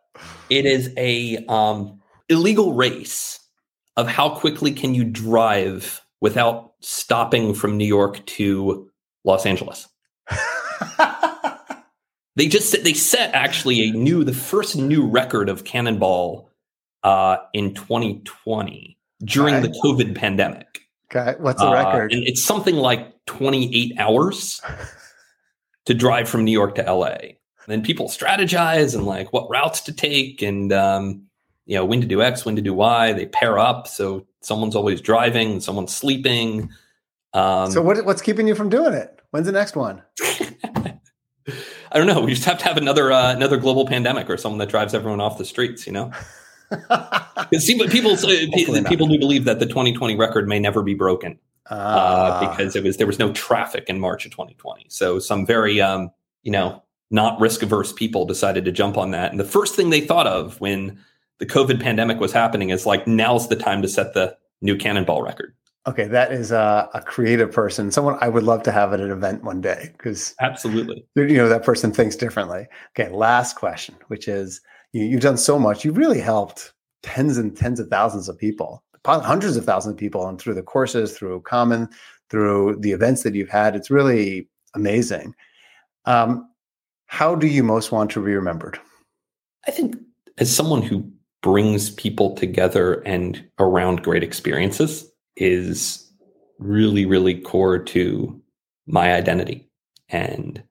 it 0.51 0.67
is 0.67 0.93
a 0.97 1.45
um, 1.49 2.01
illegal 2.29 2.73
race 2.73 3.41
of 3.97 4.09
how 4.09 4.31
quickly 4.31 4.73
can 4.73 4.95
you 4.95 5.05
drive 5.05 6.01
without 6.21 6.73
stopping 6.81 7.55
from 7.55 7.77
New 7.77 7.87
York 7.87 8.25
to 8.27 8.91
Los 9.25 9.47
Angeles. 9.47 9.89
they 12.37 12.47
just 12.47 12.83
they 12.85 12.95
set 12.95 13.35
actually 13.35 13.89
a 13.89 13.93
new 13.93 14.25
the 14.25 14.33
first 14.33 14.77
new 14.77 15.07
record 15.07 15.49
of 15.49 15.65
cannonball 15.65 16.51
uh, 17.03 17.37
in 17.53 17.75
2020 17.75 18.99
during 19.23 19.57
okay. 19.57 19.67
the 19.67 19.81
COVID 19.85 20.15
pandemic. 20.15 20.81
Okay, 21.15 21.35
what's 21.41 21.61
the 21.61 21.71
record? 21.71 22.13
Uh, 22.13 22.17
and 22.17 22.27
it's 22.27 22.43
something 22.43 22.77
like 22.77 23.13
28 23.27 23.99
hours. 23.99 24.61
to 25.87 25.95
drive 25.95 26.29
from 26.29 26.45
New 26.45 26.53
York 26.53 26.75
to 26.77 26.83
LA. 26.83 27.17
And 27.67 27.69
then 27.69 27.83
people 27.83 28.09
strategize 28.09 28.95
and 28.95 29.07
like 29.07 29.33
what 29.33 29.49
routes 29.49 29.81
to 29.83 29.93
take 29.93 30.43
and 30.43 30.73
um, 30.73 31.23
you 31.67 31.77
know 31.77 31.85
when 31.85 32.01
to 32.01 32.07
do 32.07 32.23
X, 32.23 32.45
when 32.45 32.57
to 32.57 32.63
do 32.63 32.75
Y. 32.75 33.13
They 33.13 33.27
pair 33.27 33.59
up, 33.59 33.89
so 33.89 34.27
someone's 34.41 34.77
always 34.77 35.01
driving, 35.01 35.61
someone's 35.61 35.95
sleeping. 35.95 36.71
Um, 37.33 37.71
so 37.71 37.81
what, 37.83 38.05
what's 38.05 38.23
keeping 38.23 38.47
you 38.47 38.55
from 38.55 38.69
doing 38.69 38.93
it? 38.93 39.21
When's 39.31 39.47
the 39.47 39.53
next 39.53 39.77
one? 39.77 40.03
I 40.21 41.99
don't 41.99 42.07
know. 42.07 42.21
We 42.21 42.35
just 42.35 42.45
have 42.45 42.59
to 42.59 42.65
have 42.65 42.77
another 42.77 43.13
uh, 43.13 43.35
another 43.35 43.57
global 43.57 43.87
pandemic 43.87 44.29
or 44.29 44.37
someone 44.37 44.59
that 44.59 44.69
drives 44.69 44.95
everyone 44.95 45.21
off 45.21 45.39
the 45.39 45.45
streets. 45.45 45.87
You 45.87 45.93
know. 45.93 46.13
see, 47.59 47.79
but 47.79 47.91
people 47.91 48.17
people 48.17 49.07
do 49.07 49.19
believe 49.19 49.45
that 49.45 49.59
the 49.59 49.67
2020 49.67 50.17
record 50.17 50.49
may 50.49 50.59
never 50.59 50.83
be 50.83 50.95
broken 50.95 51.39
uh, 51.71 51.75
uh, 51.75 52.51
because 52.51 52.77
it 52.77 52.83
was 52.83 52.97
there 52.97 53.07
was 53.07 53.19
no 53.19 53.33
traffic 53.33 53.85
in 53.89 53.99
March 54.01 54.25
of 54.25 54.33
2020. 54.33 54.87
So 54.89 55.19
some 55.19 55.47
very 55.47 55.81
um, 55.81 56.11
you 56.43 56.53
know 56.53 56.83
not 57.11 57.39
risk 57.41 57.63
averse 57.63 57.93
people 57.93 58.25
decided 58.25 58.65
to 58.65 58.73
jump 58.73 58.97
on 58.97 59.11
that, 59.13 59.31
and 59.31 59.41
the 59.41 59.45
first 59.45 59.75
thing 59.75 59.91
they 59.91 60.01
thought 60.01 60.27
of 60.27 60.61
when 60.61 60.99
the 61.39 61.47
COVID 61.47 61.81
pandemic 61.81 62.21
was 62.21 62.33
happening 62.33 62.71
is 62.71 62.87
like 62.87 63.07
now's 63.07 63.49
the 63.49 63.57
time 63.57 63.83
to 63.83 63.89
set 63.89 64.15
the 64.15 64.37
new 64.61 64.77
cannonball 64.77 65.23
record. 65.23 65.55
Okay, 65.87 66.07
that 66.07 66.33
is 66.33 66.51
a, 66.51 66.89
a, 66.95 67.03
creative 67.03 67.53
person, 67.53 67.91
someone 67.91 68.17
I 68.23 68.31
would 68.31 68.43
love 68.43 68.63
to 68.63 68.73
have 68.73 68.95
at 68.95 69.01
an 69.01 69.11
event 69.11 69.45
one 69.45 69.61
day 69.61 69.91
because 69.93 70.35
absolutely, 70.41 71.07
you 71.15 71.37
know, 71.37 71.49
that 71.49 71.63
person 71.63 71.93
thinks 71.93 72.17
differently. 72.17 72.67
Okay, 72.99 73.13
last 73.13 73.57
question, 73.57 73.95
which 74.09 74.27
is 74.27 74.63
you, 74.93 75.05
you've 75.05 75.21
done 75.21 75.37
so 75.37 75.59
much, 75.59 75.85
you've 75.85 75.99
really 75.99 76.21
helped 76.21 76.73
tens 77.03 77.37
and 77.37 77.55
tens 77.55 77.81
of 77.81 77.89
thousands 77.89 78.31
of 78.31 78.39
people, 78.39 78.83
hundreds 79.07 79.57
of 79.57 79.65
thousands 79.65 79.93
of 79.93 79.99
people, 79.99 80.27
and 80.27 80.41
through 80.41 80.55
the 80.55 80.63
courses, 80.63 81.17
through 81.17 81.41
Common, 81.43 81.89
through 82.31 82.77
the 82.81 82.93
events 82.93 83.23
that 83.23 83.35
you've 83.35 83.51
had, 83.51 83.77
it's 83.77 83.91
really 83.91 84.49
amazing. 84.75 85.35
Um, 86.07 86.49
how 87.07 87.35
do 87.35 87.47
you 87.47 87.63
most 87.63 87.93
want 87.93 88.11
to 88.13 88.25
be 88.25 88.35
remembered? 88.35 88.79
I 89.67 89.71
think 89.71 89.97
as 90.39 90.55
someone 90.55 90.83
who 90.83 91.09
brings 91.43 91.91
people 91.91 92.35
together 92.35 93.03
and 93.07 93.47
around 93.59 94.03
great 94.03 94.23
experiences 94.23 95.11
is 95.37 96.11
really, 96.59 97.05
really 97.05 97.39
core 97.41 97.79
to 97.79 98.41
my 98.87 99.13
identity 99.13 99.69
and 100.09 100.63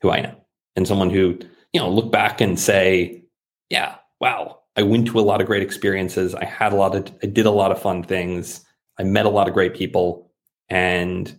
who 0.00 0.10
I 0.10 0.18
am. 0.18 0.36
And 0.76 0.86
someone 0.86 1.10
who, 1.10 1.38
you 1.72 1.80
know, 1.80 1.90
look 1.90 2.12
back 2.12 2.40
and 2.40 2.58
say, 2.58 3.24
yeah, 3.70 3.96
wow, 4.20 4.55
I 4.76 4.82
went 4.82 5.06
to 5.08 5.18
a 5.18 5.22
lot 5.22 5.40
of 5.40 5.46
great 5.46 5.62
experiences. 5.62 6.34
I 6.34 6.44
had 6.44 6.72
a 6.72 6.76
lot 6.76 6.94
of, 6.94 7.10
I 7.22 7.26
did 7.26 7.46
a 7.46 7.50
lot 7.50 7.72
of 7.72 7.80
fun 7.80 8.02
things. 8.02 8.64
I 8.98 9.04
met 9.04 9.26
a 9.26 9.30
lot 9.30 9.48
of 9.48 9.54
great 9.54 9.74
people. 9.74 10.30
And 10.68 11.38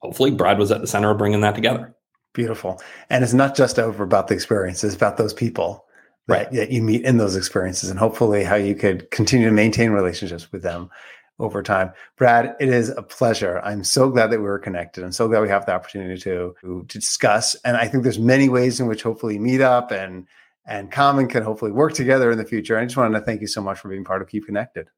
hopefully 0.00 0.30
Brad 0.30 0.58
was 0.58 0.70
at 0.70 0.80
the 0.80 0.86
center 0.86 1.10
of 1.10 1.18
bringing 1.18 1.40
that 1.40 1.54
together. 1.54 1.94
Beautiful. 2.34 2.80
And 3.10 3.24
it's 3.24 3.32
not 3.32 3.56
just 3.56 3.78
over 3.78 4.04
about 4.04 4.28
the 4.28 4.34
experiences, 4.34 4.94
about 4.94 5.16
those 5.16 5.32
people 5.32 5.84
right 6.28 6.50
that 6.52 6.70
you 6.70 6.82
meet 6.82 7.04
in 7.04 7.18
those 7.18 7.36
experiences 7.36 7.88
and 7.88 7.98
hopefully 7.98 8.42
how 8.42 8.56
you 8.56 8.74
could 8.74 9.08
continue 9.10 9.46
to 9.46 9.54
maintain 9.54 9.90
relationships 9.90 10.50
with 10.50 10.62
them 10.62 10.90
over 11.38 11.62
time. 11.62 11.92
Brad, 12.16 12.56
it 12.58 12.68
is 12.68 12.88
a 12.90 13.02
pleasure. 13.02 13.60
I'm 13.60 13.84
so 13.84 14.10
glad 14.10 14.30
that 14.30 14.38
we 14.38 14.44
were 14.44 14.58
connected. 14.58 15.04
I'm 15.04 15.12
so 15.12 15.28
glad 15.28 15.42
we 15.42 15.48
have 15.48 15.66
the 15.66 15.72
opportunity 15.72 16.18
to, 16.22 16.54
to 16.62 16.84
discuss. 16.88 17.54
And 17.64 17.76
I 17.76 17.86
think 17.86 18.02
there's 18.02 18.18
many 18.18 18.48
ways 18.48 18.80
in 18.80 18.86
which 18.86 19.02
hopefully 19.02 19.38
meet 19.38 19.60
up 19.60 19.90
and 19.90 20.26
and 20.66 20.90
Common 20.90 21.28
can 21.28 21.42
hopefully 21.42 21.72
work 21.72 21.92
together 21.92 22.30
in 22.30 22.38
the 22.38 22.44
future. 22.44 22.78
I 22.78 22.84
just 22.84 22.96
wanted 22.96 23.18
to 23.18 23.24
thank 23.24 23.40
you 23.40 23.46
so 23.46 23.60
much 23.60 23.78
for 23.78 23.88
being 23.88 24.04
part 24.04 24.22
of 24.22 24.28
Keep 24.28 24.46
Connected. 24.46 24.88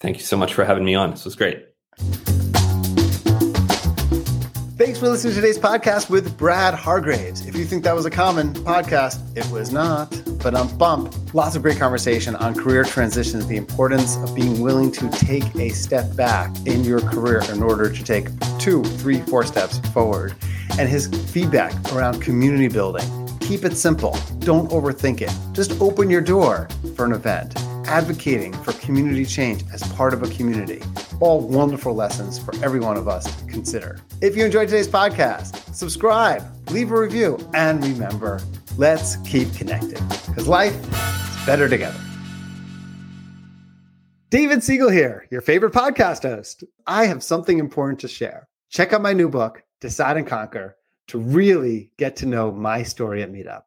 Thank 0.00 0.18
you 0.18 0.22
so 0.22 0.36
much 0.36 0.52
for 0.52 0.64
having 0.64 0.84
me 0.84 0.94
on. 0.94 1.10
This 1.10 1.24
was 1.24 1.34
great. 1.34 1.66
Thanks 4.76 4.98
for 4.98 5.08
listening 5.08 5.32
to 5.32 5.40
today's 5.40 5.58
podcast 5.58 6.10
with 6.10 6.36
Brad 6.36 6.74
Hargreaves. 6.74 7.46
If 7.46 7.56
you 7.56 7.64
think 7.64 7.82
that 7.84 7.94
was 7.94 8.04
a 8.04 8.10
common 8.10 8.52
podcast, 8.52 9.18
it 9.34 9.50
was 9.50 9.72
not. 9.72 10.14
But 10.42 10.54
I'm 10.54 10.68
bump. 10.76 11.14
Lots 11.32 11.56
of 11.56 11.62
great 11.62 11.78
conversation 11.78 12.36
on 12.36 12.54
career 12.54 12.84
transitions, 12.84 13.46
the 13.46 13.56
importance 13.56 14.16
of 14.18 14.34
being 14.34 14.60
willing 14.60 14.92
to 14.92 15.08
take 15.08 15.56
a 15.56 15.70
step 15.70 16.14
back 16.14 16.54
in 16.66 16.84
your 16.84 17.00
career 17.00 17.42
in 17.50 17.62
order 17.62 17.90
to 17.90 18.04
take 18.04 18.28
two, 18.58 18.84
three, 18.84 19.22
four 19.22 19.44
steps 19.44 19.78
forward, 19.94 20.34
and 20.78 20.90
his 20.90 21.08
feedback 21.32 21.72
around 21.94 22.20
community 22.20 22.68
building. 22.68 23.25
Keep 23.46 23.64
it 23.64 23.76
simple. 23.76 24.18
Don't 24.40 24.68
overthink 24.70 25.20
it. 25.20 25.32
Just 25.52 25.80
open 25.80 26.10
your 26.10 26.20
door 26.20 26.68
for 26.96 27.04
an 27.04 27.12
event 27.12 27.54
advocating 27.86 28.52
for 28.64 28.72
community 28.72 29.24
change 29.24 29.62
as 29.72 29.82
part 29.92 30.12
of 30.12 30.24
a 30.24 30.28
community. 30.34 30.82
All 31.20 31.40
wonderful 31.40 31.94
lessons 31.94 32.40
for 32.40 32.52
every 32.64 32.80
one 32.80 32.96
of 32.96 33.06
us 33.06 33.24
to 33.36 33.46
consider. 33.46 34.00
If 34.20 34.36
you 34.36 34.44
enjoyed 34.44 34.68
today's 34.68 34.88
podcast, 34.88 35.72
subscribe, 35.72 36.42
leave 36.70 36.90
a 36.90 37.00
review, 37.00 37.38
and 37.54 37.84
remember, 37.84 38.40
let's 38.76 39.16
keep 39.18 39.54
connected 39.54 40.00
because 40.26 40.48
life 40.48 40.74
is 40.74 41.46
better 41.46 41.68
together. 41.68 42.00
David 44.30 44.64
Siegel 44.64 44.90
here, 44.90 45.28
your 45.30 45.40
favorite 45.40 45.72
podcast 45.72 46.24
host. 46.24 46.64
I 46.84 47.06
have 47.06 47.22
something 47.22 47.60
important 47.60 48.00
to 48.00 48.08
share. 48.08 48.48
Check 48.70 48.92
out 48.92 49.02
my 49.02 49.12
new 49.12 49.28
book, 49.28 49.62
Decide 49.80 50.16
and 50.16 50.26
Conquer, 50.26 50.76
to 51.08 51.18
really 51.18 51.90
get 51.98 52.16
to 52.16 52.26
know 52.26 52.50
my 52.52 52.82
story 52.82 53.22
at 53.22 53.32
Meetup. 53.32 53.62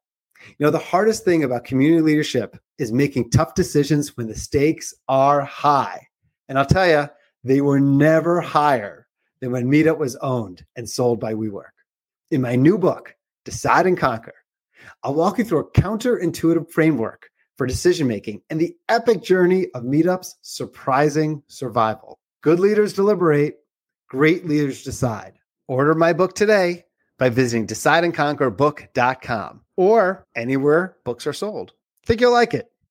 You 0.58 0.66
know, 0.66 0.72
the 0.72 0.80
hardest 0.80 1.26
thing 1.26 1.44
about 1.44 1.66
community 1.66 2.02
leadership 2.02 2.58
is 2.78 2.92
making 2.92 3.30
tough 3.30 3.56
decisions 3.56 4.16
when 4.16 4.28
the 4.28 4.36
stakes 4.36 4.94
are 5.08 5.42
high. 5.42 6.08
And 6.48 6.58
I'll 6.58 6.66
tell 6.66 6.88
you, 6.88 7.10
they 7.44 7.62
were 7.62 7.80
never 7.80 8.42
higher 8.42 9.08
than 9.42 9.52
when 9.52 9.70
Meetup 9.70 9.98
was 9.98 10.16
owned 10.18 10.66
and 10.76 10.90
sold 10.90 11.20
by 11.20 11.34
WeWork. 11.34 11.72
In 12.32 12.42
my 12.42 12.56
new 12.56 12.78
book, 12.78 13.16
Decide 13.46 13.88
and 13.88 13.98
Conquer, 13.98 14.34
I'll 15.04 15.14
walk 15.14 15.38
you 15.38 15.44
through 15.44 15.60
a 15.60 15.72
counterintuitive 15.72 16.72
framework 16.72 17.30
for 17.58 17.68
decision 17.68 18.08
making 18.08 18.42
and 18.50 18.60
the 18.60 18.76
epic 18.88 19.24
journey 19.24 19.68
of 19.74 19.84
Meetup's 19.84 20.38
surprising 20.42 21.44
survival. 21.48 22.20
Good 22.42 22.60
leaders 22.60 22.94
deliberate, 22.94 23.58
great 24.08 24.46
leaders 24.46 24.84
decide. 24.84 25.34
Order 25.68 25.96
my 25.96 26.14
book 26.14 26.36
today 26.36 26.86
by 27.20 27.30
visiting 27.30 27.68
decideandconquerbook.com 27.68 29.62
or 29.78 30.26
anywhere 30.36 30.98
books 31.04 31.28
are 31.28 31.34
sold. 31.34 31.74
Think 32.06 32.22
you'll 32.22 32.32
like 32.32 32.56
it. 32.56 32.69